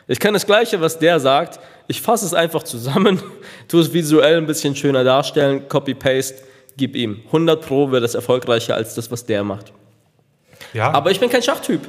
[0.08, 3.22] Ich kann das Gleiche, was der sagt, ich fasse es einfach zusammen,
[3.68, 6.42] tue es visuell ein bisschen schöner darstellen, Copy-Paste,
[6.76, 7.22] gib ihm.
[7.26, 9.72] 100 Pro wird das erfolgreicher als das, was der macht.
[10.72, 11.82] Ja, Aber ich bin kein Schachtyp.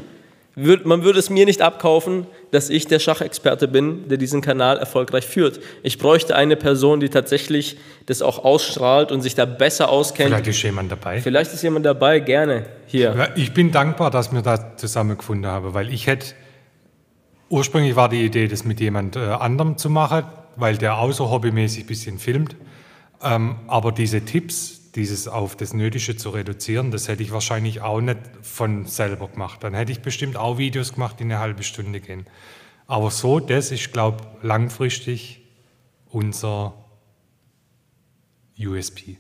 [0.56, 5.26] Man würde es mir nicht abkaufen, dass ich der Schachexperte bin, der diesen Kanal erfolgreich
[5.26, 5.60] führt.
[5.84, 10.30] Ich bräuchte eine Person, die tatsächlich das auch ausstrahlt und sich da besser auskennt.
[10.30, 11.22] vielleicht Vielleicht, ist jemand dabei.
[11.53, 13.34] ist jemand dabei, gerne hier.
[13.36, 16.28] Ich bin dankbar, dass wir da zusammengefunden haben, weil ich hätte,
[17.49, 20.24] ursprünglich war die Idee, das mit jemand äh, anderem zu machen,
[20.56, 22.56] weil der auch so hobbymäßig ein bisschen filmt.
[23.22, 28.02] Ähm, aber diese Tipps, dieses auf das Nötige zu reduzieren, das hätte ich wahrscheinlich auch
[28.02, 29.64] nicht von selber gemacht.
[29.64, 32.26] Dann hätte ich bestimmt auch Videos gemacht, die eine halbe Stunde gehen.
[32.88, 35.41] Aber so, das ist, glaube ich, langfristig
[36.10, 36.74] unser
[38.60, 39.18] USP.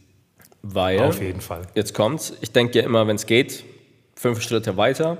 [0.61, 1.67] Weil, Auf jeden Fall.
[1.75, 3.65] jetzt kommt's, ich denke ja immer, wenn es geht,
[4.15, 5.17] fünf Schritte weiter.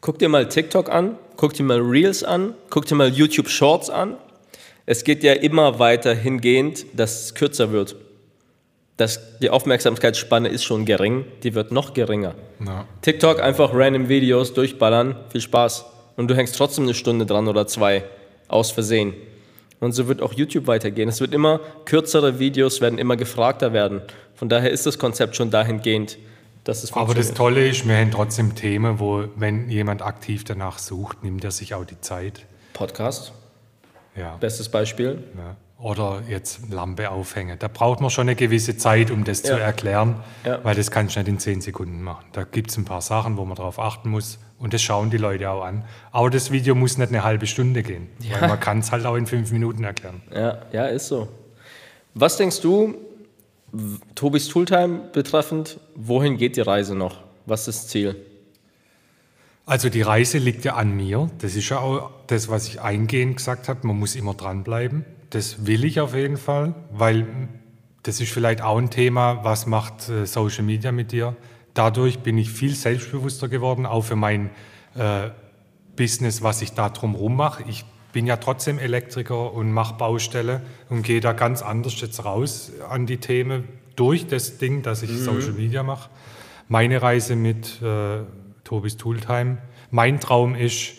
[0.00, 3.90] Guck dir mal TikTok an, guck dir mal Reels an, guck dir mal YouTube Shorts
[3.90, 4.16] an.
[4.86, 7.94] Es geht ja immer weiter hingehend, dass es kürzer wird.
[8.98, 12.34] Das, die Aufmerksamkeitsspanne ist schon gering, die wird noch geringer.
[12.64, 12.84] Ja.
[13.00, 15.86] TikTok einfach random Videos durchballern, viel Spaß.
[16.16, 18.04] Und du hängst trotzdem eine Stunde dran oder zwei,
[18.48, 19.14] aus Versehen.
[19.80, 21.08] Und so wird auch YouTube weitergehen.
[21.08, 24.02] Es wird immer kürzere Videos, werden immer gefragter werden.
[24.34, 26.18] Von daher ist das Konzept schon dahingehend,
[26.64, 27.36] dass es Aber das funktioniert.
[27.36, 31.74] Tolle ist, wir haben trotzdem Themen, wo, wenn jemand aktiv danach sucht, nimmt er sich
[31.74, 32.46] auch die Zeit.
[32.74, 33.32] Podcast,
[34.14, 34.36] Ja.
[34.36, 35.24] bestes Beispiel.
[35.36, 35.56] ja.
[35.82, 37.58] Oder jetzt Lampe aufhängen.
[37.58, 39.58] Da braucht man schon eine gewisse Zeit, um das zu Ja.
[39.58, 40.62] erklären, Ja.
[40.64, 42.24] weil das kannst du nicht in zehn Sekunden machen.
[42.32, 45.16] Da gibt es ein paar Sachen, wo man darauf achten muss und das schauen die
[45.16, 45.84] Leute auch an.
[46.12, 49.16] Aber das Video muss nicht eine halbe Stunde gehen, weil man kann es halt auch
[49.16, 50.22] in fünf Minuten erklären.
[50.32, 51.26] Ja, ja, ist so.
[52.14, 52.94] Was denkst du,
[54.14, 57.16] Tobis Tooltime betreffend, wohin geht die Reise noch?
[57.46, 58.14] Was ist das Ziel?
[59.66, 61.28] Also die Reise liegt ja an mir.
[61.38, 63.84] Das ist ja auch das, was ich eingehend gesagt habe.
[63.86, 65.04] Man muss immer dranbleiben.
[65.32, 67.26] Das will ich auf jeden Fall, weil
[68.02, 71.36] das ist vielleicht auch ein Thema, was macht äh, Social Media mit dir?
[71.74, 74.50] dadurch bin ich viel selbstbewusster geworden, auch für mein
[74.94, 75.30] äh,
[75.96, 77.64] Business, was ich da drumherum mache.
[77.68, 82.72] Ich bin ja trotzdem Elektriker und mache Baustelle und gehe da ganz anders jetzt raus
[82.88, 83.64] an die Themen
[83.96, 86.10] durch das Ding, dass ich Social Media mache.
[86.68, 88.20] Meine Reise mit äh,
[88.64, 89.58] Tobis Tooltime.
[89.90, 90.94] Mein Traum ist,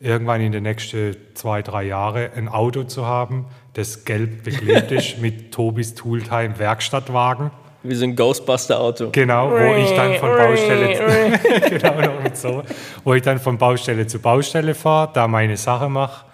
[0.00, 3.46] irgendwann in den nächsten zwei, drei Jahren ein Auto zu haben,
[3.78, 7.52] das gelb beklebt ist mit Tobis Tooltime Werkstattwagen.
[7.84, 9.10] Wie so ein Ghostbuster-Auto.
[9.12, 11.38] Genau, wo ich dann von Baustelle
[11.70, 12.64] genau noch mit so,
[13.04, 16.24] wo ich dann von Baustelle zu Baustelle fahre, da meine Sache mache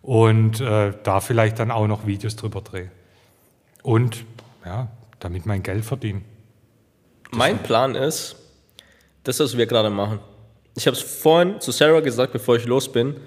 [0.00, 2.90] und äh, da vielleicht dann auch noch Videos drüber drehe.
[3.82, 4.24] Und
[4.64, 4.88] ja,
[5.20, 6.22] damit mein Geld verdiene.
[7.30, 8.36] Mein Plan ist,
[9.22, 10.20] das, was wir gerade machen.
[10.74, 13.20] Ich habe es vorhin zu Sarah gesagt, bevor ich los bin.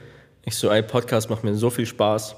[0.43, 2.35] Ich so, ein Podcast macht mir so viel Spaß.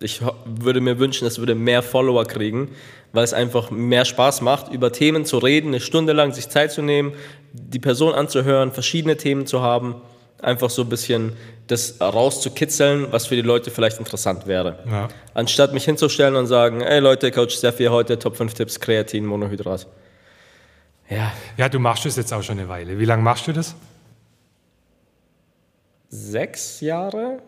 [0.00, 2.70] Ich würde mir wünschen, es würde mehr Follower kriegen,
[3.12, 6.72] weil es einfach mehr Spaß macht, über Themen zu reden, eine Stunde lang sich Zeit
[6.72, 7.12] zu nehmen,
[7.52, 9.96] die Person anzuhören, verschiedene Themen zu haben,
[10.42, 11.34] einfach so ein bisschen
[11.68, 14.80] das rauszukitzeln, was für die Leute vielleicht interessant wäre.
[14.90, 15.08] Ja.
[15.32, 19.86] Anstatt mich hinzustellen und sagen, ey Leute, Coach Steffi heute Top 5 Tipps Kreatin, Monohydrat.
[21.08, 22.98] Ja, Ja, du machst das jetzt auch schon eine Weile.
[22.98, 23.74] Wie lange machst du das?
[26.14, 27.38] sechs Jahre?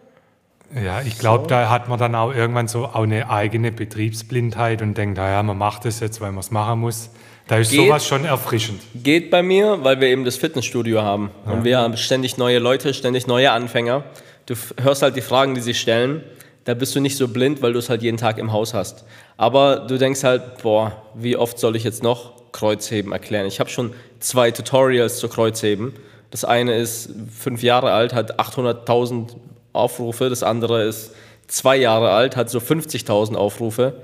[0.75, 4.99] Ja, ich glaube, da hat man dann auch irgendwann so auch eine eigene Betriebsblindheit und
[4.99, 7.11] denkt, naja, man macht das jetzt, weil man es machen muss.
[7.47, 7.87] Da ist Geht.
[7.87, 8.83] sowas schon erfrischend.
[8.95, 11.31] Geht bei mir, weil wir eben das Fitnessstudio haben.
[11.45, 14.03] Und wir haben ständig neue Leute, ständig neue Anfänger.
[14.47, 16.25] Du hörst halt die Fragen, die sie stellen.
[16.65, 19.05] Da bist du nicht so blind, weil du es halt jeden Tag im Haus hast.
[19.37, 23.47] Aber du denkst halt, boah, wie oft soll ich jetzt noch Kreuzheben erklären?
[23.47, 25.95] Ich habe schon zwei Tutorials zu Kreuzheben.
[26.33, 29.37] Das eine ist fünf Jahre alt, hat 800.000
[29.77, 30.29] Aufrufe.
[30.29, 31.13] Das andere ist
[31.47, 33.95] zwei Jahre alt, hat so 50.000 Aufrufe.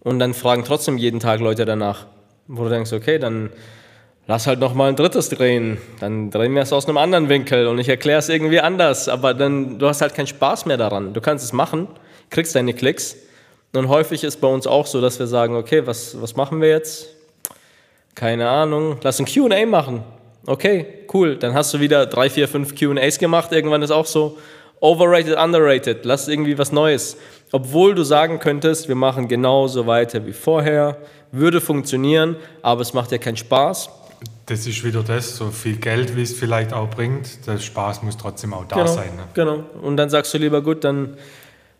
[0.00, 2.06] Und dann fragen trotzdem jeden Tag Leute danach.
[2.46, 3.50] Wo du denkst, okay, dann
[4.26, 5.78] lass halt noch mal ein drittes drehen.
[6.00, 9.08] Dann drehen wir es aus einem anderen Winkel und ich erkläre es irgendwie anders.
[9.08, 11.14] Aber dann, du hast halt keinen Spaß mehr daran.
[11.14, 11.88] Du kannst es machen,
[12.30, 13.16] kriegst deine Klicks.
[13.72, 16.68] Und häufig ist bei uns auch so, dass wir sagen, okay, was, was machen wir
[16.68, 17.08] jetzt?
[18.14, 20.04] Keine Ahnung, lass ein Q&A machen.
[20.46, 21.36] Okay, cool.
[21.36, 23.50] Dann hast du wieder drei, vier, fünf Q&As gemacht.
[23.50, 24.38] Irgendwann ist auch so,
[24.84, 26.04] overrated, underrated.
[26.04, 27.16] Lass irgendwie was Neues.
[27.52, 30.98] Obwohl du sagen könntest, wir machen genauso weiter wie vorher,
[31.32, 33.88] würde funktionieren, aber es macht ja keinen Spaß.
[34.46, 38.16] Das ist wieder das, so viel Geld, wie es vielleicht auch bringt, der Spaß muss
[38.18, 39.16] trotzdem auch da genau, sein.
[39.16, 39.22] Ne?
[39.32, 39.64] Genau.
[39.80, 41.16] Und dann sagst du lieber, gut, dann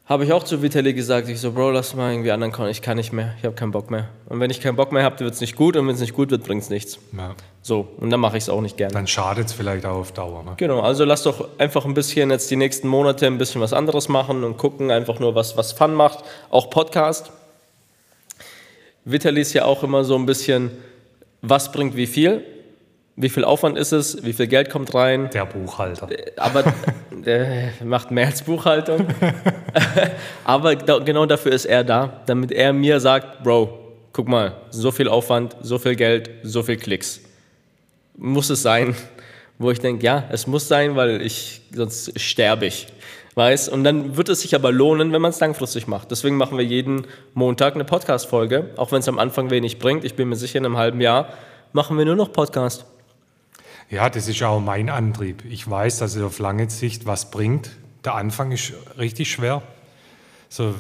[0.07, 2.83] habe ich auch zu Vitali gesagt, ich so, Bro, lass mal irgendwie anderen kommen, ich
[2.83, 4.11] kann nicht mehr, ich habe keinen Bock mehr.
[4.27, 6.13] Und wenn ich keinen Bock mehr habe, wird es nicht gut und wenn es nicht
[6.13, 6.99] gut wird, bringt es nichts.
[7.17, 7.35] Ja.
[7.63, 8.93] So, und dann mache ich es auch nicht gerne.
[8.93, 10.43] Dann schadet es vielleicht auch auf Dauer.
[10.43, 10.53] Ne?
[10.59, 14.11] Genau, also lass doch einfach ein bisschen jetzt die nächsten Monate ein bisschen was anderes
[14.11, 16.23] machen und gucken einfach nur, was, was Fun macht.
[16.51, 17.33] Auch Podcast.
[19.07, 20.71] Vitali ist ja auch immer so ein bisschen,
[21.41, 22.45] was bringt wie viel?
[23.17, 24.25] Wie viel Aufwand ist es?
[24.25, 25.31] Wie viel Geld kommt rein?
[25.33, 26.09] Der Buchhalter.
[26.37, 26.65] Aber
[27.11, 29.07] der macht mehr als Buchhaltung.
[30.45, 33.79] Aber genau dafür ist er da, damit er mir sagt, Bro,
[34.13, 37.21] guck mal, so viel Aufwand, so viel Geld, so viel Klicks.
[38.17, 38.97] Muss es sein?
[39.59, 42.89] Wo ich denke, ja, es muss sein, weil ich sonst sterbe ich.
[43.37, 43.69] Weiß?
[43.69, 46.11] Und dann wird es sich aber lohnen, wenn man es langfristig macht.
[46.11, 50.05] Deswegen machen wir jeden Montag eine Podcast-Folge, auch wenn es am Anfang wenig bringt.
[50.05, 51.29] Ich bin mir sicher, in einem halben Jahr
[51.73, 52.87] machen wir nur noch Podcast.
[53.91, 55.45] Ja, das ist auch mein Antrieb.
[55.45, 57.71] Ich weiß, dass es auf lange Sicht was bringt.
[58.05, 59.63] Der Anfang ist richtig schwer.
[60.49, 60.75] So,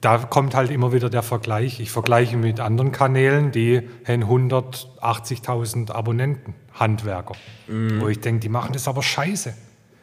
[0.00, 1.80] da kommt halt immer wieder der Vergleich.
[1.80, 7.34] Ich vergleiche mit anderen Kanälen, die haben 180.000 Abonnenten, Handwerker.
[7.66, 9.54] Wo ich denke, die machen das aber scheiße.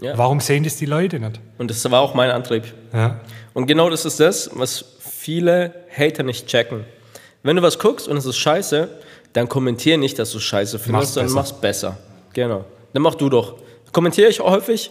[0.02, 0.18] Ja.
[0.18, 1.40] Warum sehen das die Leute nicht?
[1.58, 2.74] Und das war auch mein Antrieb.
[2.94, 3.20] Ja.
[3.54, 6.86] Und genau das ist das, was viele Hater nicht checken.
[7.44, 8.90] Wenn du was guckst und es ist scheiße,
[9.34, 11.98] dann kommentier nicht, dass du es scheiße findest, Mach's sondern mach's besser.
[12.40, 12.66] Genau.
[12.94, 13.56] Dann mach du doch.
[13.92, 14.90] Kommentiere ich häufig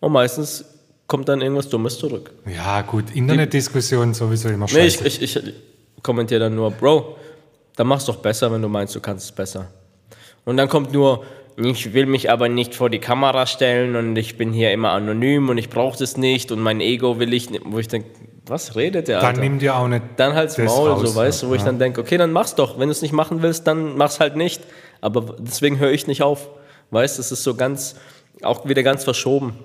[0.00, 0.64] und meistens
[1.06, 2.30] kommt dann irgendwas Dummes zurück.
[2.46, 5.06] ja, gut, Internetdiskussionen sowieso immer Nee, scheiße.
[5.06, 5.54] ich, ich, ich
[6.02, 7.16] kommentiere dann nur, Bro,
[7.76, 9.66] dann mach's doch besser, wenn du meinst, du kannst es besser.
[10.44, 11.24] Und dann kommt nur,
[11.56, 15.48] ich will mich aber nicht vor die Kamera stellen und ich bin hier immer anonym
[15.50, 17.62] und ich brauche das nicht und mein Ego will ich nicht.
[17.66, 18.08] Wo ich denke,
[18.46, 19.40] was redet der, Dann Alter?
[19.40, 21.66] nimm dir auch nicht Dann halt's Maul, raus, so weißt du, wo ich ja.
[21.66, 22.78] dann denke, okay, dann mach's doch.
[22.78, 24.62] Wenn du es nicht machen willst, dann mach's halt nicht.
[25.00, 26.48] Aber deswegen höre ich nicht auf.
[26.90, 27.96] Weißt du, es ist so ganz,
[28.42, 29.58] auch wieder ganz verschoben.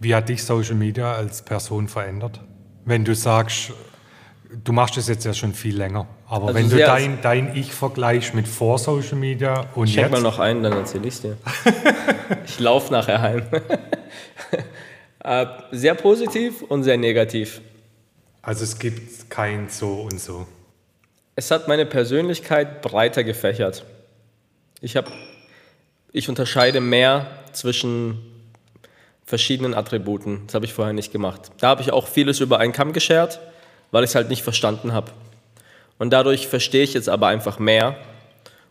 [0.00, 2.40] Wie hat dich Social Media als Person verändert?
[2.84, 3.72] Wenn du sagst,
[4.64, 7.72] du machst das jetzt ja schon viel länger, aber Also wenn du dein, dein Ich
[7.72, 11.36] vergleichst mit vor Social Media und Schenk jetzt, mal noch ein, dann erzähl ich's dir.
[12.46, 13.42] ich laufe nachher heim.
[15.24, 17.60] Äh, sehr positiv und sehr negativ.
[18.42, 20.48] also es gibt kein so und so.
[21.36, 23.84] Es hat meine Persönlichkeit breiter gefächert.
[24.80, 25.12] Ich habe
[26.12, 28.18] ich unterscheide mehr zwischen
[29.24, 30.42] verschiedenen Attributen.
[30.46, 31.50] Das habe ich vorher nicht gemacht.
[31.58, 33.40] Da habe ich auch vieles über einen Kamm geschert,
[33.90, 35.12] weil ich es halt nicht verstanden habe.
[35.98, 37.96] Und dadurch verstehe ich jetzt aber einfach mehr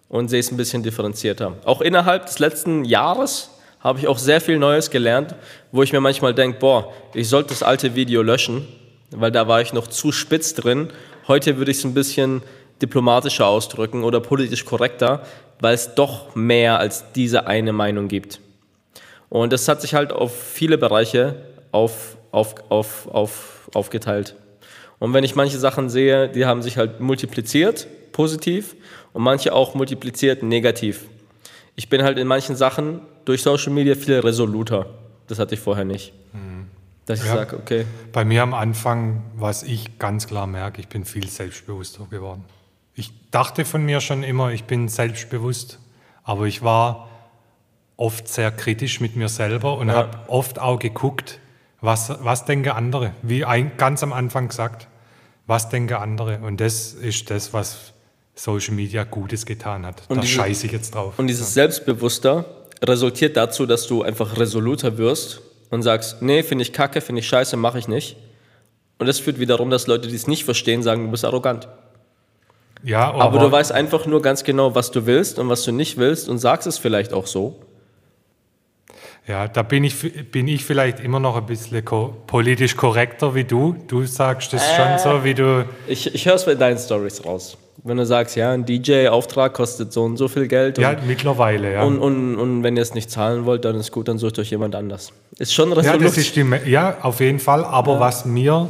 [0.09, 1.53] und sehe es ein bisschen differenzierter.
[1.65, 3.49] Auch innerhalb des letzten Jahres
[3.79, 5.33] habe ich auch sehr viel Neues gelernt,
[5.71, 8.67] wo ich mir manchmal denke, boah, ich sollte das alte Video löschen,
[9.09, 10.89] weil da war ich noch zu spitz drin.
[11.27, 12.43] Heute würde ich es ein bisschen
[12.81, 15.25] diplomatischer ausdrücken oder politisch korrekter,
[15.61, 18.41] weil es doch mehr als diese eine Meinung gibt.
[19.29, 21.35] Und das hat sich halt auf viele Bereiche
[21.71, 24.35] auf, auf, auf, auf, aufgeteilt.
[24.99, 28.75] Und wenn ich manche Sachen sehe, die haben sich halt multipliziert, positiv,
[29.13, 31.05] und manche auch multipliziert, negativ.
[31.75, 34.87] Ich bin halt in manchen Sachen durch Social Media viel resoluter.
[35.27, 36.13] Das hatte ich vorher nicht.
[37.05, 37.33] Dass ich Ja.
[37.35, 42.05] sage, okay, Bei mir am Anfang, was ich ganz klar merke, ich bin viel selbstbewusster
[42.09, 42.43] geworden.
[42.93, 45.79] Ich dachte von mir schon immer, ich bin selbstbewusst,
[46.23, 47.09] aber ich war
[47.97, 49.95] oft sehr kritisch mit mir selber und Ja.
[49.95, 51.39] habe oft auch geguckt,
[51.81, 53.13] was, was denken andere.
[53.21, 54.87] Wie ein, ganz am Anfang gesagt,
[55.47, 56.39] was denken andere.
[56.39, 57.93] Und das ist das, was
[58.35, 60.03] Social Media Gutes getan hat.
[60.07, 61.17] Und da diese- scheiße ich jetzt drauf.
[61.17, 62.45] Und dieses Selbstbewusster
[62.83, 67.27] resultiert dazu, dass du einfach resoluter wirst und sagst, nee, finde ich kacke, finde ich
[67.27, 68.17] scheiße, mache ich nicht.
[68.99, 71.67] Und das führt wiederum, dass Leute, die es nicht verstehen, sagen, du bist arrogant.
[72.83, 75.97] Ja, Aber, du weißt einfach nur ganz genau, was du willst und was du nicht
[75.97, 77.55] willst und sagst es vielleicht auch so.
[79.27, 83.43] Ja, da bin ich, bin ich vielleicht immer noch ein bisschen ko politisch korrekter wie
[83.43, 83.75] du.
[83.87, 84.75] Du sagst das Äh.
[84.75, 85.65] schon so, wie du.
[85.87, 87.55] Ich, ich höre es bei deinen Stories raus.
[87.83, 91.73] Wenn du sagst, ja, ein DJ-Auftrag kostet so und so viel Geld und, Ja, mittlerweile,
[91.73, 91.83] ja.
[91.83, 94.51] und, und, und wenn ihr es nicht zahlen wollt, dann ist gut, dann sucht euch
[94.51, 95.13] jemand anders.
[95.39, 96.03] Ist schon ja, resolut.
[96.05, 97.63] das ist die, ja, auf jeden Fall.
[97.63, 98.67] Aber was mir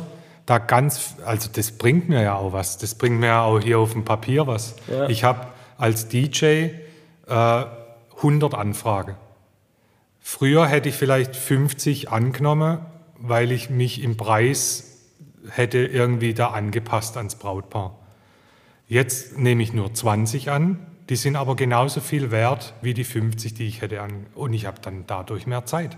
[0.52, 2.78] da ganz, also das bringt mir ja auch was.
[2.78, 4.76] Das bringt mir ja auch hier auf dem Papier was.
[4.92, 5.08] Ja.
[5.08, 5.48] Ich habe
[5.78, 6.72] als DJ
[7.28, 7.66] äh,
[8.18, 9.16] 100 Anfragen.
[10.20, 12.80] Früher hätte ich vielleicht 50 angenommen,
[13.18, 15.00] weil ich mich im Preis
[15.50, 17.98] hätte irgendwie da angepasst ans Brautpaar.
[18.90, 23.54] Jetzt nehme ich nur 20 an, die sind aber genauso viel wert wie die 50,
[23.54, 24.26] die ich hätte an.
[24.36, 25.98] Und ich habe dann dadurch mehr Zeit.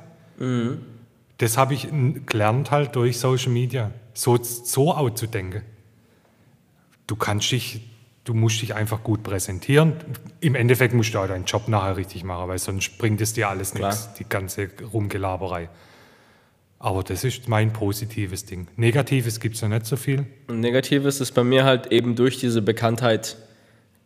[1.39, 1.87] Das habe ich
[2.27, 5.63] gelernt halt durch Social Media, so, so auch zu denken.
[7.07, 7.81] Du kannst dich,
[8.23, 9.95] du musst dich einfach gut präsentieren.
[10.39, 13.49] Im Endeffekt musst du auch deinen Job nachher richtig machen, weil sonst bringt es dir
[13.49, 15.69] alles nichts, die ganze Rumgelaberei.
[16.79, 18.67] Aber das ist mein positives Ding.
[18.75, 20.25] Negatives gibt es ja nicht so viel.
[20.49, 23.37] Negatives ist bei mir halt eben durch diese Bekanntheit,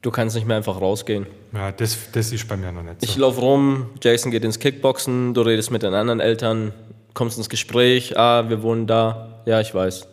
[0.04, 1.26] du kannst nicht mehr einfach rausgehen.
[1.54, 3.06] Ja, das, das ist bei mir noch nicht so.
[3.06, 6.72] Ich laufe rum, Jason geht ins Kickboxen, du redest mit den anderen Eltern,
[7.16, 10.08] kommst ins Gespräch, ah, wir wohnen da, ja, ich weiß.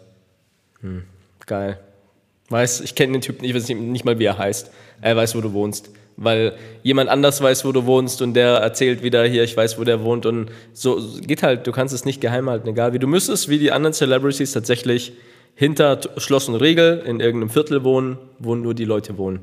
[0.81, 1.02] Hm,
[1.44, 1.81] geil.
[2.51, 4.70] Weiß, ich kenne den Typen, ich weiß nicht, mal, wie er heißt.
[5.01, 5.90] Er weiß, wo du wohnst.
[6.16, 6.52] Weil
[6.85, 10.05] jemand anders weiß, wo du wohnst und der erzählt wieder hier, ich weiß, wo der
[10.05, 10.24] wohnt.
[10.24, 13.01] Und so geht halt, du kannst es nicht geheim halten, egal wie.
[13.01, 15.15] Du müsstest, wie die anderen Celebrities, tatsächlich
[15.56, 19.40] hinter Schloss und Riegel in irgendeinem Viertel wohnen, wo nur die Leute wohnen.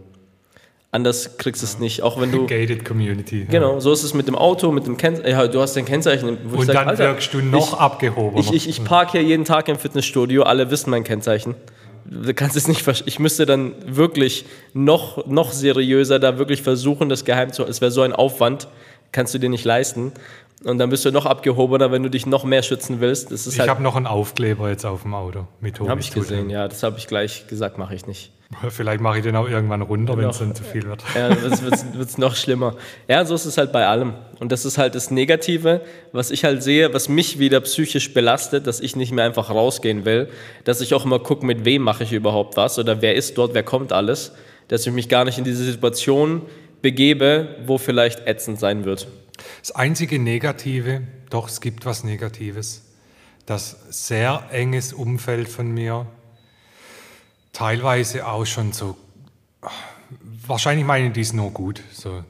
[0.93, 2.45] Anders kriegst du es nicht, auch wenn du.
[2.47, 3.43] Gated Community.
[3.43, 3.45] ja.
[3.49, 5.29] Genau, so ist es mit dem Auto, mit dem Kennzeichen.
[5.29, 6.37] Ja, du hast dein Kennzeichen.
[6.45, 8.39] wo ich Und sag, dann Alter, wirkst du noch abgehobener.
[8.41, 11.55] Ich, ich, ich parke hier jeden Tag im Fitnessstudio, alle wissen mein Kennzeichen.
[12.03, 12.85] Du kannst es nicht.
[13.05, 17.91] Ich müsste dann wirklich noch, noch seriöser da wirklich versuchen, das geheim zu Es wäre
[17.91, 18.67] so ein Aufwand,
[19.13, 20.11] kannst du dir nicht leisten.
[20.65, 23.31] Und dann bist du noch abgehobener, wenn du dich noch mehr schützen willst.
[23.31, 23.69] Das ist Ich halt.
[23.69, 26.67] habe noch einen Aufkleber jetzt auf dem Auto mit Habe ich gesehen, ja.
[26.67, 28.31] Das habe ich gleich gesagt, mache ich nicht.
[28.69, 30.47] Vielleicht mache ich den auch irgendwann runter, wenn es Noch.
[30.47, 31.03] dann zu viel wird.
[31.15, 32.75] Ja, dann wird es noch schlimmer.
[33.07, 34.13] Ja, so ist es halt bei allem.
[34.39, 38.67] Und das ist halt das Negative, was ich halt sehe, was mich wieder psychisch belastet,
[38.67, 40.29] dass ich nicht mehr einfach rausgehen will,
[40.63, 43.53] dass ich auch immer gucke, mit wem mache ich überhaupt was oder wer ist dort,
[43.53, 44.33] wer kommt alles,
[44.67, 46.43] dass ich mich gar nicht in diese Situation
[46.81, 49.07] begebe, wo vielleicht ätzend sein wird.
[49.61, 52.83] Das einzige Negative, doch es gibt was Negatives,
[53.45, 56.07] das sehr enges Umfeld von mir,
[57.53, 58.97] teilweise auch schon so,
[60.47, 62.23] wahrscheinlich meinen die es nur gut, so,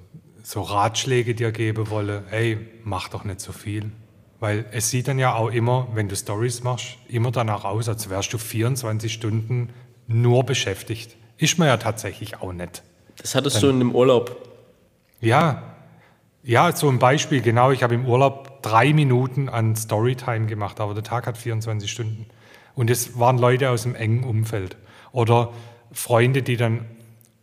[0.43, 3.91] so Ratschläge dir geben wolle, ey, mach doch nicht so viel.
[4.39, 8.09] Weil es sieht dann ja auch immer, wenn du Stories machst, immer danach aus, als
[8.09, 9.69] wärst du 24 Stunden
[10.07, 11.15] nur beschäftigt.
[11.37, 12.81] Ist man ja tatsächlich auch nicht.
[13.17, 14.49] Das hattest du in dem Urlaub.
[15.19, 15.71] Ja,
[16.43, 17.69] ja, so ein Beispiel, genau.
[17.69, 22.25] Ich habe im Urlaub drei Minuten an Storytime gemacht, aber der Tag hat 24 Stunden.
[22.75, 24.77] Und es waren Leute aus dem engen Umfeld.
[25.11, 25.51] Oder
[25.91, 26.85] Freunde, die dann,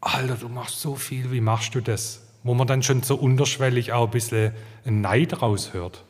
[0.00, 2.26] Alter, du machst so viel, wie machst du das?
[2.42, 4.52] Wo man dann schon so unterschwellig auch ein bisschen
[4.84, 6.04] Neid raushört.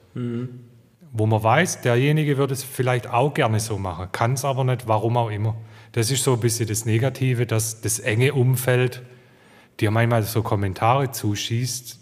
[1.13, 4.87] Wo man weiß, derjenige würde es vielleicht auch gerne so machen, kann es aber nicht,
[4.87, 5.57] warum auch immer.
[5.93, 9.03] Das ist so ein bisschen das Negative, dass das enge Umfeld
[9.81, 11.99] dir manchmal so Kommentare zuschießt,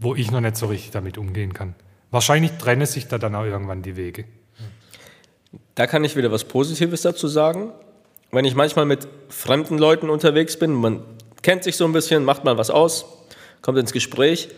[0.00, 1.74] wo ich noch nicht so richtig damit umgehen kann.
[2.10, 4.24] Wahrscheinlich trennen sich da dann auch irgendwann die Wege.
[5.74, 7.72] Da kann ich wieder was Positives dazu sagen.
[8.30, 11.02] Wenn ich manchmal mit fremden Leuten unterwegs bin, man
[11.42, 13.04] kennt sich so ein bisschen, macht mal was aus,
[13.62, 14.48] kommt ins Gespräch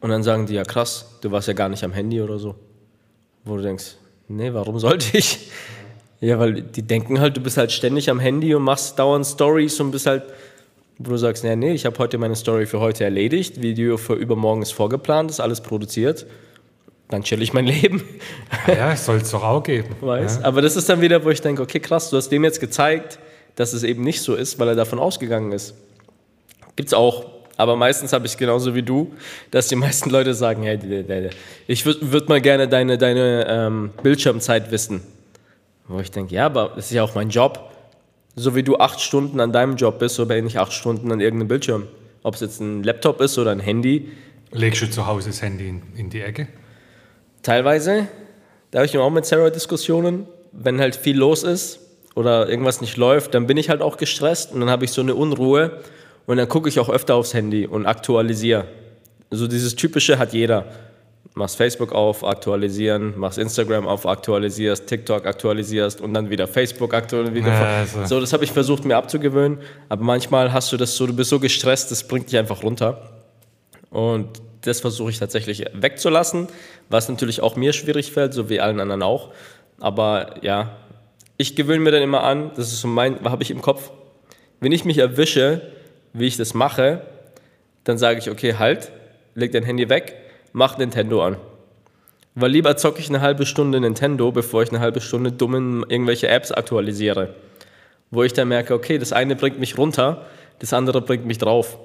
[0.00, 2.54] und dann sagen die, ja krass, du warst ja gar nicht am Handy oder so.
[3.44, 3.96] Wo du denkst,
[4.28, 5.50] nee, warum sollte ich?
[6.20, 9.78] Ja, weil die denken halt, du bist halt ständig am Handy und machst dauernd Stories
[9.80, 10.22] und bist halt,
[10.98, 14.14] wo du sagst, nee, nee, ich habe heute meine Story für heute erledigt, Video für
[14.14, 16.26] übermorgen ist vorgeplant, ist alles produziert.
[17.14, 18.02] Dann chill ich mein Leben.
[18.66, 19.94] Ja, soll es doch auch geben.
[20.00, 20.40] weiß.
[20.40, 20.48] Ja.
[20.48, 23.20] Aber das ist dann wieder, wo ich denke, okay, krass, du hast dem jetzt gezeigt,
[23.54, 25.74] dass es eben nicht so ist, weil er davon ausgegangen ist.
[26.74, 27.26] Gibt's auch.
[27.56, 29.14] Aber meistens habe ich es genauso wie du,
[29.52, 30.76] dass die meisten Leute sagen, hey,
[31.68, 35.00] ich würde würd mal gerne deine, deine ähm, Bildschirmzeit wissen.
[35.86, 37.70] Wo ich denke, ja, aber das ist ja auch mein Job.
[38.34, 41.20] So wie du acht Stunden an deinem Job bist, so bin ich acht Stunden an
[41.20, 41.86] irgendeinem Bildschirm.
[42.24, 44.10] Ob es jetzt ein Laptop ist oder ein Handy.
[44.50, 46.48] Legst du zu Hause das Handy in, in die Ecke?
[47.44, 48.08] Teilweise,
[48.70, 51.78] da habe ich auch mit Sarah Diskussionen, wenn halt viel los ist
[52.14, 55.02] oder irgendwas nicht läuft, dann bin ich halt auch gestresst und dann habe ich so
[55.02, 55.82] eine Unruhe
[56.26, 58.64] und dann gucke ich auch öfter aufs Handy und aktualisiere.
[59.30, 60.64] So dieses typische hat jeder.
[61.34, 67.46] Machst Facebook auf, aktualisieren, machst Instagram auf, aktualisierst, TikTok aktualisierst und dann wieder Facebook aktualisieren.
[67.46, 68.06] Ja, also.
[68.06, 69.58] So, das habe ich versucht mir abzugewöhnen,
[69.88, 73.10] aber manchmal hast du das so, du bist so gestresst, das bringt dich einfach runter.
[73.90, 76.48] Und das versuche ich tatsächlich wegzulassen,
[76.88, 79.30] was natürlich auch mir schwierig fällt, so wie allen anderen auch.
[79.80, 80.76] Aber ja,
[81.36, 83.90] ich gewöhne mir dann immer an, das ist so mein, habe ich im Kopf,
[84.60, 85.60] wenn ich mich erwische,
[86.12, 87.02] wie ich das mache,
[87.84, 88.90] dann sage ich, okay, halt,
[89.34, 90.16] leg dein Handy weg,
[90.52, 91.36] mach Nintendo an.
[92.34, 96.28] Weil lieber zocke ich eine halbe Stunde Nintendo, bevor ich eine halbe Stunde dummen irgendwelche
[96.28, 97.34] Apps aktualisiere.
[98.10, 100.24] Wo ich dann merke, okay, das eine bringt mich runter,
[100.58, 101.78] das andere bringt mich drauf.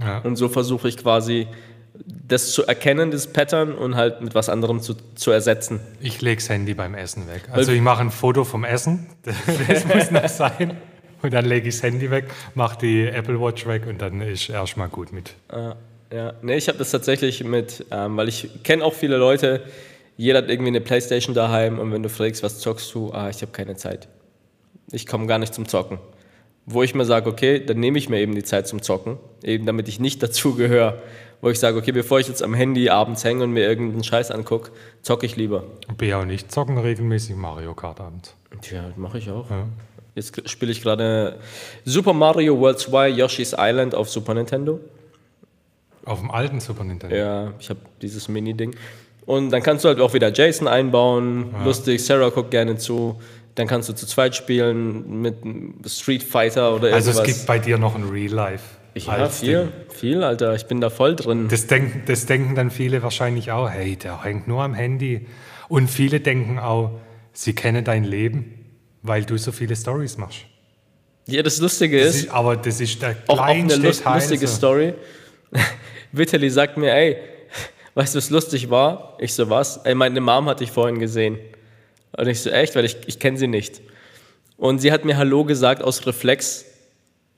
[0.00, 0.18] Ja.
[0.18, 1.48] Und so versuche ich quasi
[1.94, 5.80] das zu erkennen, das Pattern und halt mit was anderem zu, zu ersetzen.
[6.00, 7.42] Ich lege das Handy beim Essen weg.
[7.52, 9.06] Also ich mache ein Foto vom Essen,
[9.68, 10.76] das muss noch sein.
[11.22, 14.50] Und dann lege ich das Handy weg, mache die Apple Watch weg und dann ist
[14.50, 15.34] erstmal gut mit.
[16.12, 19.62] Ja, nee, ich habe das tatsächlich mit, ähm, weil ich kenne auch viele Leute,
[20.16, 23.42] jeder hat irgendwie eine Playstation daheim und wenn du fragst, was zockst du, ah, ich
[23.42, 24.06] habe keine Zeit.
[24.92, 25.98] Ich komme gar nicht zum Zocken.
[26.66, 29.66] Wo ich mir sage, okay, dann nehme ich mir eben die Zeit zum Zocken, eben
[29.66, 31.02] damit ich nicht dazu gehöre.
[31.44, 34.30] Wo ich sage, okay, bevor ich jetzt am Handy abends hänge und mir irgendeinen Scheiß
[34.30, 34.70] angucke,
[35.02, 35.64] zocke ich lieber.
[36.00, 38.34] Ja auch nicht zocken regelmäßig Mario Kart abends.
[38.62, 39.44] Tja, mache ich auch.
[40.14, 41.38] Jetzt spiele ich gerade
[41.84, 44.80] Super Mario World 2 Yoshi's Island auf Super Nintendo.
[46.06, 47.14] Auf dem alten Super Nintendo.
[47.14, 48.74] Ja, ich habe dieses Mini-Ding.
[49.26, 51.54] Und dann kannst du halt auch wieder Jason einbauen.
[51.62, 53.20] Lustig, Sarah guckt gerne zu.
[53.54, 55.36] Dann kannst du zu zweit spielen mit
[55.86, 57.28] Street Fighter oder Also irgendwas.
[57.28, 58.64] es gibt bei dir noch ein Real Life.
[58.94, 60.54] Ich, ja, viel, viel, Alter.
[60.54, 61.48] Ich bin da voll drin.
[61.48, 65.26] Das denken, das denken dann viele wahrscheinlich auch, hey, der hängt nur am Handy.
[65.68, 67.00] Und viele denken auch,
[67.32, 68.64] sie kennen dein Leben,
[69.02, 70.46] weil du so viele Stories machst.
[71.26, 74.46] Ja, das Lustige Das ist, ist, aber das ist der auch, auch eine lust, lustige
[74.46, 74.56] so.
[74.56, 74.94] Story.
[76.12, 77.16] Vitali sagt mir, ey,
[77.94, 79.16] weißt du, was lustig war?
[79.18, 79.78] Ich so, was?
[79.78, 81.38] Ey, meine Mom hatte ich vorhin gesehen.
[82.16, 82.76] Und ich so, echt?
[82.76, 83.80] Weil ich, ich kenne sie nicht.
[84.56, 86.64] Und sie hat mir Hallo gesagt aus Reflex,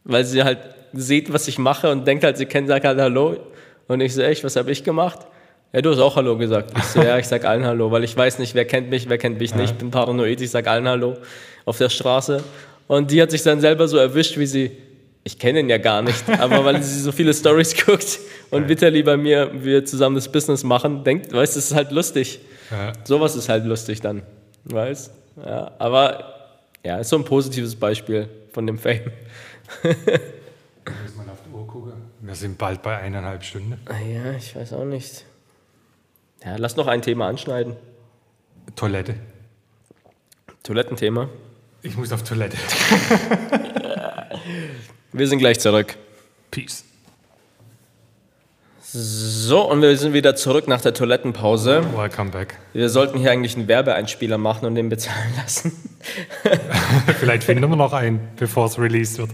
[0.05, 0.59] weil sie halt
[0.97, 3.37] sieht, was ich mache und denkt halt, sie kennt, sagt halt Hallo.
[3.89, 5.21] Und ich so, echt, was habe ich gemacht?
[5.73, 6.73] Ja, du hast auch Hallo gesagt.
[6.77, 9.19] Ich so, ja, ich sag allen Hallo, weil ich weiß nicht, wer kennt mich, wer
[9.19, 9.73] kennt mich nicht.
[9.73, 11.17] Ich bin paranoid, ich sag allen Hallo
[11.65, 12.43] auf der Straße.
[12.89, 14.71] Und die hat sich dann selber so erwischt, wie sie,
[15.25, 18.21] ich kenne ihn ja gar nicht, aber weil sie so viele Stories guckt
[18.51, 21.91] und Vitali bei mir, wir zusammen das Business machen, denkt, weißt du, das ist halt
[21.91, 22.41] lustig.
[22.71, 22.93] Ja.
[23.05, 24.23] Sowas ist halt lustig dann,
[24.65, 25.13] weißt?
[25.45, 26.35] Ja, aber
[26.85, 29.11] ja, ist so ein positives Beispiel von dem Fame.
[31.03, 31.93] Muss man auf die Uhr gucken.
[32.21, 33.79] Wir sind bald bei eineinhalb Stunden.
[33.87, 35.25] Ah Ja, ich weiß auch nicht.
[36.45, 37.77] Ja, lass noch ein Thema anschneiden.
[38.75, 39.15] Toilette.
[40.63, 41.29] Toilettenthema.
[41.83, 42.57] Ich muss auf Toilette.
[45.13, 45.97] Wir sind gleich zurück.
[46.51, 46.85] Peace.
[48.83, 51.85] So, und wir sind wieder zurück nach der Toilettenpause.
[51.97, 52.59] Welcome back.
[52.73, 55.73] Wir sollten hier eigentlich einen Werbeeinspieler machen und den bezahlen lassen.
[57.19, 59.31] Vielleicht finden wir noch einen, bevor es released wird.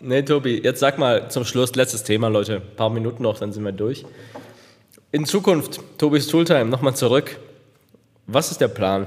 [0.00, 2.56] Nee, Tobi, jetzt sag mal zum Schluss, letztes Thema, Leute.
[2.56, 4.04] Ein paar Minuten noch, dann sind wir durch.
[5.10, 7.38] In Zukunft, Tobis Tooltime, nochmal zurück.
[8.26, 9.06] Was ist der Plan?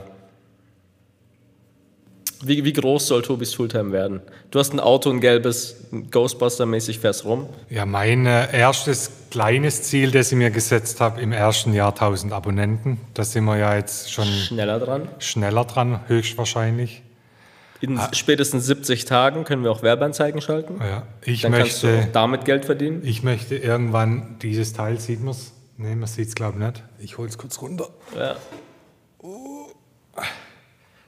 [2.41, 4.22] Wie, wie groß soll Tobis Tooltime werden?
[4.49, 7.49] Du hast ein Auto, ein gelbes, Ghostbuster-mäßig fährst rum.
[7.70, 12.32] Ja, mein äh, erstes kleines Ziel, das ich mir gesetzt habe, im ersten Jahr 1000
[12.32, 12.98] Abonnenten.
[13.14, 15.10] Da sind wir ja jetzt schon Schneller dran.
[15.20, 17.03] schneller dran, höchstwahrscheinlich.
[17.82, 20.80] In spätestens 70 Tagen können wir auch Werbeanzeigen schalten.
[20.80, 23.02] Ja, ich Dann kannst du möchte, auch damit Geld verdienen.
[23.06, 26.84] ich möchte irgendwann, dieses Teil sieht man es, Nee, man sieht es, glaube ich, nicht.
[27.00, 27.88] Ich hole es kurz runter.
[28.14, 28.36] Ja.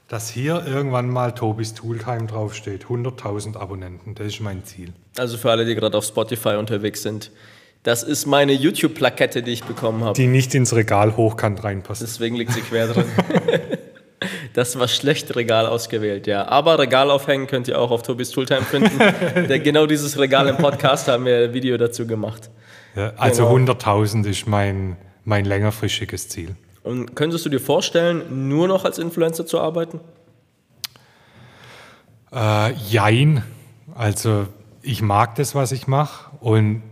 [0.08, 2.86] Dass hier irgendwann mal Tobis Tooltime draufsteht.
[2.86, 4.94] 100.000 Abonnenten, das ist mein Ziel.
[5.18, 7.32] Also für alle, die gerade auf Spotify unterwegs sind.
[7.82, 10.14] Das ist meine YouTube-Plakette, die ich bekommen habe.
[10.14, 12.00] Die nicht ins Regal hochkant reinpasst.
[12.00, 13.04] Deswegen liegt sie quer drin.
[14.54, 16.46] Das war schlecht Regal ausgewählt, ja.
[16.46, 18.98] Aber Regal aufhängen könnt ihr auch auf Tobis Tooltime finden.
[19.48, 22.50] Der, genau dieses Regal im Podcast haben wir ein Video dazu gemacht.
[22.94, 23.72] Ja, also Genau.
[23.72, 26.54] 100.000 ist mein, mein längerfristiges Ziel.
[26.82, 30.00] Und könntest du dir vorstellen, nur noch als Influencer zu arbeiten?
[32.32, 33.42] Äh, jein.
[33.94, 34.46] Also
[34.82, 36.30] ich mag das, was ich mache.
[36.40, 36.82] Und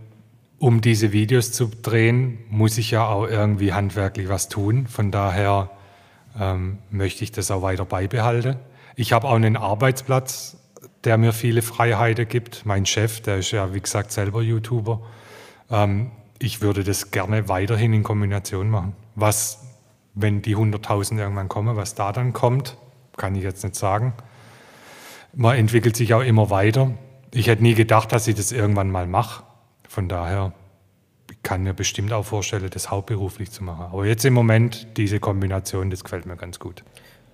[0.59, 4.87] um diese Videos zu drehen, muss ich ja auch irgendwie handwerklich was tun.
[4.87, 5.69] Von daher
[6.39, 8.57] ähm, möchte ich das auch weiter beibehalten.
[8.95, 10.57] Ich habe auch einen Arbeitsplatz,
[11.03, 12.65] der mir viele Freiheiten gibt.
[12.65, 15.01] Mein Chef, der ist ja, wie gesagt, selber YouTuber.
[15.69, 18.95] Ähm, ich würde das gerne weiterhin in Kombination machen.
[19.15, 19.63] Was,
[20.13, 22.77] wenn die 100.000 irgendwann kommen, was da dann kommt,
[23.17, 24.13] kann ich jetzt nicht sagen
[25.33, 26.91] man entwickelt sich auch immer weiter.
[27.33, 29.43] Ich hätte nie gedacht, dass ich das irgendwann mal mache.
[29.87, 30.53] Von daher
[31.43, 33.87] kann mir bestimmt auch vorstellen, das hauptberuflich zu machen.
[33.91, 36.83] Aber jetzt im Moment, diese Kombination, das gefällt mir ganz gut.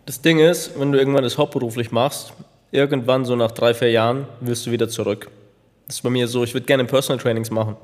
[0.05, 2.33] Das Ding ist, wenn du irgendwann das hauptberuflich machst,
[2.71, 5.29] irgendwann so nach drei, vier Jahren wirst du wieder zurück.
[5.87, 7.75] Das ist bei mir so, ich würde gerne Personal Trainings machen.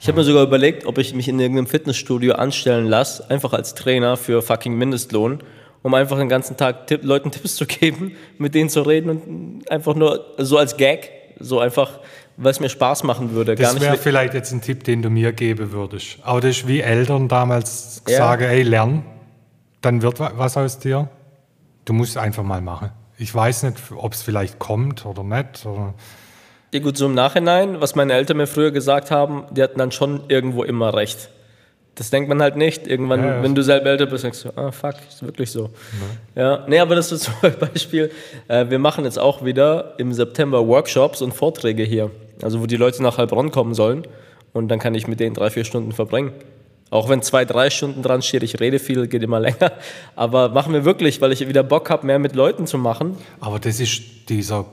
[0.00, 3.74] Ich habe mir sogar überlegt, ob ich mich in irgendeinem Fitnessstudio anstellen lasse, einfach als
[3.74, 5.40] Trainer für fucking Mindestlohn,
[5.82, 9.70] um einfach den ganzen Tag Tipp, Leuten Tipps zu geben, mit denen zu reden und
[9.70, 11.10] einfach nur so als Gag,
[11.40, 11.98] so einfach,
[12.38, 13.54] weil es mir Spaß machen würde.
[13.54, 16.18] Das wäre vielleicht jetzt ein Tipp, den du mir geben würdest.
[16.22, 18.18] Aber das ist wie Eltern damals Ja.
[18.18, 19.04] sagen, ey, lern,
[19.82, 21.08] dann wird wa- was aus dir.
[21.84, 22.90] Du musst einfach mal machen.
[23.18, 25.66] Ich weiß nicht, ob es vielleicht kommt oder nicht.
[25.66, 25.94] Oder
[26.72, 29.90] Ja gut, so im Nachhinein, was meine Eltern mir früher gesagt haben, die hatten dann
[29.90, 31.30] schon irgendwo immer recht.
[31.96, 32.86] Das denkt man halt nicht.
[32.86, 33.42] Irgendwann, Ja, ja.
[33.42, 35.70] wenn du selber älter bist, denkst du, ah fuck, ist wirklich so.
[36.36, 38.12] Ja, nee, aber das ist zum Beispiel,
[38.46, 42.10] äh, wir machen jetzt auch wieder im September Workshops und Vorträge hier.
[42.42, 44.06] Also wo die Leute nach Heilbronn kommen sollen
[44.52, 46.32] und dann kann ich mit denen drei, vier Stunden verbringen.
[46.90, 49.72] Auch wenn zwei, drei Stunden dran steht, ich rede viel, geht immer länger.
[50.16, 53.16] Aber machen wir wirklich, weil ich wieder Bock habe, mehr mit Leuten zu machen.
[53.40, 54.66] Aber das ist dieser,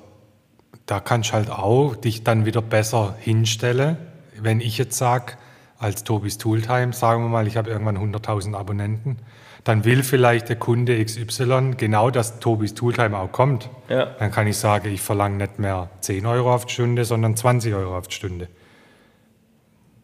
[0.86, 3.98] da kannst du halt auch dich dann wieder besser hinstellen.
[4.40, 5.34] Wenn ich jetzt sage,
[5.78, 9.18] als Tobis Tooltime, sagen wir mal, ich habe irgendwann 100.000 Abonnenten,
[9.66, 13.70] dann will vielleicht der Kunde XY genau, dass Tobis Tooltime auch kommt.
[13.90, 14.06] Ja.
[14.20, 17.74] Dann kann ich sagen, ich verlange nicht mehr 10 Euro auf die Stunde, sondern 20
[17.74, 18.48] Euro auf die Stunde.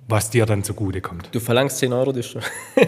[0.10, 1.30] Was dir dann zugute kommt.
[1.34, 2.48] Du verlangst 10 Euro die Stunde.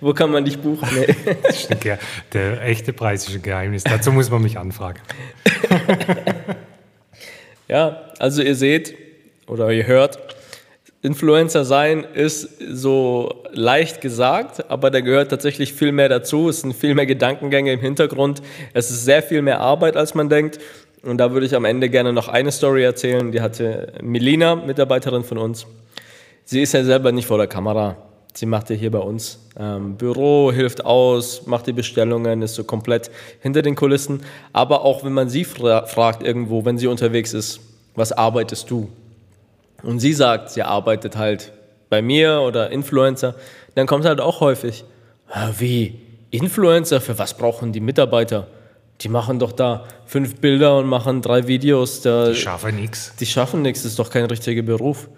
[0.00, 0.86] Wo kann man dich buchen?
[0.94, 1.76] Nee.
[1.80, 1.98] Ge-
[2.32, 3.84] der echte Preis ist ein Geheimnis.
[3.84, 5.00] Dazu muss man mich anfragen.
[7.68, 8.94] Ja, also ihr seht
[9.46, 10.18] oder ihr hört,
[11.00, 16.48] Influencer sein ist so leicht gesagt, aber da gehört tatsächlich viel mehr dazu.
[16.48, 18.42] Es sind viel mehr Gedankengänge im Hintergrund.
[18.74, 20.58] Es ist sehr viel mehr Arbeit, als man denkt.
[21.02, 23.30] Und da würde ich am Ende gerne noch eine Story erzählen.
[23.30, 25.66] Die hatte Melina, Mitarbeiterin von uns.
[26.44, 27.96] Sie ist ja selber nicht vor der Kamera.
[28.34, 32.64] Sie macht ja hier bei uns ähm, Büro, hilft aus, macht die Bestellungen, ist so
[32.64, 33.10] komplett
[33.40, 34.22] hinter den Kulissen.
[34.52, 37.60] Aber auch wenn man sie fra fragt irgendwo, wenn sie unterwegs ist,
[37.94, 38.88] was arbeitest du?
[39.82, 41.52] Und sie sagt, sie arbeitet halt
[41.88, 43.34] bei mir oder Influencer,
[43.74, 44.84] dann kommt halt auch häufig,
[45.30, 46.00] "Ah, wie,
[46.30, 48.46] Influencer, für was brauchen die Mitarbeiter?
[49.00, 52.00] Die machen doch da fünf Bilder und machen drei Videos.
[52.02, 53.14] Da, Ich schaffe nichts.
[53.16, 55.08] die schaffen nichts, das ist doch kein richtiger Beruf.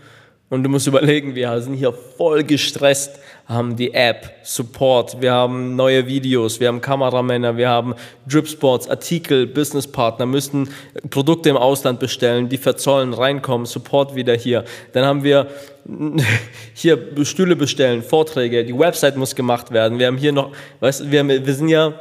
[0.51, 5.77] Und du musst überlegen, wir sind hier voll gestresst, haben die App, Support, wir haben
[5.77, 7.94] neue Videos, wir haben Kameramänner, wir haben
[8.27, 10.68] Dripspots, Artikel, Businesspartner, müssen
[11.09, 14.64] Produkte im Ausland bestellen, die verzollen, reinkommen, Support wieder hier.
[14.93, 15.47] Dann haben wir
[16.74, 20.01] hier Stühle bestellen, Vorträge, die Website muss gemacht werden.
[20.01, 20.51] Wir haben hier noch,
[20.81, 21.94] weißt wir, haben- wir sind ja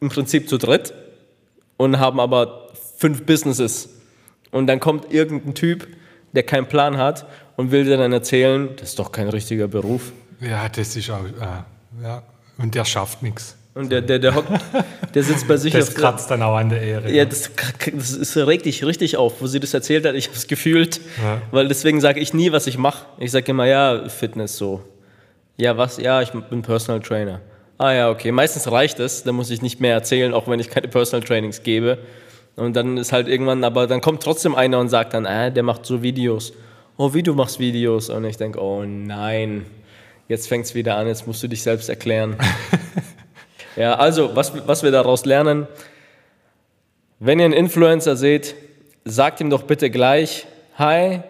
[0.00, 0.92] im Prinzip zu dritt
[1.76, 3.88] und haben aber fünf Businesses.
[4.50, 5.86] Und dann kommt irgendein Typ,
[6.32, 7.26] der keinen Plan hat
[7.56, 10.12] und will dir dann erzählen, das ist doch kein richtiger Beruf.
[10.40, 11.24] Ja, das ist auch.
[11.24, 12.22] Äh, ja.
[12.58, 13.56] Und der schafft nichts.
[13.74, 14.48] Und der, der, der, hockt,
[15.14, 17.10] der sitzt bei sich Das auf kratzt dann auch an der Ehre.
[17.12, 17.50] Ja, das,
[17.92, 20.14] das, ist- regt dich richtig auf, wo sie das erzählt hat.
[20.14, 21.42] Ich habe es gefühlt, Ja.
[21.50, 23.04] weil deswegen sage ich nie, was ich mache.
[23.18, 24.82] Ich sage immer, ja, Fitness so.
[25.56, 25.96] Ja, was?
[25.98, 27.40] Ja, ich bin Personal Trainer.
[27.78, 28.30] Ah ja, okay.
[28.30, 31.62] Meistens reicht es, dann muss ich nicht mehr erzählen, auch wenn ich keine Personal Trainings
[31.64, 31.98] gebe.
[32.54, 35.64] Und dann ist halt irgendwann, aber dann kommt trotzdem einer und sagt dann, ah, der
[35.64, 36.52] macht so Videos.
[36.96, 38.08] Oh, wie du machst Videos.
[38.08, 39.66] Und ich denke, oh nein,
[40.28, 42.36] jetzt fängt es wieder an, jetzt musst du dich selbst erklären.
[43.76, 45.66] ja, also, was, was wir daraus lernen,
[47.18, 48.54] wenn ihr einen Influencer seht,
[49.04, 50.46] sagt ihm doch bitte gleich,
[50.78, 51.20] hi,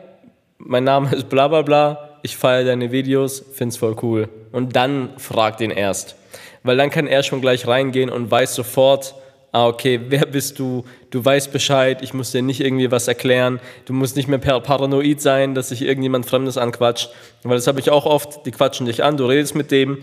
[0.58, 4.28] mein Name ist bla bla bla, ich feiere deine Videos, find's voll cool.
[4.52, 6.16] Und dann frag den erst.
[6.62, 9.14] Weil dann kann er schon gleich reingehen und weiß sofort,
[9.54, 10.84] ah, okay, wer bist du?
[11.10, 13.60] Du weißt Bescheid, ich muss dir nicht irgendwie was erklären.
[13.84, 17.10] Du musst nicht mehr par- paranoid sein, dass sich irgendjemand Fremdes anquatscht.
[17.44, 19.98] Weil das habe ich auch oft, die quatschen dich an, du redest mit dem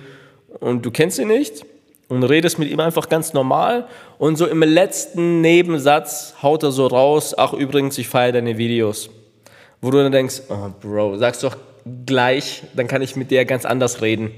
[0.62, 1.66] und du kennst ihn nicht
[2.08, 3.88] und redest mit ihm einfach ganz normal
[4.18, 9.10] und so im letzten Nebensatz haut er so raus, ach übrigens, ich feiere deine Videos.
[9.82, 11.58] Wo du dann denkst, oh Bro, sag's doch
[12.06, 14.32] gleich, dann kann ich mit dir ganz anders reden.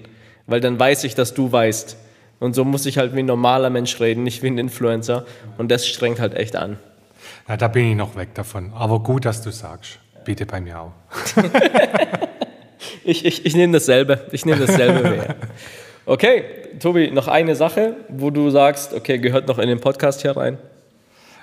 [0.48, 1.98] Weil dann weiß ich, dass du weißt.
[2.44, 5.24] Und so muss ich halt wie ein normaler Mensch reden, nicht wie ein Influencer.
[5.58, 6.78] Und das strengt halt echt an.
[7.48, 8.74] Ja, da bin ich noch weg davon.
[8.76, 10.00] Aber gut, dass du sagst.
[10.26, 10.92] Bitte bei mir auch.
[13.06, 14.28] Ich, ich, ich nehme dasselbe.
[14.32, 15.36] Ich nehme dasselbe mehr.
[16.06, 16.44] Okay,
[16.80, 20.58] Tobi, noch eine Sache, wo du sagst, okay, gehört noch in den Podcast hier rein.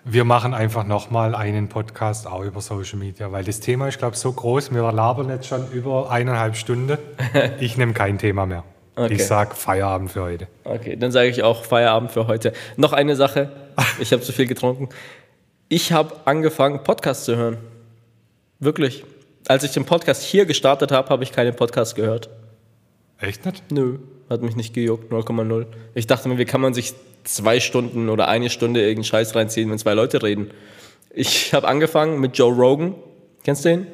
[0.05, 4.15] Wir machen einfach nochmal einen Podcast auch über Social Media, weil das Thema ist, glaube
[4.15, 4.73] ich, so groß.
[4.73, 6.97] Wir labern jetzt schon über eineinhalb Stunden.
[7.59, 8.65] Ich nehme kein Thema mehr.
[9.01, 9.15] Okay.
[9.15, 10.47] Ich sage Feierabend für heute.
[10.63, 12.53] Okay, dann sage ich auch Feierabend für heute.
[12.77, 13.51] Noch eine Sache.
[13.99, 14.91] Ich habe zu viel getrunken.
[15.71, 17.57] Ich habe angefangen, Podcasts zu hören.
[18.59, 19.07] Wirklich.
[19.49, 22.29] Als ich den Podcast hier gestartet habe, habe ich keinen Podcast gehört.
[23.19, 23.71] Echt nicht?
[23.73, 25.65] Nö, hat mich nicht gejuckt, 0,0.
[25.95, 26.93] Ich dachte mir, wie kann man sich
[27.25, 30.51] zwei Stunden oder eine Stunde irgendeinen Scheiß reinziehen, wenn zwei Leute reden?
[31.09, 32.95] Ich habe angefangen mit Joe Rogan.
[33.45, 33.87] Kennst du den?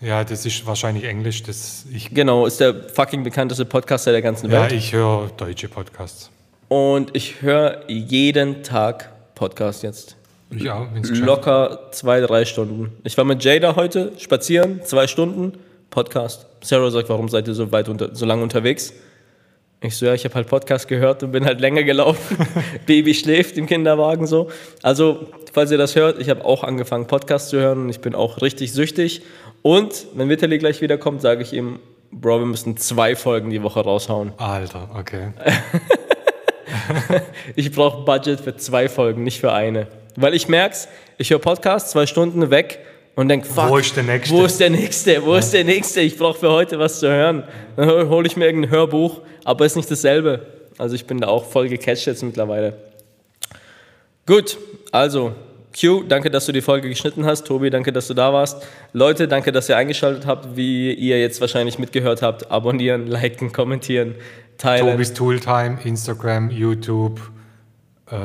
[0.00, 1.42] Ja, das ist wahrscheinlich Englisch.
[1.42, 4.72] Das ich, Genau, ist der fucking bekannteste Podcaster der ganzen ja, Welt.
[4.72, 6.30] ich höre deutsche Podcasts.
[6.68, 10.16] Und ich höre jeden Tag Podcast jetzt.
[10.50, 12.92] Geschafft- Locker zwei, drei Stunden.
[13.04, 15.52] Ich war mit Jada heute spazieren, zwei Stunden,
[15.90, 16.46] Podcast.
[16.62, 18.92] Sarah sagt, warum seid ihr so weit unter, so lange unterwegs?
[19.84, 22.38] Ich so, ja, ich habe halt Podcast gehört und bin halt länger gelaufen.
[22.86, 24.50] Baby schläft im Kinderwagen so.
[24.82, 28.14] Also, falls ihr das hört, ich habe auch angefangen, Podcast zu hören und ich bin
[28.14, 29.20] auch richtig süchtig.
[29.60, 31.80] Und wenn Vitali gleich wiederkommt, sage ich ihm,
[32.10, 34.32] Bro, wir müssen zwei Folgen die Woche raushauen.
[34.38, 35.32] Alter, okay.
[37.54, 39.86] Ich brauche Budget für zwei Folgen, nicht für eine.
[40.16, 40.88] Weil ich merk's,
[41.18, 42.78] ich höre Podcast, zwei Stunden weg
[43.16, 44.34] und denk, fuck, Wo ist der Nächste?
[44.34, 45.24] Wo ist der Nächste?
[45.24, 46.00] Wo ist der Nächste?
[46.00, 47.44] Ich brauche für heute was zu hören.
[47.76, 50.46] Dann hole ich mir irgendein Hörbuch, aber ist nicht dasselbe.
[50.78, 52.74] Also ich bin da auch voll gecatcht jetzt mittlerweile.
[54.26, 54.58] Gut,
[54.90, 55.34] also
[55.78, 57.46] Q, danke, dass du die Folge geschnitten hast.
[57.46, 58.64] Tobi, danke, dass du da warst.
[58.92, 62.50] Leute, danke, dass ihr eingeschaltet habt, wie ihr jetzt wahrscheinlich mitgehört habt.
[62.50, 64.14] Abonnieren, liken, kommentieren,
[64.56, 64.92] teilen.
[64.92, 67.20] Tobis Tooltime, Instagram, YouTube,
[68.10, 68.16] äh,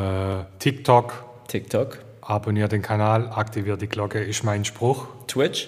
[0.60, 1.26] TikTok.
[1.48, 1.98] TikTok,
[2.30, 5.08] Abonniert den Kanal, aktiviert die Glocke, ist mein Spruch.
[5.26, 5.68] Twitch.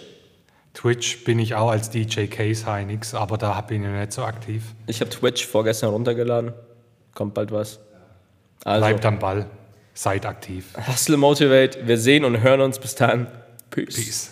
[0.75, 4.75] Twitch bin ich auch als DJ Case Heinix, aber da bin ich nicht so aktiv.
[4.85, 6.53] Ich habe Twitch vorgestern runtergeladen.
[7.15, 7.79] Kommt bald was.
[8.63, 9.47] Also, Bleibt am Ball,
[9.95, 10.67] seid aktiv.
[10.87, 11.87] Hustle Motivate.
[11.87, 13.25] Wir sehen und hören uns bis dann.
[13.71, 13.95] Peace.
[13.95, 14.29] Peace.